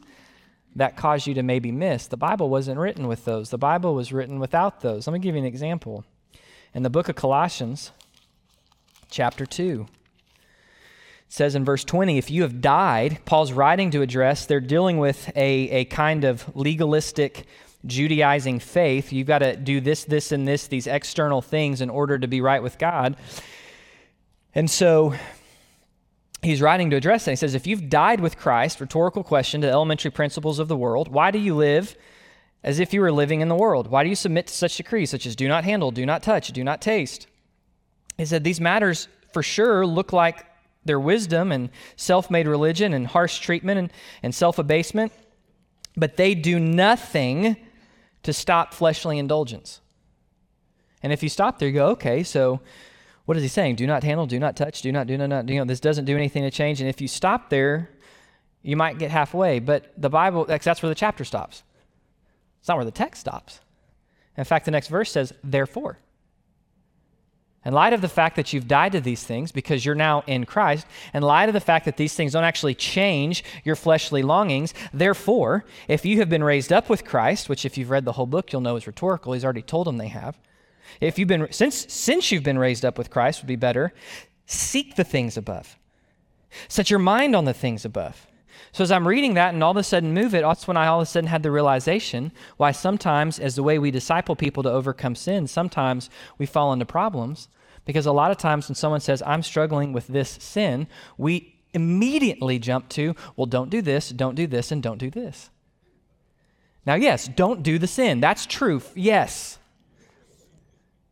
that 0.75 0.95
cause 0.95 1.27
you 1.27 1.33
to 1.33 1.43
maybe 1.43 1.71
miss. 1.71 2.07
The 2.07 2.17
Bible 2.17 2.49
wasn't 2.49 2.79
written 2.79 3.07
with 3.07 3.25
those, 3.25 3.49
the 3.49 3.57
Bible 3.57 3.93
was 3.93 4.13
written 4.13 4.39
without 4.39 4.81
those. 4.81 5.07
Let 5.07 5.13
me 5.13 5.19
give 5.19 5.35
you 5.35 5.41
an 5.41 5.47
example. 5.47 6.05
In 6.73 6.83
the 6.83 6.89
book 6.89 7.09
of 7.09 7.15
Colossians, 7.15 7.91
chapter 9.09 9.45
2, 9.45 9.85
it 9.85 10.00
says 11.31 11.55
in 11.55 11.63
verse 11.63 11.85
20, 11.85 12.17
if 12.17 12.29
you 12.29 12.41
have 12.41 12.59
died, 12.59 13.19
Paul's 13.23 13.53
writing 13.53 13.89
to 13.91 14.01
address, 14.01 14.45
they're 14.45 14.59
dealing 14.59 14.97
with 14.97 15.31
a, 15.33 15.69
a 15.69 15.85
kind 15.85 16.25
of 16.25 16.45
legalistic, 16.57 17.45
Judaizing 17.85 18.59
faith. 18.59 19.13
You've 19.13 19.27
got 19.27 19.39
to 19.39 19.55
do 19.55 19.79
this, 19.79 20.03
this, 20.03 20.33
and 20.33 20.45
this, 20.45 20.67
these 20.67 20.87
external 20.87 21.41
things 21.41 21.79
in 21.79 21.89
order 21.89 22.19
to 22.19 22.27
be 22.27 22.41
right 22.41 22.61
with 22.61 22.77
God. 22.77 23.15
And 24.53 24.69
so 24.69 25.15
he's 26.41 26.61
writing 26.61 26.89
to 26.89 26.97
address 26.97 27.25
that. 27.25 27.31
He 27.31 27.37
says, 27.37 27.55
If 27.55 27.65
you've 27.65 27.89
died 27.89 28.19
with 28.19 28.37
Christ, 28.37 28.81
rhetorical 28.81 29.23
question 29.23 29.61
to 29.61 29.67
the 29.67 29.73
elementary 29.73 30.11
principles 30.11 30.59
of 30.59 30.67
the 30.67 30.77
world, 30.77 31.07
why 31.07 31.31
do 31.31 31.39
you 31.39 31.55
live 31.55 31.95
as 32.61 32.79
if 32.79 32.93
you 32.93 33.01
were 33.01 33.11
living 33.11 33.39
in 33.39 33.47
the 33.47 33.55
world? 33.55 33.87
Why 33.87 34.03
do 34.03 34.09
you 34.09 34.15
submit 34.15 34.47
to 34.47 34.53
such 34.53 34.75
decrees, 34.77 35.09
such 35.09 35.25
as 35.25 35.35
do 35.35 35.47
not 35.47 35.63
handle, 35.63 35.91
do 35.91 36.05
not 36.05 36.21
touch, 36.21 36.49
do 36.49 36.63
not 36.63 36.81
taste? 36.81 37.25
He 38.17 38.25
said, 38.25 38.43
These 38.43 38.59
matters 38.59 39.07
for 39.31 39.41
sure 39.41 39.87
look 39.87 40.11
like 40.13 40.45
their 40.85 40.99
wisdom 40.99 41.51
and 41.51 41.69
self 41.95 42.31
made 42.31 42.47
religion 42.47 42.93
and 42.93 43.07
harsh 43.07 43.39
treatment 43.39 43.79
and, 43.79 43.93
and 44.23 44.33
self 44.33 44.57
abasement, 44.59 45.11
but 45.95 46.17
they 46.17 46.35
do 46.35 46.59
nothing 46.59 47.57
to 48.23 48.33
stop 48.33 48.73
fleshly 48.73 49.17
indulgence. 49.17 49.81
And 51.03 51.11
if 51.11 51.23
you 51.23 51.29
stop 51.29 51.59
there, 51.59 51.67
you 51.67 51.73
go, 51.73 51.87
okay, 51.87 52.23
so 52.23 52.61
what 53.25 53.37
is 53.37 53.43
he 53.43 53.49
saying? 53.49 53.75
Do 53.75 53.87
not 53.87 54.03
handle, 54.03 54.25
do 54.25 54.39
not 54.39 54.55
touch, 54.55 54.81
do 54.81 54.91
not, 54.91 55.07
do 55.07 55.17
not, 55.17 55.29
not 55.29 55.49
you 55.49 55.59
know, 55.59 55.65
this 55.65 55.79
doesn't 55.79 56.05
do 56.05 56.15
anything 56.15 56.43
to 56.43 56.51
change. 56.51 56.79
And 56.79 56.89
if 56.89 57.01
you 57.01 57.07
stop 57.07 57.49
there, 57.49 57.89
you 58.61 58.75
might 58.75 58.99
get 58.99 59.11
halfway. 59.11 59.59
But 59.59 59.91
the 59.97 60.09
Bible, 60.09 60.45
that's 60.45 60.81
where 60.81 60.89
the 60.89 60.95
chapter 60.95 61.23
stops. 61.23 61.63
It's 62.59 62.67
not 62.67 62.77
where 62.77 62.85
the 62.85 62.91
text 62.91 63.21
stops. 63.21 63.59
In 64.37 64.43
fact, 64.43 64.65
the 64.65 64.71
next 64.71 64.87
verse 64.87 65.11
says, 65.11 65.33
therefore. 65.43 65.97
In 67.63 67.73
light 67.73 67.93
of 67.93 68.01
the 68.01 68.09
fact 68.09 68.35
that 68.37 68.53
you've 68.53 68.67
died 68.67 68.91
to 68.93 69.01
these 69.01 69.23
things 69.23 69.51
because 69.51 69.85
you're 69.85 69.93
now 69.93 70.23
in 70.25 70.45
Christ, 70.45 70.87
in 71.13 71.21
light 71.21 71.47
of 71.47 71.53
the 71.53 71.59
fact 71.59 71.85
that 71.85 71.95
these 71.95 72.15
things 72.15 72.33
don't 72.33 72.43
actually 72.43 72.73
change 72.73 73.43
your 73.63 73.75
fleshly 73.75 74.23
longings, 74.23 74.73
therefore, 74.91 75.63
if 75.87 76.03
you 76.03 76.17
have 76.17 76.29
been 76.29 76.43
raised 76.43 76.73
up 76.73 76.89
with 76.89 77.05
Christ, 77.05 77.49
which 77.49 77.63
if 77.63 77.77
you've 77.77 77.91
read 77.91 78.03
the 78.03 78.13
whole 78.13 78.25
book, 78.25 78.51
you'll 78.51 78.61
know 78.61 78.77
is 78.77 78.87
rhetorical, 78.87 79.33
he's 79.33 79.43
already 79.43 79.61
told 79.61 79.85
them 79.85 79.97
they 79.97 80.07
have, 80.07 80.39
if 80.99 81.19
you've 81.19 81.27
been 81.27 81.47
since 81.51 81.85
since 81.93 82.31
you've 82.31 82.43
been 82.43 82.57
raised 82.57 82.83
up 82.83 82.97
with 82.97 83.09
Christ 83.09 83.41
would 83.41 83.47
be 83.47 83.55
better, 83.55 83.93
seek 84.45 84.95
the 84.95 85.03
things 85.03 85.37
above. 85.37 85.77
Set 86.67 86.89
your 86.89 86.99
mind 86.99 87.35
on 87.35 87.45
the 87.45 87.53
things 87.53 87.85
above. 87.85 88.27
So 88.73 88.83
as 88.83 88.91
I'm 88.91 89.07
reading 89.07 89.33
that 89.33 89.53
and 89.53 89.63
all 89.63 89.71
of 89.71 89.77
a 89.77 89.83
sudden 89.83 90.13
move 90.13 90.33
it, 90.33 90.43
that's 90.43 90.67
when 90.67 90.77
I 90.77 90.87
all 90.87 91.01
of 91.01 91.03
a 91.03 91.09
sudden 91.09 91.27
had 91.27 91.43
the 91.43 91.51
realization 91.51 92.31
why 92.57 92.71
sometimes, 92.71 93.37
as 93.37 93.55
the 93.55 93.63
way 93.63 93.77
we 93.77 93.91
disciple 93.91 94.35
people 94.35 94.63
to 94.63 94.71
overcome 94.71 95.15
sin, 95.15 95.47
sometimes 95.47 96.09
we 96.37 96.45
fall 96.45 96.71
into 96.71 96.85
problems. 96.85 97.49
Because 97.83 98.05
a 98.05 98.11
lot 98.11 98.31
of 98.31 98.37
times 98.37 98.69
when 98.69 98.75
someone 98.75 99.01
says, 99.01 99.23
I'm 99.25 99.43
struggling 99.43 99.91
with 99.91 100.07
this 100.07 100.29
sin, 100.29 100.87
we 101.17 101.55
immediately 101.73 102.59
jump 102.59 102.87
to, 102.89 103.15
well, 103.35 103.47
don't 103.47 103.69
do 103.69 103.81
this, 103.81 104.09
don't 104.09 104.35
do 104.35 104.47
this, 104.47 104.71
and 104.71 104.83
don't 104.83 104.99
do 104.99 105.09
this. 105.09 105.49
Now, 106.85 106.95
yes, 106.95 107.27
don't 107.27 107.63
do 107.63 107.79
the 107.79 107.87
sin. 107.87 108.19
That's 108.19 108.45
true. 108.45 108.81
Yes. 108.95 109.57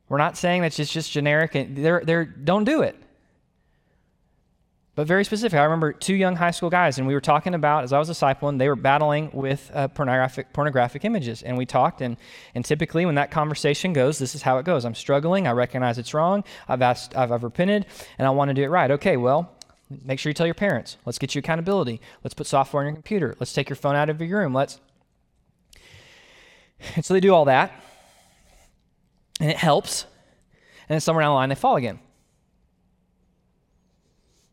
We're 0.08 0.18
not 0.18 0.38
saying 0.38 0.62
that's 0.62 0.78
just, 0.78 0.94
just 0.94 1.12
generic. 1.12 1.54
They're, 1.54 2.02
they're, 2.06 2.26
don't 2.26 2.64
do 2.64 2.82
it 2.84 2.96
but 5.00 5.08
very 5.08 5.24
specific. 5.24 5.58
I 5.58 5.64
remember 5.64 5.94
two 5.94 6.14
young 6.14 6.36
high 6.36 6.52
school 6.52 6.70
guys, 6.70 6.98
and 6.98 7.08
we 7.08 7.14
were 7.14 7.22
talking 7.22 7.54
about, 7.54 7.86
as 7.86 7.94
I 7.94 8.00
was 8.00 8.10
discipling, 8.10 8.58
they 8.58 8.68
were 8.68 8.76
battling 8.76 9.30
with 9.32 9.72
uh, 9.74 9.88
pornographic, 9.88 10.52
pornographic 10.52 11.06
images. 11.06 11.42
And 11.42 11.58
we 11.58 11.66
talked, 11.66 12.02
and, 12.02 12.18
and 12.54 12.66
typically 12.66 13.06
when 13.06 13.16
that 13.16 13.32
conversation 13.32 13.94
goes, 13.94 14.20
this 14.20 14.36
is 14.36 14.42
how 14.42 14.58
it 14.58 14.66
goes. 14.66 14.84
I'm 14.84 14.94
struggling. 14.94 15.48
I 15.48 15.52
recognize 15.52 15.98
it's 16.00 16.14
wrong. 16.14 16.44
I've, 16.68 16.82
asked, 16.82 17.16
I've, 17.16 17.32
I've 17.32 17.46
repented, 17.46 17.86
and 18.18 18.28
I 18.28 18.32
want 18.32 18.50
to 18.50 18.54
do 18.54 18.62
it 18.62 18.68
right. 18.68 18.92
Okay, 18.92 19.16
well, 19.16 19.50
make 20.04 20.20
sure 20.20 20.32
you 20.32 20.34
tell 20.34 20.46
your 20.46 20.54
parents. 20.54 20.98
Let's 21.06 21.18
get 21.18 21.34
you 21.34 21.40
accountability. 21.40 22.02
Let's 22.26 22.34
put 22.34 22.48
software 22.48 22.82
on 22.82 22.88
your 22.88 22.96
computer. 22.96 23.38
Let's 23.40 23.54
take 23.54 23.70
your 23.70 23.78
phone 23.78 23.96
out 23.96 24.10
of 24.10 24.20
your 24.22 24.40
room. 24.40 24.54
Let's. 24.54 24.82
And 26.98 27.06
so 27.06 27.14
they 27.14 27.22
do 27.22 27.34
all 27.34 27.46
that, 27.46 27.72
and 29.40 29.50
it 29.50 29.56
helps. 29.56 30.04
And 30.90 30.96
then 30.96 31.00
somewhere 31.00 31.24
down 31.24 31.30
the 31.30 31.36
line, 31.36 31.48
they 31.48 31.56
fall 31.56 31.78
again. 31.78 32.00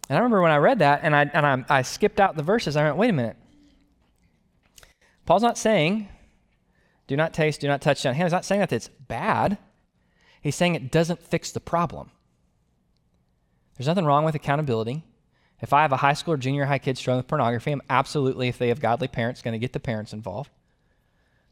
And 0.09 0.16
I 0.16 0.20
remember 0.20 0.40
when 0.40 0.52
I 0.52 0.59
read 0.59 0.78
that 0.80 1.00
and 1.02 1.16
I, 1.16 1.22
and 1.32 1.46
I, 1.46 1.78
I 1.78 1.82
skipped 1.82 2.20
out 2.20 2.36
the 2.36 2.42
verses, 2.42 2.76
I 2.76 2.84
went, 2.84 2.96
wait 2.96 3.11
a 3.11 3.12
minute. 3.12 3.36
Paul's 5.24 5.42
not 5.42 5.59
saying, 5.59 6.09
do 7.07 7.16
not 7.16 7.34
taste, 7.34 7.61
do 7.61 7.68
not 7.68 7.82
touch 7.82 8.02
down. 8.02 8.14
He's 8.14 8.32
not 8.32 8.44
saying 8.44 8.61
that 8.61 8.72
it's 8.72 8.88
bad. 8.88 9.59
He's 10.40 10.54
saying 10.54 10.76
it 10.76 10.92
doesn't 10.92 11.22
fix 11.22 11.50
the 11.50 11.61
problem. 11.61 12.11
There's 13.76 13.88
nothing 13.88 14.04
wrong 14.04 14.24
with 14.24 14.34
accountability. 14.34 15.04
If 15.61 15.72
I 15.72 15.82
have 15.82 15.92
a 15.92 15.98
high 15.98 16.12
school 16.12 16.34
or 16.34 16.36
junior 16.36 16.66
high 16.66 16.78
kid 16.78 16.96
struggling 16.96 17.20
with 17.20 17.28
pornography, 17.28 17.72
I'm 17.72 17.82
absolutely, 17.90 18.48
if 18.48 18.59
they 18.59 18.68
have 18.68 18.80
godly 18.80 19.09
parents, 19.09 19.42
going 19.42 19.52
to 19.52 19.59
get 19.59 19.72
the 19.72 19.80
parents 19.80 20.12
involved. 20.12 20.50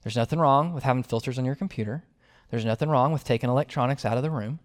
There's 0.02 0.16
nothing 0.16 0.38
wrong 0.38 0.74
with 0.74 0.84
having 0.84 1.02
filters 1.02 1.38
on 1.38 1.44
your 1.44 1.54
computer. 1.54 2.04
There's 2.50 2.64
nothing 2.64 2.88
wrong 2.88 3.12
with 3.12 3.24
taking 3.24 3.50
electronics 3.50 4.04
out 4.04 4.16
of 4.16 4.22
the 4.22 4.30
room. 4.30 4.60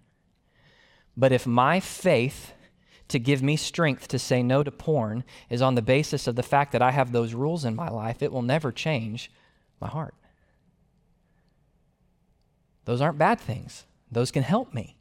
But 1.15 1.31
if 1.31 1.47
my 1.47 1.79
faith 1.79 2.53
to 3.09 3.19
give 3.19 3.43
me 3.43 3.55
strength 3.55 4.07
to 4.07 4.19
say 4.19 4.41
no 4.41 4.63
to 4.63 4.71
porn 4.71 5.23
is 5.49 5.61
on 5.61 5.75
the 5.75 5.81
basis 5.81 6.27
of 6.27 6.35
the 6.35 6.43
fact 6.43 6.71
that 6.71 6.81
I 6.81 6.91
have 6.91 7.11
those 7.11 7.33
rules 7.33 7.65
in 7.65 7.75
my 7.75 7.89
life, 7.89 8.21
it 8.21 8.31
will 8.31 8.41
never 8.41 8.71
change 8.71 9.31
my 9.81 9.87
heart. 9.87 10.15
Those 12.85 13.01
aren't 13.01 13.17
bad 13.17 13.39
things, 13.39 13.85
those 14.11 14.31
can 14.31 14.43
help 14.43 14.73
me. 14.73 14.95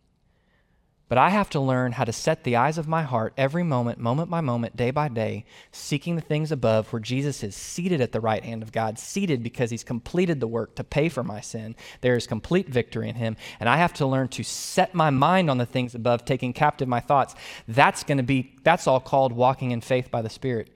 But 1.09 1.17
I 1.17 1.31
have 1.31 1.49
to 1.51 1.61
learn 1.61 1.93
how 1.93 2.05
to 2.05 2.13
set 2.13 2.45
the 2.45 2.57
eyes 2.57 2.77
of 2.77 2.87
my 2.87 3.03
heart 3.03 3.33
every 3.39 3.63
moment, 3.63 3.99
moment 3.99 4.29
by 4.29 4.43
moment, 4.43 4.77
day 4.77 4.91
by 4.91 5.09
day, 5.09 5.47
seeking 5.73 6.17
the 6.17 6.23
things 6.23 6.53
above 6.53 6.93
where 6.93 7.01
Jesus 7.01 7.43
is 7.43 7.57
seated 7.57 8.03
at 8.03 8.13
the 8.13 8.21
right 8.21 8.45
hand 8.45 8.63
of 8.63 8.73
God, 8.73 8.99
seated 8.99 9.43
because 9.43 9.71
he's 9.71 9.85
completed 9.85 10.39
the 10.39 10.47
work 10.47 10.77
to 10.77 10.85
pay 10.85 11.09
for 11.09 11.25
my 11.25 11.41
sin. 11.41 11.75
There 12.03 12.15
is 12.15 12.27
complete 12.27 12.69
victory 12.69 13.09
in 13.09 13.15
him. 13.15 13.37
And 13.59 13.71
I 13.71 13.79
have 13.79 13.95
to 13.95 14.07
learn 14.07 14.29
to 14.29 14.43
set 14.43 14.95
my 14.95 15.09
mind 15.09 15.49
on 15.49 15.57
the 15.57 15.65
things 15.65 15.95
above, 15.95 16.27
taking 16.27 16.53
captive 16.53 16.89
my 16.89 17.01
thoughts. 17.01 17.35
That's 17.67 18.05
going 18.05 18.19
to 18.19 18.25
be, 18.25 18.57
that's 18.63 18.87
all 18.87 19.01
called 19.01 19.33
walking 19.33 19.71
in 19.71 19.81
faith 19.81 20.11
by 20.11 20.21
the 20.21 20.29
Spirit. 20.29 20.69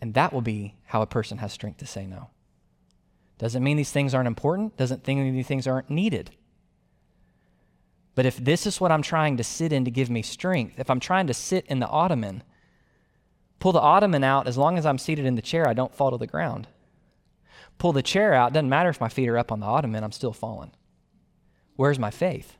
And 0.00 0.14
that 0.14 0.32
will 0.32 0.42
be 0.42 0.74
how 0.84 1.00
a 1.00 1.06
person 1.06 1.38
has 1.38 1.52
strength 1.52 1.78
to 1.78 1.86
say 1.86 2.06
no. 2.06 2.30
Doesn't 3.38 3.62
mean 3.62 3.76
these 3.76 3.92
things 3.92 4.14
aren't 4.14 4.26
important, 4.26 4.76
doesn't 4.76 5.06
mean 5.06 5.32
these 5.32 5.46
things 5.46 5.68
aren't 5.68 5.90
needed. 5.90 6.32
But 8.16 8.26
if 8.26 8.38
this 8.38 8.66
is 8.66 8.80
what 8.80 8.90
I'm 8.90 9.02
trying 9.02 9.36
to 9.36 9.44
sit 9.44 9.72
in 9.72 9.84
to 9.84 9.90
give 9.90 10.10
me 10.10 10.22
strength, 10.22 10.80
if 10.80 10.90
I'm 10.90 10.98
trying 10.98 11.28
to 11.28 11.34
sit 11.34 11.66
in 11.66 11.78
the 11.80 11.86
ottoman, 11.86 12.42
pull 13.60 13.72
the 13.72 13.80
ottoman 13.80 14.24
out, 14.24 14.48
as 14.48 14.56
long 14.56 14.78
as 14.78 14.86
I'm 14.86 14.98
seated 14.98 15.26
in 15.26 15.36
the 15.36 15.42
chair, 15.42 15.68
I 15.68 15.74
don't 15.74 15.94
fall 15.94 16.10
to 16.10 16.16
the 16.16 16.26
ground. 16.26 16.66
Pull 17.78 17.92
the 17.92 18.02
chair 18.02 18.32
out, 18.32 18.54
doesn't 18.54 18.70
matter 18.70 18.88
if 18.88 19.02
my 19.02 19.10
feet 19.10 19.28
are 19.28 19.36
up 19.36 19.52
on 19.52 19.60
the 19.60 19.66
ottoman, 19.66 20.02
I'm 20.02 20.12
still 20.12 20.32
falling. 20.32 20.70
Where's 21.76 21.98
my 21.98 22.10
faith? 22.10 22.56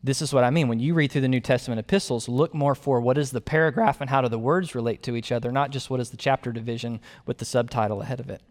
This 0.00 0.22
is 0.22 0.32
what 0.32 0.44
I 0.44 0.50
mean. 0.50 0.68
When 0.68 0.78
you 0.78 0.94
read 0.94 1.10
through 1.10 1.22
the 1.22 1.28
New 1.28 1.40
Testament 1.40 1.80
epistles, 1.80 2.28
look 2.28 2.54
more 2.54 2.76
for 2.76 3.00
what 3.00 3.18
is 3.18 3.32
the 3.32 3.40
paragraph 3.40 4.00
and 4.00 4.08
how 4.08 4.20
do 4.20 4.28
the 4.28 4.38
words 4.38 4.76
relate 4.76 5.02
to 5.02 5.16
each 5.16 5.32
other, 5.32 5.50
not 5.50 5.72
just 5.72 5.90
what 5.90 5.98
is 5.98 6.10
the 6.10 6.16
chapter 6.16 6.52
division 6.52 7.00
with 7.26 7.38
the 7.38 7.44
subtitle 7.44 8.00
ahead 8.00 8.20
of 8.20 8.30
it. 8.30 8.42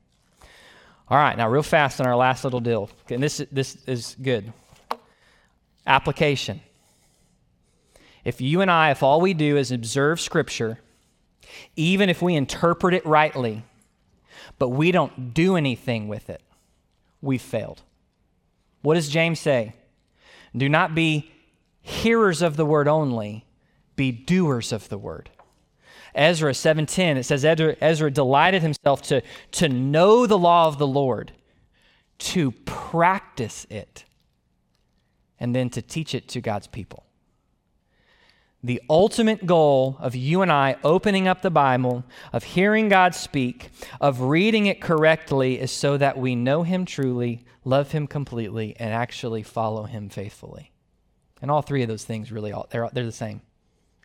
All 1.08 1.18
right, 1.18 1.38
now 1.38 1.48
real 1.48 1.64
fast 1.64 2.02
on 2.02 2.08
our 2.08 2.18
last 2.18 2.44
little 2.44 2.60
deal. 2.60 2.90
And 3.10 3.24
this, 3.24 3.42
this 3.50 3.78
is 3.86 4.18
good. 4.22 4.52
Application. 5.88 6.62
If 8.24 8.42
you 8.42 8.62
and 8.62 8.72
I, 8.72 8.92
if 8.92 9.04
all 9.04 9.22
we 9.22 9.34
do 9.34 9.56
is 9.56 9.72
observe 9.72 10.20
Scripture, 10.20 10.80
even 11.76 12.10
if 12.10 12.22
we 12.22 12.36
interpret 12.36 12.94
it 12.94 13.06
rightly, 13.06 13.64
but 14.58 14.70
we 14.70 14.92
don't 14.92 15.34
do 15.34 15.56
anything 15.56 16.08
with 16.08 16.30
it, 16.30 16.42
we've 17.22 17.42
failed. 17.42 17.82
What 18.82 18.96
does 18.96 19.10
James 19.10 19.40
say? 19.40 19.74
Do 20.56 20.70
not 20.70 20.96
be 20.96 21.32
hearers 21.82 22.42
of 22.42 22.58
the 22.58 22.66
word 22.66 22.88
only, 22.88 23.46
be 23.96 24.12
doers 24.12 24.72
of 24.72 24.90
the 24.90 24.98
word. 24.98 25.30
Ezra 26.16 26.52
7:10 26.54 27.18
it 27.18 27.24
says 27.24 27.44
Ezra, 27.44 27.76
Ezra 27.82 28.10
delighted 28.10 28.62
himself 28.62 29.02
to, 29.04 29.22
to 29.52 29.68
know 29.68 30.26
the 30.26 30.38
law 30.38 30.68
of 30.68 30.78
the 30.78 30.88
Lord, 30.88 31.34
to 32.18 32.52
practice 32.52 33.68
it 33.70 34.05
and 35.40 35.56
then 35.56 35.70
to 35.72 35.82
teach 35.82 36.16
it 36.16 36.28
to 36.30 36.42
God's 36.42 36.68
people. 36.68 37.06
The 38.66 38.82
ultimate 38.90 39.46
goal 39.46 39.96
of 40.00 40.16
you 40.16 40.42
and 40.42 40.52
I 40.52 40.78
opening 40.84 41.28
up 41.28 41.44
the 41.44 41.52
Bible, 41.52 42.04
of 42.34 42.44
hearing 42.44 42.90
God 42.90 43.14
speak, 43.14 43.70
of 44.02 44.22
reading 44.22 44.66
it 44.66 44.82
correctly 44.82 45.60
is 45.60 45.72
so 45.72 45.98
that 45.98 46.18
we 46.18 46.36
know 46.36 46.64
Him 46.64 46.84
truly, 46.86 47.46
love 47.64 47.92
Him 47.92 48.08
completely, 48.08 48.76
and 48.80 48.92
actually 48.92 49.44
follow 49.44 49.84
Him 49.84 50.10
faithfully. 50.10 50.72
And 51.44 51.52
all 51.52 51.62
three 51.62 51.84
of 51.84 51.90
those 51.90 52.06
things 52.06 52.32
really, 52.32 52.52
all, 52.52 52.68
they're, 52.72 52.90
they're 52.92 53.06
the 53.06 53.12
same. 53.12 53.42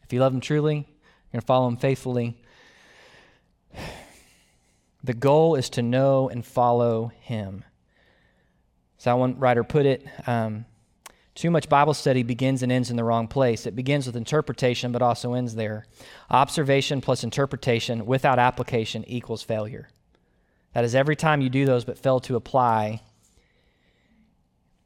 If 0.05 0.13
you 0.13 0.21
love 0.21 0.35
Him 0.35 0.43
truly, 0.43 0.75
you're 0.75 0.85
going 1.33 1.41
to 1.41 1.47
follow 1.47 1.69
Him 1.69 1.77
faithfully. 1.77 2.37
The 5.03 5.15
goal 5.15 5.55
is 5.55 5.71
to 5.71 5.83
know 5.83 6.29
and 6.29 6.45
follow 6.45 7.11
Him. 7.21 7.65
So 8.99 9.17
one 9.17 9.39
writer 9.39 9.65
put 9.65 9.87
it. 9.87 10.07
Um, 10.27 10.67
too 11.35 11.51
much 11.51 11.69
Bible 11.69 11.95
study 11.95 12.23
begins 12.23 12.63
and 12.63 12.73
ends 12.73 12.91
in 12.91 12.97
the 12.97 13.05
wrong 13.05 13.29
place. 13.29 13.67
It 13.67 13.77
begins 13.77 14.07
with 14.07 14.17
interpretation, 14.17 14.93
but 14.93 15.03
also 15.03 15.35
ends 15.35 15.55
there. 15.55 15.87
Observation 16.29 17.01
plus 17.01 17.23
interpretation 17.23 18.05
without 18.05 18.39
application 18.39 19.05
equals 19.07 19.43
failure. 19.43 19.89
That 20.75 20.85
is, 20.85 20.95
every 20.95 21.17
time 21.17 21.41
you 21.41 21.49
do 21.49 21.65
those 21.65 21.85
but 21.85 21.99
fail 21.99 22.21
to 22.21 22.37
apply, 22.37 23.03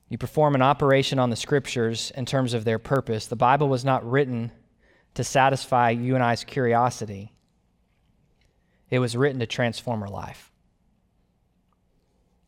you 0.08 0.18
perform 0.18 0.54
an 0.54 0.62
operation 0.62 1.18
on 1.18 1.30
the 1.30 1.36
scriptures 1.36 2.12
in 2.14 2.26
terms 2.26 2.54
of 2.54 2.64
their 2.64 2.78
purpose. 2.78 3.26
The 3.26 3.36
Bible 3.36 3.68
was 3.68 3.84
not 3.84 4.08
written 4.08 4.52
to 5.14 5.24
satisfy 5.24 5.90
you 5.90 6.14
and 6.14 6.24
I's 6.24 6.44
curiosity, 6.44 7.32
it 8.90 8.98
was 8.98 9.16
written 9.16 9.40
to 9.40 9.46
transform 9.46 10.02
our 10.02 10.10
life. 10.10 10.52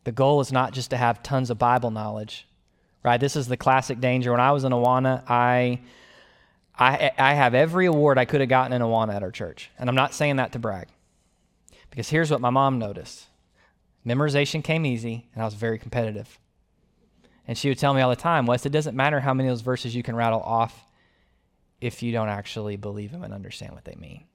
The 0.03 0.11
goal 0.11 0.39
is 0.39 0.51
not 0.51 0.71
just 0.71 0.91
to 0.91 0.97
have 0.97 1.23
tons 1.23 1.49
of 1.49 1.57
Bible 1.57 1.91
knowledge 1.91 2.47
right? 3.03 3.19
This 3.19 3.35
is 3.35 3.47
the 3.47 3.57
classic 3.57 3.99
danger. 3.99 4.31
When 4.31 4.41
I 4.41 4.51
was 4.51 4.63
in 4.63 4.71
Awana, 4.71 5.23
I, 5.27 5.81
I, 6.77 7.11
I 7.17 7.33
have 7.33 7.53
every 7.53 7.85
award 7.85 8.17
I 8.17 8.25
could 8.25 8.41
have 8.41 8.49
gotten 8.49 8.73
in 8.73 8.81
Awana 8.81 9.15
at 9.15 9.23
our 9.23 9.31
church. 9.31 9.71
And 9.77 9.89
I'm 9.89 9.95
not 9.95 10.13
saying 10.13 10.37
that 10.37 10.51
to 10.53 10.59
brag. 10.59 10.87
Because 11.89 12.09
here's 12.09 12.29
what 12.29 12.41
my 12.41 12.49
mom 12.49 12.79
noticed 12.79 13.27
memorization 14.05 14.63
came 14.63 14.85
easy, 14.85 15.27
and 15.33 15.41
I 15.41 15.45
was 15.45 15.53
very 15.53 15.77
competitive. 15.77 16.39
And 17.47 17.57
she 17.57 17.69
would 17.69 17.79
tell 17.79 17.93
me 17.93 18.01
all 18.01 18.09
the 18.09 18.15
time, 18.15 18.45
Wes, 18.45 18.65
it 18.65 18.71
doesn't 18.71 18.95
matter 18.95 19.19
how 19.19 19.33
many 19.33 19.49
of 19.49 19.53
those 19.53 19.61
verses 19.61 19.95
you 19.95 20.03
can 20.03 20.15
rattle 20.15 20.41
off 20.41 20.85
if 21.81 22.01
you 22.01 22.11
don't 22.11 22.29
actually 22.29 22.75
believe 22.75 23.11
them 23.11 23.23
and 23.23 23.33
understand 23.33 23.73
what 23.73 23.85
they 23.85 23.95
mean. 23.95 24.25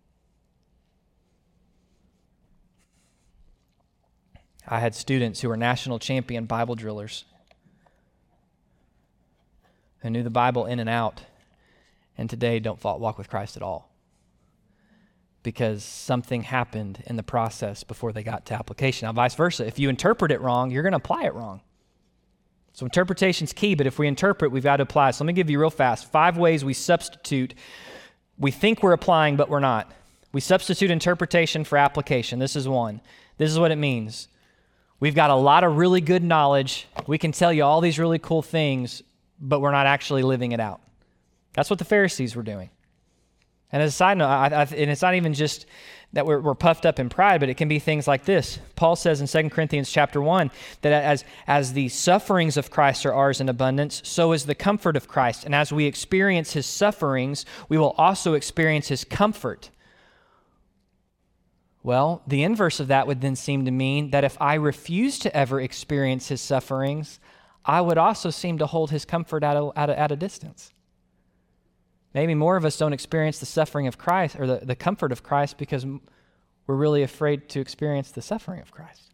I 4.67 4.79
had 4.79 4.95
students 4.95 5.41
who 5.41 5.49
were 5.49 5.57
national 5.57 5.99
champion 5.99 6.47
Bible 6.47 6.75
drillers 6.75 7.25
who 10.03 10.11
knew 10.11 10.23
the 10.23 10.31
Bible 10.31 10.67
in 10.67 10.79
and 10.79 10.89
out, 10.89 11.23
and 12.19 12.29
today 12.29 12.59
don't 12.59 12.83
walk 12.83 13.17
with 13.19 13.31
Christ 13.31 13.57
at 13.57 13.63
all. 13.63 13.89
Because 15.43 15.83
something 15.83 16.43
happened 16.43 17.03
in 17.07 17.17
the 17.17 17.23
process 17.23 17.83
before 17.83 18.13
they 18.13 18.23
got 18.23 18.47
to 18.47 18.55
application. 18.55 19.07
Now, 19.07 19.13
vice 19.13 19.35
versa. 19.35 19.67
If 19.67 19.79
you 19.79 19.89
interpret 19.89 20.31
it 20.31 20.41
wrong, 20.41 20.71
you're 20.71 20.83
going 20.83 20.93
to 20.93 20.99
apply 20.99 21.25
it 21.25 21.35
wrong. 21.35 21.63
So, 22.75 22.87
interpretation's 22.87 23.53
key, 23.53 23.75
but 23.75 23.87
if 23.87 23.99
we 23.99 24.07
interpret, 24.07 24.53
we've 24.53 24.63
got 24.63 24.77
to 24.77 24.85
apply. 24.85 25.11
So, 25.11 25.25
let 25.25 25.27
me 25.27 25.33
give 25.33 25.51
you 25.51 25.61
real 25.61 25.71
fast 25.71 26.11
five 26.11 26.39
ways 26.39 26.65
we 26.65 26.75
substitute. 26.75 27.55
We 28.39 28.51
think 28.51 28.83
we're 28.83 28.93
applying, 28.93 29.37
but 29.37 29.49
we're 29.49 29.61
not. 29.61 29.91
We 30.33 30.41
substitute 30.41 30.91
interpretation 30.91 31.65
for 31.65 31.77
application. 31.77 32.39
This 32.39 32.57
is 32.57 32.67
one. 32.67 33.01
This 33.37 33.51
is 33.51 33.59
what 33.59 33.73
it 33.73 33.77
means. 33.77 34.29
We've 35.01 35.15
got 35.15 35.31
a 35.31 35.35
lot 35.35 35.65
of 35.65 35.77
really 35.77 36.01
good 36.01 36.23
knowledge. 36.23 36.87
We 37.07 37.19
can 37.19 37.33
tell 37.33 37.53
you 37.53 37.65
all 37.65 37.81
these 37.81 37.99
really 37.99 38.21
cool 38.21 38.41
things, 38.41 39.03
but 39.43 39.61
we're 39.61 39.73
not 39.73 39.87
actually 39.87 40.23
living 40.23 40.53
it 40.53 40.61
out. 40.61 40.81
That's 41.53 41.69
what 41.69 41.79
the 41.79 41.85
Pharisees 41.85 42.35
were 42.35 42.43
doing. 42.43 42.71
And 43.73 43.83
as 43.83 43.91
a 43.91 43.97
side 43.97 44.19
note, 44.19 44.27
I, 44.27 44.47
I, 44.47 44.63
and 44.65 44.91
it's 44.91 45.03
not 45.03 45.15
even 45.15 45.35
just 45.35 45.67
that 46.13 46.27
we're, 46.27 46.41
we're, 46.41 46.55
puffed 46.55 46.85
up 46.85 46.99
in 47.01 47.09
pride, 47.09 47.41
but 47.41 47.49
it 47.49 47.57
can 47.57 47.69
be 47.69 47.79
things 47.79 48.07
like 48.07 48.27
this. 48.27 48.59
Paul 48.77 48.97
says 48.97 49.23
in 49.23 49.27
2 49.27 49.49
Corinthians 49.49 49.91
chapter 49.91 50.21
1 50.21 50.51
that 50.83 50.93
as, 50.93 51.25
as 51.47 51.73
the 51.73 51.89
sufferings 51.89 52.59
of 52.59 52.71
Christ 52.71 53.07
are 53.07 53.15
ours 53.15 53.41
in 53.41 53.49
abundance, 53.49 54.03
so 54.05 54.33
is 54.33 54.45
the 54.45 54.55
comfort 54.55 54.95
of 54.95 55.09
Christ. 55.09 55.45
And 55.45 55.55
as 55.55 55.73
we 55.73 55.87
experience 55.87 56.53
his 56.53 56.67
sufferings, 56.67 57.47
we 57.71 57.79
will 57.79 57.95
also 57.97 58.35
experience 58.35 58.89
his 58.89 59.05
comfort. 59.05 59.71
Well, 61.83 62.23
the 62.27 62.45
inverse 62.45 62.79
of 62.79 62.89
that 62.89 63.07
would 63.07 63.23
then 63.23 63.35
seem 63.35 63.65
to 63.65 63.71
mean 63.71 64.11
that 64.11 64.23
if 64.23 64.37
I 64.39 64.55
refuse 64.55 65.19
to 65.21 65.35
ever 65.35 65.63
experience 65.63 66.29
his 66.29 66.43
sufferings, 66.43 67.19
I 67.65 67.81
would 67.81 67.99
also 67.99 68.31
seem 68.31 68.59
to 68.59 68.67
hold 68.67 68.91
his 68.91 69.05
comfort 69.05 69.45
at 69.45 69.57
a, 69.57 69.71
at 69.77 69.91
a, 69.91 69.99
at 69.99 70.13
a 70.13 70.17
distance. 70.17 70.73
Maybe 72.15 72.35
more 72.35 72.57
of 72.57 72.65
us 72.65 72.77
don't 72.77 72.93
experience 72.93 73.39
the 73.39 73.47
suffering 73.47 73.87
of 73.87 73.99
Christ 73.99 74.37
or 74.39 74.47
the, 74.47 74.61
the 74.63 74.77
comfort 74.77 75.13
of 75.13 75.23
Christ 75.23 75.57
because 75.59 75.87
we're 76.67 76.77
really 76.77 77.03
afraid 77.03 77.49
to 77.51 77.61
experience 77.61 78.11
the 78.11 78.23
suffering 78.23 78.61
of 78.61 78.71
Christ. 78.71 79.13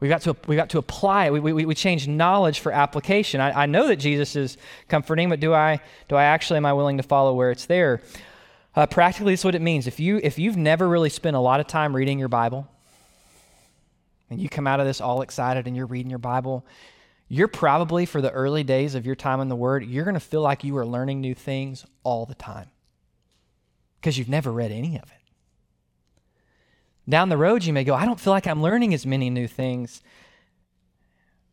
We've 0.00 0.10
got 0.10 0.22
to, 0.22 0.36
we've 0.46 0.56
got 0.58 0.70
to 0.70 0.78
apply 0.78 1.26
it. 1.26 1.32
We, 1.32 1.40
we, 1.40 1.64
we 1.64 1.74
change 1.74 2.08
knowledge 2.08 2.58
for 2.58 2.72
application. 2.72 3.40
I, 3.40 3.62
I 3.62 3.66
know 3.66 3.86
that 3.86 3.96
Jesus 3.96 4.34
is 4.34 4.56
comforting, 4.88 5.30
but 5.30 5.40
do 5.40 5.54
I, 5.54 5.80
do 6.08 6.16
I 6.16 6.24
actually, 6.24 6.56
am 6.56 6.66
I 6.66 6.72
willing 6.72 6.96
to 6.96 7.02
follow 7.02 7.32
where 7.34 7.50
it's 7.50 7.66
there? 7.66 8.02
Uh, 8.74 8.86
practically, 8.86 9.32
this 9.32 9.40
is 9.40 9.44
what 9.44 9.54
it 9.54 9.62
means. 9.62 9.86
If, 9.86 10.00
you, 10.00 10.20
if 10.22 10.38
you've 10.38 10.56
never 10.56 10.88
really 10.88 11.08
spent 11.08 11.36
a 11.36 11.40
lot 11.40 11.60
of 11.60 11.68
time 11.68 11.94
reading 11.94 12.18
your 12.18 12.28
Bible, 12.28 12.68
and 14.28 14.40
you 14.40 14.48
come 14.48 14.66
out 14.66 14.80
of 14.80 14.86
this 14.86 15.00
all 15.00 15.22
excited 15.22 15.68
and 15.68 15.76
you're 15.76 15.86
reading 15.86 16.10
your 16.10 16.18
Bible, 16.18 16.66
you're 17.28 17.48
probably, 17.48 18.06
for 18.06 18.20
the 18.20 18.30
early 18.30 18.62
days 18.62 18.94
of 18.94 19.06
your 19.06 19.14
time 19.14 19.40
in 19.40 19.48
the 19.48 19.56
Word, 19.56 19.84
you're 19.86 20.04
going 20.04 20.14
to 20.14 20.20
feel 20.20 20.42
like 20.42 20.62
you 20.64 20.76
are 20.76 20.86
learning 20.86 21.20
new 21.20 21.34
things 21.34 21.86
all 22.02 22.26
the 22.26 22.34
time 22.34 22.70
because 24.00 24.18
you've 24.18 24.28
never 24.28 24.52
read 24.52 24.70
any 24.70 24.96
of 24.96 25.04
it. 25.04 25.24
Down 27.08 27.28
the 27.28 27.36
road, 27.36 27.64
you 27.64 27.72
may 27.72 27.84
go, 27.84 27.94
I 27.94 28.06
don't 28.06 28.20
feel 28.20 28.32
like 28.32 28.46
I'm 28.46 28.62
learning 28.62 28.94
as 28.94 29.06
many 29.06 29.30
new 29.30 29.46
things. 29.46 30.02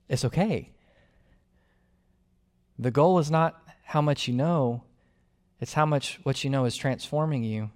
It's 0.07 0.25
okay. 0.25 0.69
The 2.77 2.91
goal 2.91 3.19
is 3.19 3.29
not 3.31 3.61
how 3.85 4.01
much 4.01 4.27
you 4.27 4.33
know, 4.33 4.83
it's 5.59 5.73
how 5.73 5.85
much 5.85 6.19
what 6.23 6.43
you 6.43 6.49
know 6.49 6.65
is 6.65 6.75
transforming 6.75 7.43
you 7.43 7.69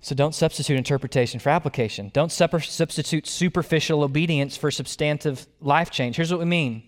so 0.00 0.14
don't 0.14 0.34
substitute 0.34 0.76
interpretation 0.76 1.40
for 1.40 1.50
application. 1.50 2.10
Don't 2.14 2.30
substitute 2.30 3.26
superficial 3.26 4.02
obedience 4.04 4.56
for 4.56 4.70
substantive 4.70 5.46
life 5.60 5.90
change. 5.90 6.16
Here's 6.16 6.30
what 6.30 6.38
we 6.38 6.46
mean. 6.46 6.84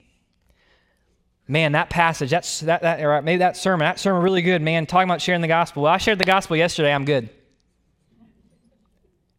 Man, 1.49 1.73
that 1.73 1.91
passage, 1.91 2.31
that's 2.31 2.61
that, 2.61 2.83
that 2.83 3.01
or 3.01 3.21
maybe 3.23 3.39
that 3.39 3.57
sermon, 3.57 3.85
that 3.85 3.99
sermon 3.99 4.23
really 4.23 4.43
good, 4.43 4.63
man, 4.63 4.87
talking 4.87 5.09
about 5.09 5.21
sharing 5.21 5.41
the 5.41 5.49
gospel. 5.49 5.83
Well, 5.83 5.93
I 5.93 5.99
shared 5.99 6.21
the 6.21 6.25
gospel 6.25 6.57
yesterday, 6.57 6.95
I'm 6.95 7.05
good. 7.05 7.29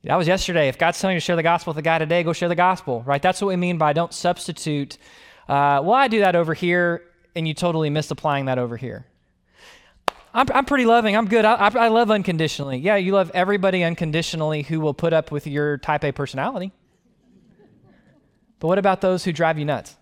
That 0.04 0.18
was 0.18 0.28
yesterday. 0.28 0.68
If 0.68 0.78
God's 0.78 1.00
telling 1.00 1.14
you 1.14 1.20
to 1.22 1.26
share 1.26 1.36
the 1.36 1.44
gospel 1.44 1.72
with 1.72 1.78
a 1.78 1.84
guy 1.84 2.00
today, 2.00 2.24
go 2.24 2.34
share 2.34 2.50
the 2.50 2.56
gospel, 2.56 3.04
right? 3.04 3.22
That's 3.22 3.40
what 3.40 3.50
we 3.50 3.56
mean 3.56 3.78
by 3.78 3.94
don't 3.94 4.14
substitute. 4.14 4.98
Uh, 5.48 5.80
well, 5.84 5.94
I 5.94 6.10
do 6.10 6.20
that 6.20 6.36
over 6.36 6.54
here, 6.54 7.04
and 7.36 7.48
you 7.48 7.54
totally 7.54 7.90
misapplying 7.90 8.46
that 8.46 8.58
over 8.58 8.76
here. 8.76 9.06
I'm, 10.34 10.48
I'm 10.54 10.66
pretty 10.66 10.86
loving. 10.86 11.16
I'm 11.16 11.28
good. 11.28 11.46
I, 11.46 11.56
I, 11.56 11.68
I 11.68 11.88
love 11.90 12.10
unconditionally. 12.10 12.78
Yeah, 12.78 12.96
you 12.96 13.14
love 13.14 13.32
everybody 13.34 13.84
unconditionally 13.84 14.64
who 14.64 14.80
will 14.80 14.94
put 14.94 15.14
up 15.14 15.32
with 15.32 15.48
your 15.48 15.78
type 15.78 16.04
A 16.04 16.12
personality. 16.12 16.72
But 18.60 18.68
what 18.68 18.78
about 18.78 19.02
those 19.02 19.24
who 19.24 19.34
drive 19.34 19.58
you 19.58 19.66
nuts? 19.66 19.98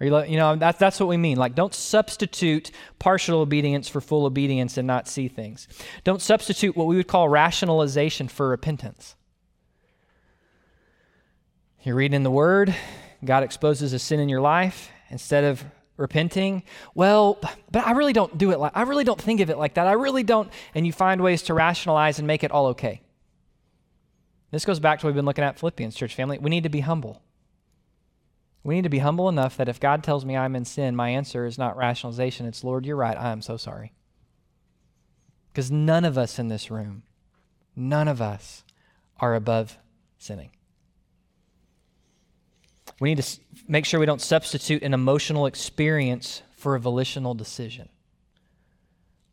Are 0.00 0.06
you, 0.06 0.24
you 0.24 0.36
know, 0.36 0.56
that's, 0.56 0.78
that's 0.78 0.98
what 0.98 1.08
we 1.08 1.16
mean. 1.16 1.36
Like, 1.36 1.54
don't 1.54 1.72
substitute 1.72 2.72
partial 2.98 3.40
obedience 3.40 3.88
for 3.88 4.00
full 4.00 4.26
obedience 4.26 4.76
and 4.76 4.86
not 4.86 5.06
see 5.06 5.28
things. 5.28 5.68
Don't 6.02 6.20
substitute 6.20 6.76
what 6.76 6.88
we 6.88 6.96
would 6.96 7.06
call 7.06 7.28
rationalization 7.28 8.26
for 8.26 8.48
repentance. 8.48 9.14
You're 11.82 11.94
reading 11.94 12.24
the 12.24 12.30
Word, 12.30 12.74
God 13.24 13.44
exposes 13.44 13.92
a 13.92 13.98
sin 14.00 14.18
in 14.18 14.28
your 14.28 14.40
life. 14.40 14.90
Instead 15.08 15.44
of 15.44 15.64
repenting? 15.96 16.62
Well 16.94 17.38
but 17.70 17.86
i 17.86 17.92
really 17.92 18.12
don't 18.12 18.36
do 18.38 18.50
it 18.50 18.58
like 18.58 18.72
i 18.74 18.82
really 18.82 19.04
don't 19.04 19.20
think 19.20 19.40
of 19.40 19.50
it 19.50 19.58
like 19.58 19.74
that. 19.74 19.86
I 19.86 19.92
really 19.92 20.22
don't 20.22 20.50
and 20.74 20.86
you 20.86 20.92
find 20.92 21.20
ways 21.20 21.42
to 21.42 21.54
rationalize 21.54 22.18
and 22.18 22.26
make 22.26 22.44
it 22.44 22.50
all 22.50 22.66
okay. 22.68 23.02
This 24.50 24.64
goes 24.64 24.80
back 24.80 25.00
to 25.00 25.06
what 25.06 25.10
we've 25.10 25.16
been 25.16 25.24
looking 25.24 25.44
at 25.44 25.58
philippians 25.58 25.94
church 25.94 26.14
family. 26.14 26.38
We 26.38 26.50
need 26.50 26.64
to 26.64 26.68
be 26.68 26.80
humble. 26.80 27.22
We 28.64 28.74
need 28.76 28.84
to 28.84 28.90
be 28.90 28.98
humble 28.98 29.28
enough 29.28 29.56
that 29.56 29.68
if 29.68 29.80
god 29.80 30.02
tells 30.02 30.24
me 30.24 30.36
i'm 30.36 30.56
in 30.56 30.64
sin 30.64 30.96
my 30.96 31.10
answer 31.10 31.46
is 31.46 31.58
not 31.58 31.76
rationalization. 31.76 32.46
It's 32.46 32.64
lord 32.64 32.86
you're 32.86 32.96
right. 32.96 33.16
I 33.16 33.32
am 33.32 33.42
so 33.42 33.56
sorry. 33.56 33.92
Because 35.52 35.70
none 35.70 36.04
of 36.04 36.16
us 36.16 36.38
in 36.38 36.48
this 36.48 36.70
room 36.70 37.02
none 37.76 38.08
of 38.08 38.20
us 38.20 38.64
are 39.20 39.34
above 39.34 39.78
sinning 40.18 40.50
we 43.00 43.14
need 43.14 43.22
to 43.22 43.40
make 43.68 43.84
sure 43.84 44.00
we 44.00 44.06
don't 44.06 44.20
substitute 44.20 44.82
an 44.82 44.94
emotional 44.94 45.46
experience 45.46 46.42
for 46.56 46.74
a 46.74 46.80
volitional 46.80 47.34
decision. 47.34 47.88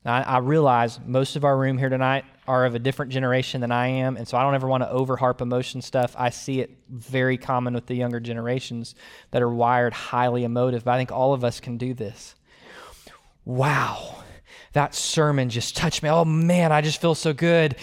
Now, 0.05 0.15
I, 0.15 0.37
realize 0.37 0.97
most 1.05 1.35
of 1.35 1.43
our 1.43 1.57
room 1.57 1.77
here 1.77 1.89
tonight 1.89 2.23
are 2.47 2.65
of 2.65 2.73
a 2.73 2.79
different 2.79 3.11
generation 3.11 3.59
than 3.59 3.71
I 3.71 3.87
am, 3.87 4.15
and 4.15 4.25
so 4.27 4.37
I 4.37 4.43
don't 4.43 4.55
ever 4.55 4.67
want 4.67 4.81
to 4.81 4.89
overharp 4.89 5.41
emotion 5.41 5.81
stuff. 5.81 6.15
I 6.17 6.29
see 6.29 6.61
it 6.61 6.71
very 6.89 7.37
common 7.37 7.73
with 7.73 7.85
the 7.85 7.95
younger 7.95 8.21
generations 8.21 8.95
that 9.31 9.41
are 9.41 9.49
wired 9.49 9.93
highly 9.93 10.45
emotive, 10.45 10.85
but 10.85 10.91
I 10.91 10.97
think 10.97 11.11
all 11.11 11.33
of 11.33 11.43
us 11.43 11.59
can 11.59 11.77
do 11.77 11.93
this. 11.93 12.33
Wow, 13.43 14.23
that 14.71 14.95
sermon 14.95 15.49
just 15.49 15.75
touched 15.75 16.01
me. 16.01 16.09
Oh 16.09 16.23
man, 16.23 16.71
I 16.71 16.79
just 16.79 17.01
feel 17.01 17.13
so 17.13 17.33
good. 17.33 17.75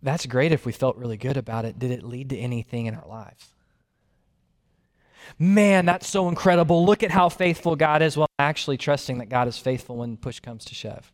That's 0.00 0.26
great 0.26 0.52
if 0.52 0.64
we 0.64 0.72
felt 0.72 0.96
really 0.96 1.16
good 1.16 1.36
about 1.36 1.64
it. 1.64 1.78
Did 1.78 1.90
it 1.90 2.04
lead 2.04 2.30
to 2.30 2.38
anything 2.38 2.86
in 2.86 2.94
our 2.94 3.06
lives? 3.06 3.46
Man, 5.38 5.86
that's 5.86 6.08
so 6.08 6.28
incredible. 6.28 6.84
Look 6.84 7.02
at 7.02 7.10
how 7.10 7.28
faithful 7.28 7.76
God 7.76 8.02
is. 8.02 8.16
Well, 8.16 8.26
actually 8.38 8.76
trusting 8.76 9.18
that 9.18 9.28
God 9.28 9.48
is 9.48 9.58
faithful 9.58 9.96
when 9.96 10.16
push 10.16 10.40
comes 10.40 10.64
to 10.66 10.74
shove. 10.74 11.12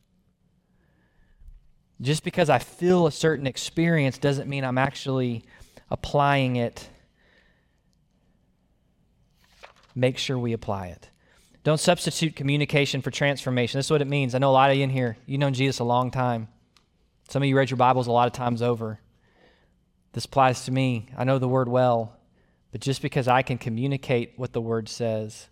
Just 2.01 2.23
because 2.23 2.49
I 2.49 2.59
feel 2.59 3.07
a 3.07 3.13
certain 3.13 3.47
experience 3.47 4.19
doesn't 4.19 4.49
mean 4.49 4.65
I'm 4.65 4.79
actually 4.79 5.45
applying 5.91 6.57
it. 6.57 6.89
Make 9.95 10.19
sure 10.19 10.39
we 10.39 10.53
apply 10.53 10.89
it. 10.89 11.09
Don't 11.65 11.81
substitute 11.81 12.37
communication 12.37 13.03
for 13.03 13.11
transformation. 13.11 13.79
This 13.79 13.87
is 13.87 13.91
what 13.91 14.01
it 14.01 14.07
means. 14.07 14.35
I 14.35 14.39
know 14.39 14.51
a 14.51 14.53
lot 14.53 14.71
of 14.71 14.77
you 14.77 14.85
in 14.85 14.91
here, 14.91 15.17
you've 15.27 15.41
known 15.41 15.55
Jesus 15.55 15.81
a 15.81 15.85
long 15.85 16.11
time. 16.11 16.49
Some 17.29 17.43
of 17.43 17.49
you 17.49 17.57
read 17.57 17.69
your 17.69 17.77
Bibles 17.77 18.07
a 18.07 18.13
lot 18.13 18.27
of 18.27 18.33
times 18.33 18.63
over. 18.63 19.01
This 20.13 20.25
applies 20.25 20.65
to 20.65 20.73
me. 20.73 21.09
I 21.17 21.25
know 21.25 21.39
the 21.39 21.49
word 21.49 21.69
well. 21.69 22.18
But 22.73 22.81
just 22.81 23.03
because 23.03 23.29
I 23.29 23.43
can 23.43 23.59
communicate 23.59 24.35
what 24.37 24.53
the 24.53 24.61
word 24.61 24.89
says 24.89 25.49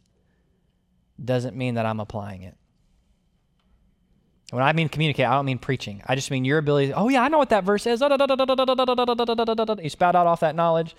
doesn't 1.22 1.56
mean 1.56 1.74
that 1.74 1.86
I'm 1.86 2.00
applying 2.00 2.42
it. 2.42 2.56
When 4.50 4.62
I 4.62 4.72
mean 4.72 4.88
communicate, 4.88 5.26
I 5.26 5.34
don't 5.34 5.46
mean 5.46 5.58
preaching. 5.58 6.02
I 6.06 6.14
just 6.14 6.30
mean 6.30 6.44
your 6.44 6.58
ability. 6.58 6.92
Oh, 6.92 7.08
yeah, 7.08 7.22
I 7.22 7.28
know 7.28 7.38
what 7.38 7.48
that 7.50 7.64
verse 7.64 7.82
says. 7.82 8.00
You 9.82 9.90
spout 9.90 10.14
out 10.14 10.26
off 10.26 10.40
that 10.40 10.54
knowledge. 10.54 10.94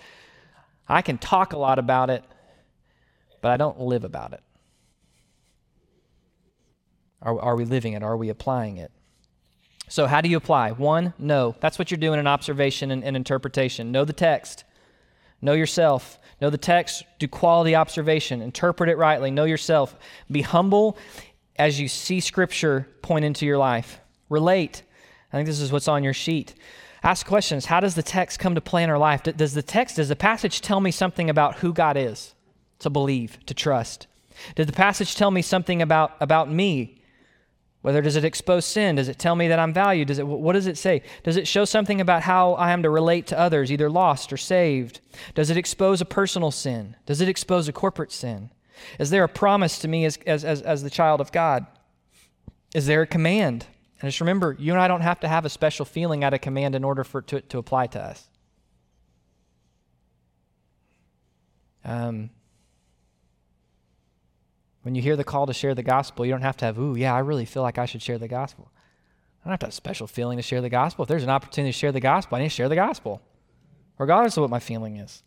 I 0.88 1.02
can 1.02 1.18
talk 1.18 1.52
a 1.52 1.58
lot 1.58 1.78
about 1.78 2.10
it, 2.10 2.24
but 3.40 3.50
I 3.50 3.56
don't 3.56 3.80
live 3.80 4.04
about 4.04 4.32
it. 4.32 4.42
Are, 7.22 7.38
are 7.40 7.56
we 7.56 7.64
living 7.64 7.94
it? 7.94 8.02
Are 8.02 8.16
we 8.16 8.28
applying 8.28 8.76
it? 8.76 8.92
So, 9.88 10.06
how 10.06 10.20
do 10.20 10.28
you 10.28 10.36
apply? 10.36 10.72
One, 10.72 11.14
know. 11.18 11.56
That's 11.60 11.78
what 11.78 11.90
you're 11.90 11.98
doing 11.98 12.20
in 12.20 12.26
observation 12.26 12.90
and, 12.90 13.02
and 13.02 13.16
interpretation. 13.16 13.90
Know 13.90 14.04
the 14.04 14.12
text. 14.12 14.64
Know 15.40 15.52
yourself. 15.52 16.18
Know 16.40 16.50
the 16.50 16.58
text. 16.58 17.04
Do 17.18 17.28
quality 17.28 17.74
observation. 17.74 18.42
Interpret 18.42 18.88
it 18.88 18.96
rightly. 18.96 19.30
Know 19.30 19.44
yourself. 19.44 19.96
Be 20.30 20.42
humble 20.42 20.96
as 21.56 21.80
you 21.80 21.88
see 21.88 22.20
Scripture 22.20 22.88
point 23.02 23.24
into 23.24 23.46
your 23.46 23.58
life. 23.58 24.00
Relate. 24.28 24.82
I 25.32 25.36
think 25.36 25.46
this 25.46 25.60
is 25.60 25.72
what's 25.72 25.88
on 25.88 26.04
your 26.04 26.14
sheet. 26.14 26.54
Ask 27.02 27.26
questions. 27.26 27.66
How 27.66 27.80
does 27.80 27.94
the 27.94 28.02
text 28.02 28.38
come 28.38 28.54
to 28.54 28.60
play 28.60 28.82
in 28.82 28.90
our 28.90 28.98
life? 28.98 29.22
Does 29.22 29.54
the 29.54 29.62
text, 29.62 29.96
does 29.96 30.08
the 30.08 30.16
passage 30.16 30.60
tell 30.60 30.80
me 30.80 30.90
something 30.90 31.30
about 31.30 31.58
who 31.58 31.72
God 31.72 31.96
is 31.96 32.34
to 32.80 32.90
believe, 32.90 33.38
to 33.46 33.54
trust? 33.54 34.06
Did 34.54 34.68
the 34.68 34.72
passage 34.72 35.14
tell 35.14 35.30
me 35.30 35.42
something 35.42 35.82
about, 35.82 36.12
about 36.20 36.50
me 36.50 36.97
whether 37.80 38.02
does 38.02 38.16
it 38.16 38.24
expose 38.24 38.64
sin? 38.64 38.96
Does 38.96 39.08
it 39.08 39.18
tell 39.18 39.36
me 39.36 39.48
that 39.48 39.58
I'm 39.58 39.72
valued? 39.72 40.08
Does 40.08 40.18
it, 40.18 40.26
what 40.26 40.54
does 40.54 40.66
it 40.66 40.76
say? 40.76 41.02
Does 41.22 41.36
it 41.36 41.46
show 41.46 41.64
something 41.64 42.00
about 42.00 42.22
how 42.22 42.54
I 42.54 42.72
am 42.72 42.82
to 42.82 42.90
relate 42.90 43.26
to 43.28 43.38
others, 43.38 43.70
either 43.70 43.88
lost 43.88 44.32
or 44.32 44.36
saved? 44.36 45.00
Does 45.34 45.48
it 45.48 45.56
expose 45.56 46.00
a 46.00 46.04
personal 46.04 46.50
sin? 46.50 46.96
Does 47.06 47.20
it 47.20 47.28
expose 47.28 47.68
a 47.68 47.72
corporate 47.72 48.10
sin? 48.10 48.50
Is 48.98 49.10
there 49.10 49.24
a 49.24 49.28
promise 49.28 49.78
to 49.80 49.88
me 49.88 50.04
as, 50.04 50.18
as, 50.26 50.44
as, 50.44 50.60
as 50.62 50.82
the 50.82 50.90
child 50.90 51.20
of 51.20 51.30
God? 51.30 51.66
Is 52.74 52.86
there 52.86 53.02
a 53.02 53.06
command? 53.06 53.66
And 54.00 54.08
just 54.08 54.20
remember, 54.20 54.56
you 54.58 54.72
and 54.72 54.80
I 54.80 54.88
don't 54.88 55.00
have 55.00 55.20
to 55.20 55.28
have 55.28 55.44
a 55.44 55.48
special 55.48 55.84
feeling 55.84 56.24
at 56.24 56.34
a 56.34 56.38
command 56.38 56.74
in 56.74 56.84
order 56.84 57.04
for 57.04 57.20
it 57.20 57.28
to, 57.28 57.40
to 57.42 57.58
apply 57.58 57.86
to 57.88 58.00
us. 58.00 58.28
Um, 61.84 62.30
when 64.88 64.94
you 64.94 65.02
hear 65.02 65.16
the 65.16 65.24
call 65.24 65.44
to 65.44 65.52
share 65.52 65.74
the 65.74 65.82
gospel, 65.82 66.24
you 66.24 66.32
don't 66.32 66.40
have 66.40 66.56
to 66.56 66.64
have, 66.64 66.78
ooh, 66.78 66.96
yeah, 66.96 67.14
I 67.14 67.18
really 67.18 67.44
feel 67.44 67.62
like 67.62 67.76
I 67.76 67.84
should 67.84 68.00
share 68.00 68.16
the 68.16 68.26
gospel. 68.26 68.72
I 68.72 69.44
don't 69.44 69.50
have 69.50 69.60
to 69.60 69.66
have 69.66 69.72
a 69.72 69.76
special 69.76 70.06
feeling 70.06 70.38
to 70.38 70.42
share 70.42 70.62
the 70.62 70.70
gospel. 70.70 71.02
If 71.02 71.10
there's 71.10 71.24
an 71.24 71.28
opportunity 71.28 71.72
to 71.72 71.78
share 71.78 71.92
the 71.92 72.00
gospel, 72.00 72.36
I 72.36 72.40
need 72.40 72.46
to 72.46 72.54
share 72.54 72.70
the 72.70 72.74
gospel, 72.74 73.20
regardless 73.98 74.38
of 74.38 74.40
what 74.40 74.50
my 74.50 74.60
feeling 74.60 74.96
is. 74.96 75.22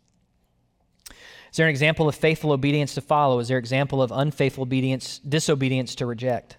Is 1.08 1.56
there 1.56 1.68
an 1.68 1.70
example 1.70 2.08
of 2.08 2.16
faithful 2.16 2.50
obedience 2.50 2.94
to 2.94 3.00
follow? 3.00 3.38
Is 3.38 3.46
there 3.46 3.56
an 3.56 3.62
example 3.62 4.02
of 4.02 4.10
unfaithful 4.10 4.62
obedience, 4.62 5.20
disobedience 5.20 5.94
to 5.94 6.06
reject? 6.06 6.56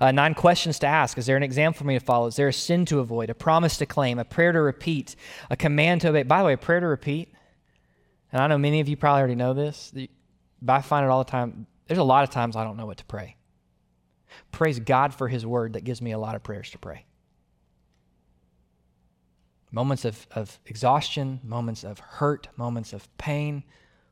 Uh, 0.00 0.12
nine 0.12 0.34
questions 0.34 0.78
to 0.78 0.86
ask. 0.86 1.18
Is 1.18 1.26
there 1.26 1.36
an 1.36 1.42
example 1.42 1.78
for 1.78 1.84
me 1.84 1.98
to 1.98 2.04
follow? 2.04 2.28
Is 2.28 2.36
there 2.36 2.46
a 2.46 2.52
sin 2.52 2.84
to 2.84 3.00
avoid, 3.00 3.30
a 3.30 3.34
promise 3.34 3.76
to 3.78 3.86
claim, 3.86 4.20
a 4.20 4.24
prayer 4.24 4.52
to 4.52 4.60
repeat, 4.60 5.16
a 5.50 5.56
command 5.56 6.02
to 6.02 6.10
obey? 6.10 6.22
By 6.22 6.38
the 6.38 6.44
way, 6.44 6.52
a 6.52 6.58
prayer 6.58 6.78
to 6.78 6.86
repeat, 6.86 7.34
and 8.32 8.40
I 8.40 8.46
know 8.46 8.56
many 8.56 8.78
of 8.78 8.88
you 8.88 8.96
probably 8.96 9.18
already 9.18 9.34
know 9.34 9.52
this, 9.52 9.92
but 10.62 10.74
I 10.74 10.80
find 10.82 11.04
it 11.04 11.10
all 11.10 11.24
the 11.24 11.30
time. 11.30 11.66
There's 11.90 11.98
a 11.98 12.04
lot 12.04 12.22
of 12.22 12.30
times 12.30 12.54
I 12.54 12.62
don't 12.62 12.76
know 12.76 12.86
what 12.86 12.98
to 12.98 13.04
pray. 13.04 13.34
Praise 14.52 14.78
God 14.78 15.12
for 15.12 15.26
His 15.26 15.44
word 15.44 15.72
that 15.72 15.82
gives 15.82 16.00
me 16.00 16.12
a 16.12 16.20
lot 16.20 16.36
of 16.36 16.44
prayers 16.44 16.70
to 16.70 16.78
pray. 16.78 17.04
Moments 19.72 20.04
of, 20.04 20.24
of 20.30 20.60
exhaustion, 20.66 21.40
moments 21.42 21.82
of 21.82 21.98
hurt, 21.98 22.46
moments 22.56 22.92
of 22.92 23.08
pain. 23.18 23.64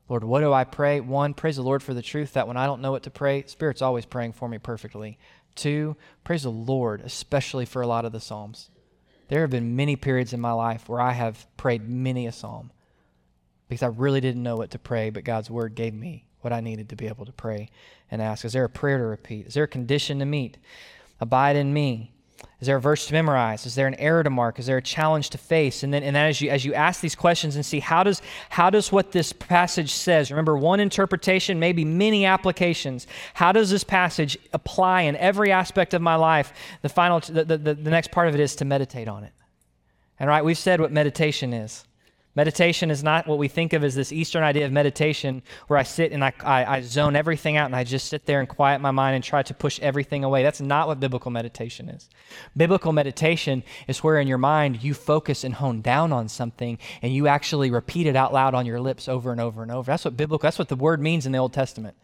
Lord, 0.09 0.25
what 0.25 0.41
do 0.41 0.51
I 0.51 0.65
pray? 0.65 0.99
One, 0.99 1.33
praise 1.33 1.55
the 1.55 1.61
Lord 1.61 1.81
for 1.81 1.93
the 1.93 2.01
truth 2.01 2.33
that 2.33 2.49
when 2.49 2.57
I 2.57 2.65
don't 2.65 2.81
know 2.81 2.91
what 2.91 3.03
to 3.03 3.11
pray, 3.11 3.45
Spirit's 3.47 3.81
always 3.81 4.05
praying 4.05 4.33
for 4.33 4.49
me 4.49 4.57
perfectly. 4.57 5.17
Two, 5.55 5.95
praise 6.25 6.43
the 6.43 6.51
Lord, 6.51 6.99
especially 6.99 7.65
for 7.65 7.81
a 7.81 7.87
lot 7.87 8.03
of 8.03 8.11
the 8.11 8.19
Psalms. 8.19 8.71
There 9.29 9.39
have 9.39 9.51
been 9.51 9.77
many 9.77 9.95
periods 9.95 10.33
in 10.33 10.41
my 10.41 10.51
life 10.51 10.89
where 10.89 10.99
I 10.99 11.13
have 11.13 11.47
prayed 11.55 11.87
many 11.87 12.27
a 12.27 12.33
psalm 12.33 12.73
because 13.69 13.83
I 13.83 13.87
really 13.87 14.19
didn't 14.19 14.43
know 14.43 14.57
what 14.57 14.71
to 14.71 14.79
pray, 14.79 15.11
but 15.11 15.23
God's 15.23 15.49
word 15.49 15.75
gave 15.75 15.93
me 15.93 16.25
what 16.41 16.53
I 16.53 16.61
needed 16.61 16.89
to 16.89 16.95
be 16.95 17.07
able 17.07 17.25
to 17.25 17.31
pray 17.31 17.69
and 18.11 18.21
ask. 18.21 18.45
Is 18.45 18.53
there 18.53 18.63
a 18.63 18.69
prayer 18.69 18.97
to 18.97 19.05
repeat? 19.05 19.47
Is 19.47 19.53
there 19.53 19.65
a 19.65 19.67
condition 19.67 20.19
to 20.19 20.25
meet? 20.25 20.57
Abide 21.19 21.55
in 21.55 21.73
me. 21.73 22.11
Is 22.61 22.67
there 22.67 22.75
a 22.75 22.81
verse 22.81 23.07
to 23.07 23.13
memorize? 23.13 23.65
Is 23.65 23.75
there 23.75 23.87
an 23.87 23.95
error 23.95 24.21
to 24.21 24.29
mark? 24.29 24.59
Is 24.59 24.65
there 24.65 24.77
a 24.77 24.81
challenge 24.81 25.29
to 25.31 25.37
face? 25.37 25.83
And 25.83 25.93
then, 25.93 26.03
and 26.03 26.15
then 26.15 26.25
as 26.25 26.41
you 26.41 26.49
as 26.49 26.65
you 26.65 26.73
ask 26.73 26.99
these 26.99 27.15
questions 27.15 27.55
and 27.55 27.65
see 27.65 27.79
how 27.79 28.03
does 28.03 28.21
how 28.49 28.69
does 28.69 28.91
what 28.91 29.11
this 29.13 29.31
passage 29.31 29.93
says? 29.93 30.29
Remember, 30.29 30.57
one 30.57 30.81
interpretation, 30.81 31.59
maybe 31.59 31.85
many 31.85 32.25
applications. 32.25 33.07
How 33.33 33.53
does 33.53 33.69
this 33.69 33.85
passage 33.85 34.37
apply 34.53 35.03
in 35.03 35.15
every 35.17 35.51
aspect 35.51 35.93
of 35.93 36.01
my 36.01 36.15
life? 36.15 36.51
The 36.81 36.89
final, 36.89 37.21
the, 37.21 37.45
the, 37.45 37.57
the 37.57 37.89
next 37.89 38.11
part 38.11 38.27
of 38.27 38.35
it 38.35 38.41
is 38.41 38.57
to 38.57 38.65
meditate 38.65 39.07
on 39.07 39.23
it. 39.23 39.33
And 40.19 40.29
right, 40.29 40.43
we've 40.43 40.57
said 40.57 40.81
what 40.81 40.91
meditation 40.91 41.53
is. 41.53 41.85
Meditation 42.35 42.91
is 42.91 43.03
not 43.03 43.27
what 43.27 43.39
we 43.39 43.47
think 43.47 43.73
of 43.73 43.83
as 43.83 43.95
this 43.95 44.11
Eastern 44.11 44.43
idea 44.43 44.65
of 44.65 44.71
meditation 44.71 45.41
where 45.67 45.79
I 45.79 45.83
sit 45.83 46.11
and 46.11 46.23
I, 46.23 46.31
I, 46.43 46.65
I, 46.77 46.81
zone 46.81 47.15
everything 47.15 47.57
out 47.57 47.65
and 47.65 47.75
I 47.75 47.83
just 47.83 48.07
sit 48.07 48.27
there 48.27 48.39
and 48.39 48.47
quiet 48.47 48.81
my 48.81 48.91
mind 48.91 49.15
and 49.15 49.23
try 49.23 49.41
to 49.41 49.53
push 49.53 49.79
everything 49.79 50.23
away. 50.23 50.43
That's 50.43 50.61
not 50.61 50.87
what 50.87 50.99
biblical 50.99 51.31
meditation 51.31 51.89
is. 51.89 52.07
Biblical 52.55 52.93
meditation 52.93 53.63
is 53.87 54.03
where 54.03 54.19
in 54.19 54.27
your 54.27 54.37
mind 54.37 54.83
you 54.83 54.93
focus 54.93 55.43
and 55.43 55.55
hone 55.55 55.81
down 55.81 56.13
on 56.13 56.29
something 56.29 56.77
and 57.01 57.13
you 57.13 57.27
actually 57.27 57.71
repeat 57.71 58.05
it 58.05 58.15
out 58.15 58.31
loud 58.31 58.53
on 58.53 58.67
your 58.67 58.79
lips 58.79 59.09
over 59.09 59.31
and 59.31 59.41
over 59.41 59.63
and 59.63 59.71
over. 59.71 59.91
That's 59.91 60.05
what 60.05 60.15
biblical, 60.15 60.45
that's 60.45 60.59
what 60.59 60.69
the 60.69 60.75
word 60.75 61.01
means 61.01 61.25
in 61.25 61.31
the 61.31 61.39
Old 61.39 61.53
Testament 61.53 61.97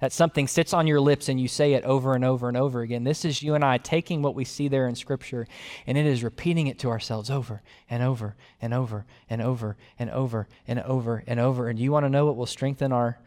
that 0.00 0.12
something 0.12 0.48
sits 0.48 0.72
on 0.72 0.86
your 0.86 1.00
lips 1.00 1.28
and 1.28 1.40
you 1.40 1.46
say 1.46 1.74
it 1.74 1.84
over 1.84 2.14
and 2.14 2.24
over 2.24 2.48
and 2.48 2.56
over 2.56 2.80
again. 2.80 3.04
This 3.04 3.24
is 3.24 3.42
you 3.42 3.54
and 3.54 3.64
I 3.64 3.78
taking 3.78 4.22
what 4.22 4.34
we 4.34 4.44
see 4.44 4.66
there 4.66 4.88
in 4.88 4.94
Scripture 4.94 5.46
and 5.86 5.96
it 5.96 6.06
is 6.06 6.24
repeating 6.24 6.66
it 6.66 6.78
to 6.80 6.88
ourselves 6.88 7.30
over 7.30 7.62
and 7.88 8.02
over 8.02 8.34
and 8.60 8.72
over 8.72 9.04
and 9.28 9.42
over 9.42 9.76
and 9.98 10.10
over 10.10 10.48
and 10.66 10.80
over 10.80 11.22
and 11.26 11.38
over. 11.38 11.68
And 11.68 11.78
you 11.78 11.92
want 11.92 12.06
to 12.06 12.10
know 12.10 12.26
what 12.26 12.36
will 12.36 12.46
strengthen 12.46 12.92
our, 12.92 13.18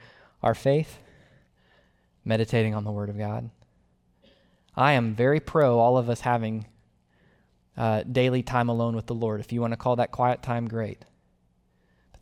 our 0.41 0.55
faith? 0.55 0.97
Meditating 2.25 2.73
on 2.73 2.83
the 2.83 2.91
Word 2.91 3.09
of 3.09 3.17
God. 3.17 3.49
I 4.75 4.93
am 4.93 5.13
very 5.13 5.39
pro 5.39 5.77
all 5.77 5.97
of 5.97 6.09
us 6.09 6.21
having 6.21 6.65
uh, 7.77 8.03
daily 8.03 8.41
time 8.41 8.69
alone 8.69 8.95
with 8.95 9.05
the 9.05 9.15
Lord. 9.15 9.39
If 9.39 9.51
you 9.51 9.61
want 9.61 9.73
to 9.73 9.77
call 9.77 9.97
that 9.97 10.11
quiet 10.11 10.41
time, 10.41 10.67
great. 10.67 11.03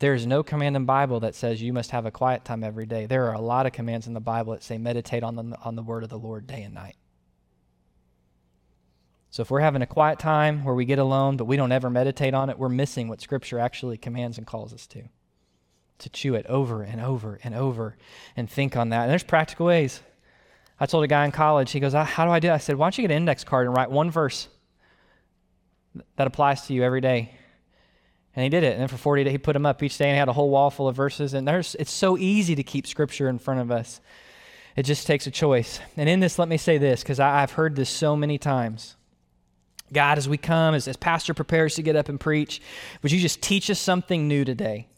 There 0.02 0.14
is 0.14 0.26
no 0.26 0.42
command 0.42 0.74
in 0.74 0.84
Bible 0.84 1.20
that 1.20 1.36
says 1.36 1.62
you 1.62 1.72
must 1.72 1.92
have 1.92 2.06
a 2.06 2.10
quiet 2.10 2.44
time 2.44 2.64
every 2.64 2.86
day. 2.86 3.06
There 3.06 3.28
are 3.28 3.34
a 3.34 3.40
lot 3.40 3.66
of 3.66 3.72
commands 3.72 4.08
in 4.08 4.14
the 4.14 4.20
Bible 4.20 4.52
that 4.52 4.64
say 4.64 4.76
meditate 4.76 5.22
on 5.22 5.36
the, 5.36 5.56
on 5.64 5.76
the 5.76 5.82
word 5.84 6.02
of 6.02 6.08
the 6.08 6.18
Lord 6.18 6.44
day 6.44 6.64
and 6.64 6.74
night. 6.74 6.96
So 9.30 9.42
if 9.42 9.50
we're 9.52 9.60
having 9.60 9.80
a 9.80 9.86
quiet 9.86 10.18
time 10.18 10.64
where 10.64 10.74
we 10.74 10.86
get 10.86 10.98
alone, 10.98 11.36
but 11.36 11.44
we 11.44 11.56
don't 11.56 11.70
ever 11.70 11.88
meditate 11.88 12.34
on 12.34 12.50
it, 12.50 12.58
we're 12.58 12.68
missing 12.68 13.06
what 13.06 13.20
Scripture 13.20 13.60
actually 13.60 13.96
commands 13.96 14.38
and 14.38 14.44
calls 14.44 14.74
us 14.74 14.88
to. 14.88 15.04
To 15.98 16.10
chew 16.10 16.34
it 16.34 16.46
over 16.46 16.82
and 16.82 17.00
over 17.00 17.38
and 17.44 17.54
over 17.54 17.96
and 18.36 18.50
think 18.50 18.76
on 18.76 18.88
that. 18.88 19.02
And 19.02 19.10
there's 19.12 19.22
practical 19.22 19.66
ways. 19.66 20.00
I 20.80 20.86
told 20.86 21.04
a 21.04 21.06
guy 21.06 21.24
in 21.26 21.30
college, 21.30 21.70
he 21.70 21.78
goes, 21.78 21.92
How 21.92 22.24
do 22.24 22.32
I 22.32 22.40
do 22.40 22.48
that? 22.48 22.54
I 22.54 22.58
said, 22.58 22.74
Why 22.74 22.86
don't 22.86 22.98
you 22.98 23.02
get 23.02 23.12
an 23.12 23.18
index 23.18 23.44
card 23.44 23.68
and 23.68 23.76
write 23.76 23.92
one 23.92 24.10
verse 24.10 24.48
that 26.16 26.26
applies 26.26 26.66
to 26.66 26.74
you 26.74 26.82
every 26.82 27.00
day? 27.00 27.36
And 28.34 28.42
he 28.42 28.48
did 28.48 28.64
it. 28.64 28.72
And 28.72 28.80
then 28.80 28.88
for 28.88 28.96
40 28.96 29.24
days, 29.24 29.32
he 29.32 29.38
put 29.38 29.52
them 29.52 29.66
up 29.66 29.82
each 29.82 29.98
day 29.98 30.06
and 30.06 30.14
he 30.14 30.18
had 30.18 30.28
a 30.28 30.32
whole 30.32 30.50
wall 30.50 30.70
full 30.70 30.88
of 30.88 30.96
verses. 30.96 31.34
And 31.34 31.46
there's, 31.46 31.74
it's 31.78 31.92
so 31.92 32.16
easy 32.16 32.54
to 32.54 32.62
keep 32.62 32.86
scripture 32.86 33.28
in 33.28 33.38
front 33.38 33.60
of 33.60 33.70
us. 33.70 34.00
It 34.74 34.84
just 34.84 35.06
takes 35.06 35.26
a 35.26 35.30
choice. 35.30 35.80
And 35.98 36.08
in 36.08 36.20
this, 36.20 36.38
let 36.38 36.48
me 36.48 36.56
say 36.56 36.78
this, 36.78 37.02
because 37.02 37.20
I've 37.20 37.52
heard 37.52 37.76
this 37.76 37.90
so 37.90 38.16
many 38.16 38.38
times. 38.38 38.96
God, 39.92 40.16
as 40.16 40.26
we 40.26 40.38
come, 40.38 40.74
as, 40.74 40.88
as 40.88 40.96
Pastor 40.96 41.34
prepares 41.34 41.74
to 41.74 41.82
get 41.82 41.94
up 41.94 42.08
and 42.08 42.18
preach, 42.18 42.62
would 43.02 43.12
you 43.12 43.20
just 43.20 43.42
teach 43.42 43.68
us 43.68 43.78
something 43.78 44.26
new 44.26 44.46
today? 44.46 44.88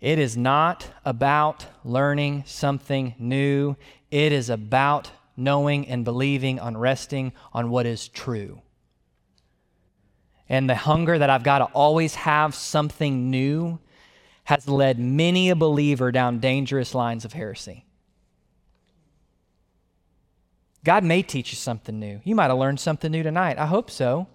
It 0.00 0.18
is 0.18 0.36
not 0.36 0.88
about 1.04 1.66
learning 1.84 2.44
something 2.46 3.14
new, 3.18 3.76
it 4.10 4.32
is 4.32 4.50
about 4.50 5.12
knowing 5.36 5.86
and 5.86 6.04
believing 6.04 6.58
on 6.58 6.76
resting 6.76 7.32
on 7.52 7.70
what 7.70 7.86
is 7.86 8.08
true 8.08 8.60
and 10.50 10.68
the 10.68 10.74
hunger 10.74 11.16
that 11.16 11.30
I've 11.30 11.44
got 11.44 11.58
to 11.58 11.66
always 11.66 12.16
have 12.16 12.56
something 12.56 13.30
new 13.30 13.78
has 14.44 14.68
led 14.68 14.98
many 14.98 15.48
a 15.48 15.54
believer 15.54 16.10
down 16.10 16.40
dangerous 16.40 16.92
lines 16.92 17.24
of 17.24 17.32
heresy. 17.32 17.86
God 20.82 21.04
may 21.04 21.22
teach 21.22 21.52
you 21.52 21.56
something 21.56 22.00
new. 22.00 22.20
You 22.24 22.34
might 22.34 22.48
have 22.48 22.58
learned 22.58 22.80
something 22.80 23.12
new 23.12 23.22
tonight. 23.22 23.58
I 23.58 23.66
hope 23.66 23.90
so. 23.90 24.26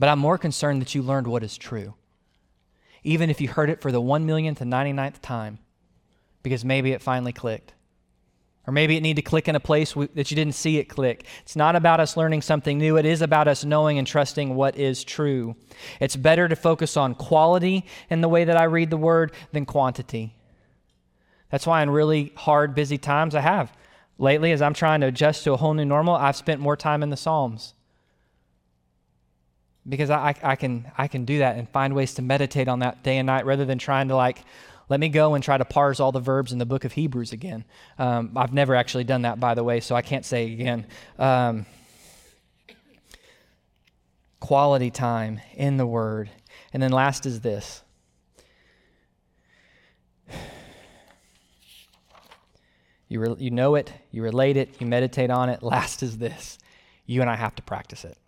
But 0.00 0.08
I'm 0.08 0.18
more 0.18 0.36
concerned 0.36 0.82
that 0.82 0.96
you 0.96 1.02
learned 1.02 1.28
what 1.28 1.44
is 1.44 1.56
true. 1.56 1.94
Even 3.04 3.30
if 3.30 3.40
you 3.40 3.48
heard 3.48 3.70
it 3.70 3.80
for 3.80 3.92
the 3.92 4.00
one 4.00 4.26
millionth 4.26 4.60
and 4.60 4.72
99th 4.72 5.20
time, 5.20 5.60
because 6.42 6.64
maybe 6.64 6.90
it 6.90 7.02
finally 7.02 7.32
clicked. 7.32 7.74
Or 8.66 8.72
maybe 8.72 8.96
it 8.96 9.00
need 9.00 9.16
to 9.16 9.22
click 9.22 9.48
in 9.48 9.56
a 9.56 9.60
place 9.60 9.94
that 9.94 10.30
you 10.30 10.34
didn't 10.34 10.54
see 10.54 10.78
it 10.78 10.84
click. 10.84 11.26
It's 11.42 11.56
not 11.56 11.76
about 11.76 11.98
us 11.98 12.16
learning 12.16 12.42
something 12.42 12.78
new. 12.78 12.98
It 12.98 13.06
is 13.06 13.22
about 13.22 13.48
us 13.48 13.64
knowing 13.64 13.98
and 13.98 14.06
trusting 14.06 14.54
what 14.54 14.76
is 14.76 15.02
true. 15.02 15.56
It's 15.98 16.14
better 16.14 16.46
to 16.46 16.54
focus 16.54 16.96
on 16.96 17.14
quality 17.14 17.86
in 18.10 18.20
the 18.20 18.28
way 18.28 18.44
that 18.44 18.56
I 18.56 18.64
read 18.64 18.90
the 18.90 18.96
word 18.96 19.32
than 19.52 19.64
quantity. 19.64 20.34
That's 21.50 21.66
why 21.66 21.82
in 21.82 21.90
really 21.90 22.32
hard, 22.36 22.74
busy 22.74 22.98
times 22.98 23.34
I 23.34 23.40
have. 23.40 23.72
Lately, 24.18 24.52
as 24.52 24.60
I'm 24.60 24.74
trying 24.74 25.00
to 25.00 25.06
adjust 25.06 25.44
to 25.44 25.52
a 25.52 25.56
whole 25.56 25.74
new 25.74 25.84
normal, 25.84 26.14
I've 26.14 26.36
spent 26.36 26.60
more 26.60 26.76
time 26.76 27.02
in 27.02 27.10
the 27.10 27.16
Psalms. 27.16 27.74
Because 29.88 30.10
I, 30.10 30.34
I, 30.42 30.56
can, 30.56 30.92
I 30.98 31.08
can 31.08 31.24
do 31.24 31.38
that 31.38 31.56
and 31.56 31.66
find 31.70 31.94
ways 31.94 32.14
to 32.14 32.22
meditate 32.22 32.68
on 32.68 32.80
that 32.80 33.02
day 33.02 33.16
and 33.16 33.26
night 33.26 33.46
rather 33.46 33.64
than 33.64 33.78
trying 33.78 34.08
to 34.08 34.16
like 34.16 34.44
let 34.90 34.98
me 34.98 35.08
go 35.08 35.34
and 35.34 35.42
try 35.42 35.56
to 35.56 35.64
parse 35.64 36.00
all 36.00 36.10
the 36.10 36.20
verbs 36.20 36.50
in 36.52 36.58
the 36.58 36.66
book 36.66 36.84
of 36.84 36.92
Hebrews 36.92 37.32
again. 37.32 37.64
Um, 37.96 38.32
I've 38.36 38.52
never 38.52 38.74
actually 38.74 39.04
done 39.04 39.22
that, 39.22 39.38
by 39.38 39.54
the 39.54 39.62
way, 39.62 39.78
so 39.78 39.94
I 39.94 40.02
can't 40.02 40.24
say 40.24 40.52
again. 40.52 40.84
Um, 41.16 41.64
quality 44.40 44.90
time 44.90 45.40
in 45.54 45.76
the 45.76 45.86
Word. 45.86 46.28
And 46.72 46.82
then 46.82 46.90
last 46.90 47.24
is 47.24 47.40
this. 47.40 47.82
You, 53.08 53.20
re- 53.20 53.36
you 53.38 53.50
know 53.52 53.76
it, 53.76 53.92
you 54.10 54.22
relate 54.22 54.56
it, 54.56 54.80
you 54.80 54.86
meditate 54.88 55.30
on 55.30 55.48
it. 55.50 55.62
Last 55.62 56.02
is 56.02 56.18
this. 56.18 56.58
You 57.06 57.20
and 57.20 57.30
I 57.30 57.36
have 57.36 57.54
to 57.56 57.62
practice 57.62 58.04
it. 58.04 58.18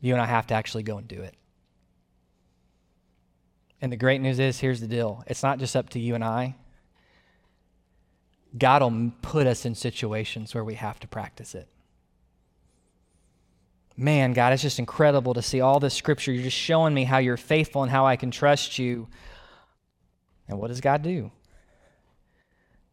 You 0.00 0.12
and 0.12 0.20
I 0.20 0.26
have 0.26 0.46
to 0.48 0.54
actually 0.54 0.82
go 0.82 0.98
and 0.98 1.08
do 1.08 1.22
it. 1.22 1.34
And 3.82 3.90
the 3.90 3.96
great 3.96 4.20
news 4.20 4.38
is 4.38 4.60
here's 4.60 4.80
the 4.80 4.86
deal 4.86 5.24
it's 5.26 5.42
not 5.42 5.58
just 5.58 5.74
up 5.76 5.90
to 5.90 5.98
you 5.98 6.14
and 6.14 6.24
I. 6.24 6.54
God 8.56 8.82
will 8.82 9.12
put 9.22 9.46
us 9.46 9.66
in 9.66 9.74
situations 9.74 10.54
where 10.54 10.64
we 10.64 10.74
have 10.74 11.00
to 11.00 11.08
practice 11.08 11.54
it. 11.54 11.68
Man, 13.96 14.34
God, 14.34 14.52
it's 14.52 14.62
just 14.62 14.78
incredible 14.78 15.34
to 15.34 15.42
see 15.42 15.60
all 15.60 15.80
this 15.80 15.94
scripture. 15.94 16.32
You're 16.32 16.44
just 16.44 16.56
showing 16.56 16.94
me 16.94 17.04
how 17.04 17.18
you're 17.18 17.36
faithful 17.36 17.82
and 17.82 17.90
how 17.90 18.06
I 18.06 18.16
can 18.16 18.30
trust 18.30 18.78
you. 18.78 19.08
And 20.48 20.58
what 20.58 20.68
does 20.68 20.80
God 20.80 21.02
do? 21.02 21.30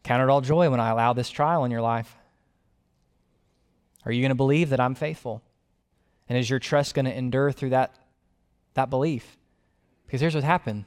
Count 0.04 0.24
it 0.24 0.30
all 0.30 0.42
joy 0.42 0.70
when 0.70 0.80
I 0.80 0.90
allow 0.90 1.14
this 1.14 1.30
trial 1.30 1.66
in 1.66 1.72
your 1.72 1.82
life. 1.82 2.16
Are 4.06 4.12
you 4.12 4.22
going 4.22 4.30
to 4.30 4.36
believe 4.36 4.70
that 4.70 4.80
I'm 4.80 4.96
faithful? 4.96 5.42
And 6.28 6.38
is 6.38 6.50
your 6.50 6.60
trust 6.60 6.96
going 6.96 7.06
to 7.06 7.16
endure 7.16 7.52
through 7.52 7.72
that, 7.72 7.96
that 8.76 8.90
belief? 8.90 9.38
Because 10.10 10.22
here's 10.22 10.34
what 10.34 10.44
happened. 10.44 10.86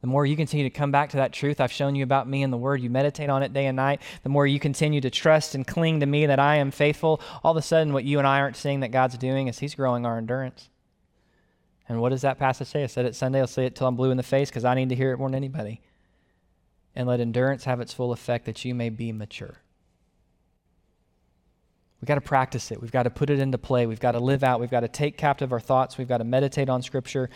The 0.00 0.08
more 0.08 0.26
you 0.26 0.34
continue 0.34 0.64
to 0.68 0.76
come 0.76 0.90
back 0.90 1.10
to 1.10 1.16
that 1.18 1.32
truth 1.32 1.60
I've 1.60 1.70
shown 1.70 1.94
you 1.94 2.02
about 2.02 2.28
me 2.28 2.42
in 2.42 2.50
the 2.50 2.56
Word, 2.56 2.80
you 2.80 2.90
meditate 2.90 3.30
on 3.30 3.44
it 3.44 3.52
day 3.52 3.66
and 3.66 3.76
night, 3.76 4.02
the 4.24 4.28
more 4.28 4.48
you 4.48 4.58
continue 4.58 5.00
to 5.00 5.10
trust 5.10 5.54
and 5.54 5.64
cling 5.64 6.00
to 6.00 6.06
me 6.06 6.26
that 6.26 6.40
I 6.40 6.56
am 6.56 6.72
faithful, 6.72 7.20
all 7.44 7.52
of 7.52 7.56
a 7.56 7.62
sudden, 7.62 7.92
what 7.92 8.02
you 8.02 8.18
and 8.18 8.26
I 8.26 8.40
aren't 8.40 8.56
seeing 8.56 8.80
that 8.80 8.90
God's 8.90 9.16
doing 9.16 9.46
is 9.46 9.60
He's 9.60 9.76
growing 9.76 10.04
our 10.04 10.18
endurance. 10.18 10.70
And 11.88 12.00
what 12.00 12.08
does 12.08 12.22
that 12.22 12.36
passage 12.36 12.66
say? 12.66 12.82
I 12.82 12.86
said 12.86 13.06
it 13.06 13.14
Sunday. 13.14 13.40
I'll 13.40 13.46
say 13.46 13.64
it 13.64 13.76
till 13.76 13.86
I'm 13.86 13.94
blue 13.94 14.10
in 14.10 14.16
the 14.16 14.24
face 14.24 14.50
because 14.50 14.64
I 14.64 14.74
need 14.74 14.88
to 14.88 14.96
hear 14.96 15.12
it 15.12 15.18
more 15.18 15.28
than 15.28 15.36
anybody. 15.36 15.80
And 16.96 17.06
let 17.06 17.20
endurance 17.20 17.62
have 17.62 17.80
its 17.80 17.94
full 17.94 18.10
effect 18.10 18.44
that 18.46 18.64
you 18.64 18.74
may 18.74 18.90
be 18.90 19.12
mature. 19.12 19.58
We've 22.00 22.08
got 22.08 22.16
to 22.16 22.20
practice 22.20 22.70
it. 22.70 22.80
We've 22.80 22.92
got 22.92 23.04
to 23.04 23.10
put 23.10 23.30
it 23.30 23.38
into 23.38 23.58
play. 23.58 23.86
We've 23.86 24.00
got 24.00 24.12
to 24.12 24.20
live 24.20 24.44
out. 24.44 24.60
We've 24.60 24.70
got 24.70 24.80
to 24.80 24.88
take 24.88 25.16
captive 25.16 25.52
our 25.52 25.60
thoughts. 25.60 25.98
We've 25.98 26.08
got 26.08 26.18
to 26.18 26.24
meditate 26.24 26.68
on 26.68 26.82
Scripture. 26.82 27.30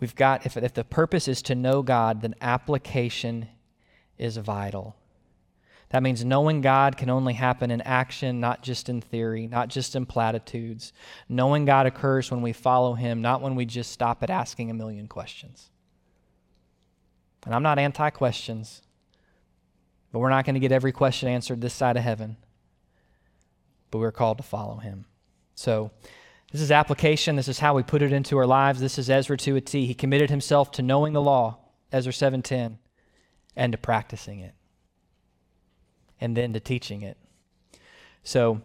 We've 0.00 0.14
got, 0.14 0.46
if, 0.46 0.56
if 0.56 0.74
the 0.74 0.84
purpose 0.84 1.28
is 1.28 1.42
to 1.42 1.54
know 1.54 1.82
God, 1.82 2.22
then 2.22 2.34
application 2.40 3.48
is 4.16 4.36
vital. 4.36 4.96
That 5.90 6.02
means 6.02 6.24
knowing 6.24 6.60
God 6.60 6.96
can 6.96 7.08
only 7.08 7.32
happen 7.32 7.70
in 7.70 7.80
action, 7.80 8.40
not 8.40 8.62
just 8.62 8.88
in 8.88 9.00
theory, 9.00 9.46
not 9.46 9.68
just 9.68 9.96
in 9.96 10.04
platitudes. 10.06 10.92
Knowing 11.28 11.64
God 11.64 11.86
occurs 11.86 12.30
when 12.30 12.42
we 12.42 12.52
follow 12.52 12.94
Him, 12.94 13.22
not 13.22 13.40
when 13.40 13.54
we 13.54 13.64
just 13.64 13.90
stop 13.90 14.22
at 14.22 14.30
asking 14.30 14.70
a 14.70 14.74
million 14.74 15.08
questions. 15.08 15.70
And 17.46 17.54
I'm 17.54 17.62
not 17.62 17.78
anti 17.78 18.10
questions, 18.10 18.82
but 20.12 20.18
we're 20.18 20.28
not 20.28 20.44
going 20.44 20.54
to 20.54 20.60
get 20.60 20.72
every 20.72 20.92
question 20.92 21.28
answered 21.28 21.60
this 21.60 21.74
side 21.74 21.96
of 21.96 22.02
heaven 22.02 22.36
but 23.90 23.98
we're 23.98 24.12
called 24.12 24.38
to 24.38 24.44
follow 24.44 24.76
him. 24.76 25.06
So, 25.54 25.90
this 26.52 26.62
is 26.62 26.70
application. 26.70 27.36
This 27.36 27.48
is 27.48 27.58
how 27.58 27.74
we 27.74 27.82
put 27.82 28.00
it 28.00 28.12
into 28.12 28.38
our 28.38 28.46
lives. 28.46 28.80
This 28.80 28.98
is 28.98 29.10
Ezra 29.10 29.36
to 29.38 29.56
a 29.56 29.60
T. 29.60 29.86
He 29.86 29.94
committed 29.94 30.30
himself 30.30 30.70
to 30.72 30.82
knowing 30.82 31.12
the 31.12 31.20
law, 31.20 31.58
Ezra 31.92 32.12
7:10, 32.12 32.78
and 33.54 33.72
to 33.72 33.78
practicing 33.78 34.40
it. 34.40 34.54
And 36.20 36.36
then 36.36 36.52
to 36.54 36.60
teaching 36.60 37.02
it. 37.02 37.16
So, 38.24 38.62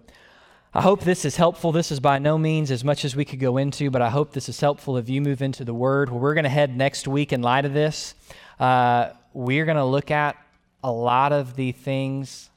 I 0.74 0.82
hope 0.82 1.02
this 1.02 1.24
is 1.24 1.36
helpful. 1.36 1.72
This 1.72 1.92
is 1.92 2.00
by 2.00 2.18
no 2.18 2.38
means 2.38 2.72
as 2.72 2.84
much 2.84 3.06
as 3.06 3.16
we 3.16 3.26
could 3.26 3.40
go 3.40 3.58
into, 3.58 3.92
but 3.92 4.02
I 4.02 4.10
hope 4.10 4.32
this 4.32 4.50
is 4.50 4.60
helpful 4.60 4.98
if 4.98 5.08
you 5.08 5.22
move 5.22 5.42
into 5.42 5.64
the 5.64 5.74
Word. 5.74 6.10
Well, 6.10 6.20
we're 6.20 6.34
going 6.34 6.46
to 6.46 6.50
head 6.50 6.76
next 6.76 7.08
week 7.08 7.32
in 7.32 7.44
light 7.44 7.66
of 7.66 7.74
this. 7.74 8.16
Uh, 8.60 9.10
we're 9.34 9.66
going 9.66 9.78
to 9.78 9.86
look 9.86 10.10
at 10.10 10.36
a 10.84 10.92
lot 10.92 11.32
of 11.32 11.56
the 11.56 11.74
things 11.74 12.50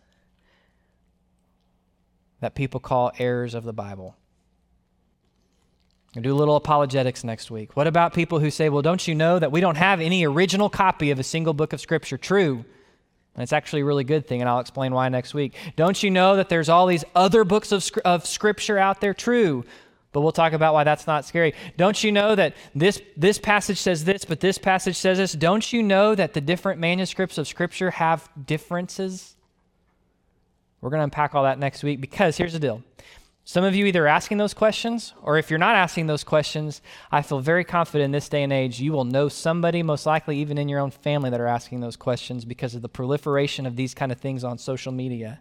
that 2.40 2.54
people 2.54 2.80
call 2.80 3.12
errors 3.18 3.54
of 3.54 3.64
the 3.64 3.72
Bible. 3.74 4.16
We'll 6.16 6.22
do 6.22 6.32
a 6.32 6.34
little 6.34 6.56
apologetics 6.56 7.24
next 7.24 7.50
week. 7.50 7.76
What 7.76 7.86
about 7.86 8.14
people 8.14 8.38
who 8.38 8.50
say, 8.50 8.70
well, 8.70 8.80
don't 8.80 9.06
you 9.06 9.14
know 9.14 9.38
that 9.38 9.52
we 9.52 9.60
don't 9.60 9.76
have 9.76 10.00
any 10.00 10.24
original 10.24 10.70
copy 10.70 11.10
of 11.10 11.18
a 11.18 11.22
single 11.22 11.52
book 11.52 11.74
of 11.74 11.80
Scripture? 11.80 12.16
True. 12.16 12.64
And 13.34 13.42
it's 13.42 13.52
actually 13.52 13.82
a 13.82 13.84
really 13.84 14.02
good 14.02 14.26
thing, 14.26 14.40
and 14.40 14.48
I'll 14.48 14.60
explain 14.60 14.94
why 14.94 15.10
next 15.10 15.34
week. 15.34 15.52
Don't 15.76 16.02
you 16.02 16.10
know 16.10 16.36
that 16.36 16.48
there's 16.48 16.70
all 16.70 16.86
these 16.86 17.04
other 17.14 17.44
books 17.44 17.70
of, 17.70 17.86
of 18.06 18.24
Scripture 18.24 18.78
out 18.78 19.02
there? 19.02 19.12
True. 19.12 19.62
But 20.12 20.22
we'll 20.22 20.32
talk 20.32 20.54
about 20.54 20.72
why 20.72 20.84
that's 20.84 21.06
not 21.06 21.26
scary. 21.26 21.52
Don't 21.76 22.02
you 22.02 22.12
know 22.12 22.34
that 22.34 22.54
this, 22.74 23.02
this 23.18 23.36
passage 23.36 23.76
says 23.76 24.06
this, 24.06 24.24
but 24.24 24.40
this 24.40 24.56
passage 24.56 24.96
says 24.96 25.18
this? 25.18 25.32
Don't 25.32 25.70
you 25.70 25.82
know 25.82 26.14
that 26.14 26.32
the 26.32 26.40
different 26.40 26.80
manuscripts 26.80 27.36
of 27.36 27.46
Scripture 27.46 27.90
have 27.90 28.26
differences? 28.46 29.36
We're 30.80 30.88
going 30.88 31.00
to 31.00 31.04
unpack 31.04 31.34
all 31.34 31.42
that 31.42 31.58
next 31.58 31.82
week 31.82 32.00
because 32.00 32.38
here's 32.38 32.54
the 32.54 32.58
deal. 32.58 32.82
Some 33.48 33.62
of 33.62 33.76
you 33.76 33.86
either 33.86 34.08
asking 34.08 34.38
those 34.38 34.54
questions, 34.54 35.14
or 35.22 35.38
if 35.38 35.50
you're 35.50 35.58
not 35.60 35.76
asking 35.76 36.08
those 36.08 36.24
questions, 36.24 36.82
I 37.12 37.22
feel 37.22 37.38
very 37.38 37.62
confident 37.62 38.06
in 38.06 38.10
this 38.10 38.28
day 38.28 38.42
and 38.42 38.52
age 38.52 38.80
you 38.80 38.90
will 38.90 39.04
know 39.04 39.28
somebody, 39.28 39.84
most 39.84 40.04
likely 40.04 40.38
even 40.38 40.58
in 40.58 40.68
your 40.68 40.80
own 40.80 40.90
family, 40.90 41.30
that 41.30 41.40
are 41.40 41.46
asking 41.46 41.78
those 41.78 41.94
questions 41.94 42.44
because 42.44 42.74
of 42.74 42.82
the 42.82 42.88
proliferation 42.88 43.64
of 43.64 43.76
these 43.76 43.94
kind 43.94 44.10
of 44.10 44.18
things 44.18 44.42
on 44.42 44.58
social 44.58 44.90
media. 44.90 45.38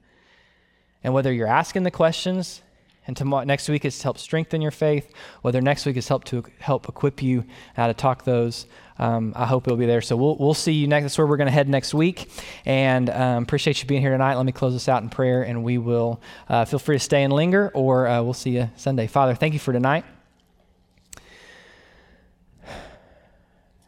And 1.04 1.16
whether 1.16 1.34
you're 1.34 1.48
asking 1.48 1.82
the 1.82 1.90
questions 1.90 2.62
and 3.08 3.16
tomorrow, 3.16 3.44
next 3.44 3.70
week 3.70 3.86
is 3.86 3.98
to 3.98 4.04
help 4.04 4.18
strengthen 4.18 4.62
your 4.62 4.72
faith, 4.72 5.14
whether 5.42 5.62
next 5.62 5.86
week 5.86 5.96
is 5.98 6.08
help 6.08 6.24
to 6.26 6.44
help 6.60 6.90
equip 6.90 7.22
you 7.22 7.46
how 7.76 7.88
to 7.88 7.94
talk 7.94 8.24
those. 8.24 8.66
Um, 8.98 9.34
I 9.36 9.46
hope 9.46 9.68
it'll 9.68 9.78
be 9.78 9.86
there. 9.86 10.02
So 10.02 10.16
we'll, 10.16 10.38
we'll 10.38 10.54
see 10.54 10.72
you 10.72 10.88
next. 10.88 11.04
That's 11.04 11.18
where 11.18 11.28
we're 11.28 11.38
going 11.38 11.48
to 11.48 11.54
head 11.54 11.70
next 11.70 11.94
week. 11.94 12.30
And 12.66 13.10
um, 13.10 13.44
appreciate 13.44 13.82
you 13.82 13.88
being 13.88 14.02
here 14.02 14.12
tonight. 14.12 14.36
Let 14.36 14.46
me 14.46 14.52
close 14.52 14.74
this 14.74 14.90
out 14.90 15.04
in 15.04 15.10
prayer, 15.10 15.44
and 15.44 15.64
we 15.64 15.78
will 15.78 16.20
uh, 16.50 16.66
feel 16.66 16.80
free 16.80 16.96
to 16.96 17.00
stay 17.00 17.24
and 17.24 17.34
linger, 17.34 17.70
or 17.74 18.08
uh, 18.08 18.24
we'll 18.24 18.34
see 18.34 18.52
you 18.52 18.70
Sunday. 18.76 19.08
Father, 19.08 19.36
thank 19.36 19.54
you 19.54 19.60
for 19.60 19.74
tonight. 19.74 20.06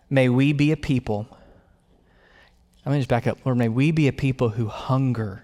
May 0.09 0.30
we 0.30 0.53
be 0.53 0.72
a 0.72 0.78
people. 0.78 1.28
Let 2.86 2.93
me 2.93 2.99
just 2.99 3.09
back 3.09 3.28
up. 3.28 3.39
Lord, 3.45 3.57
may 3.57 3.68
we 3.68 3.91
be 3.91 4.07
a 4.07 4.13
people 4.13 4.49
who 4.49 4.68
hunger 4.68 5.43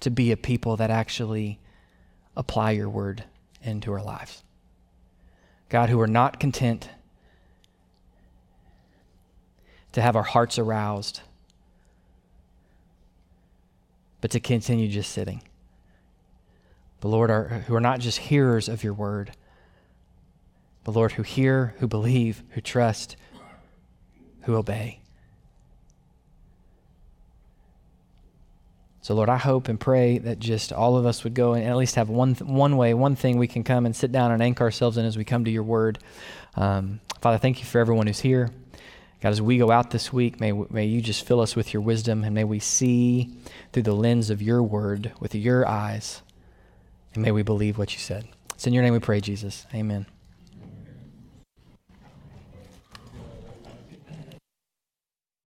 to 0.00 0.10
be 0.10 0.30
a 0.30 0.36
people 0.36 0.76
that 0.76 0.90
actually 0.90 1.58
apply 2.36 2.72
your 2.72 2.88
word 2.88 3.24
into 3.62 3.92
our 3.92 4.02
lives. 4.02 4.42
God, 5.68 5.88
who 5.88 6.00
are 6.00 6.06
not 6.06 6.40
content 6.40 6.88
to 9.92 10.00
have 10.00 10.16
our 10.16 10.22
hearts 10.22 10.58
aroused, 10.58 11.20
but 14.20 14.30
to 14.30 14.40
continue 14.40 14.88
just 14.88 15.12
sitting. 15.12 15.42
But 17.00 17.08
Lord, 17.08 17.30
are, 17.30 17.48
who 17.66 17.74
are 17.74 17.80
not 17.80 18.00
just 18.00 18.18
hearers 18.18 18.68
of 18.68 18.84
your 18.84 18.94
word, 18.94 19.32
but 20.84 20.92
Lord, 20.92 21.12
who 21.12 21.22
hear, 21.22 21.74
who 21.78 21.86
believe, 21.86 22.42
who 22.50 22.60
trust, 22.60 23.16
who 24.42 24.56
obey. 24.56 25.01
So, 29.02 29.14
Lord, 29.14 29.28
I 29.28 29.36
hope 29.36 29.68
and 29.68 29.80
pray 29.80 30.18
that 30.18 30.38
just 30.38 30.72
all 30.72 30.96
of 30.96 31.04
us 31.04 31.24
would 31.24 31.34
go 31.34 31.54
and 31.54 31.66
at 31.66 31.76
least 31.76 31.96
have 31.96 32.08
one, 32.08 32.34
one 32.36 32.76
way, 32.76 32.94
one 32.94 33.16
thing 33.16 33.36
we 33.36 33.48
can 33.48 33.64
come 33.64 33.84
and 33.84 33.94
sit 33.94 34.12
down 34.12 34.30
and 34.30 34.40
anchor 34.40 34.62
ourselves 34.62 34.96
in 34.96 35.04
as 35.04 35.18
we 35.18 35.24
come 35.24 35.44
to 35.44 35.50
your 35.50 35.64
word. 35.64 35.98
Um, 36.54 37.00
Father, 37.20 37.36
thank 37.36 37.58
you 37.58 37.64
for 37.64 37.80
everyone 37.80 38.06
who's 38.06 38.20
here. 38.20 38.50
God, 39.20 39.30
as 39.30 39.42
we 39.42 39.58
go 39.58 39.72
out 39.72 39.90
this 39.90 40.12
week, 40.12 40.40
may, 40.40 40.52
may 40.52 40.84
you 40.84 41.00
just 41.00 41.26
fill 41.26 41.40
us 41.40 41.56
with 41.56 41.72
your 41.72 41.82
wisdom 41.82 42.22
and 42.22 42.32
may 42.32 42.44
we 42.44 42.60
see 42.60 43.30
through 43.72 43.82
the 43.82 43.92
lens 43.92 44.30
of 44.30 44.40
your 44.40 44.62
word 44.62 45.12
with 45.18 45.34
your 45.34 45.66
eyes. 45.66 46.22
And 47.14 47.24
may 47.24 47.32
we 47.32 47.42
believe 47.42 47.78
what 47.78 47.92
you 47.92 47.98
said. 47.98 48.28
It's 48.54 48.68
in 48.68 48.72
your 48.72 48.84
name 48.84 48.92
we 48.92 49.00
pray, 49.00 49.20
Jesus. 49.20 49.66
Amen. 49.74 50.06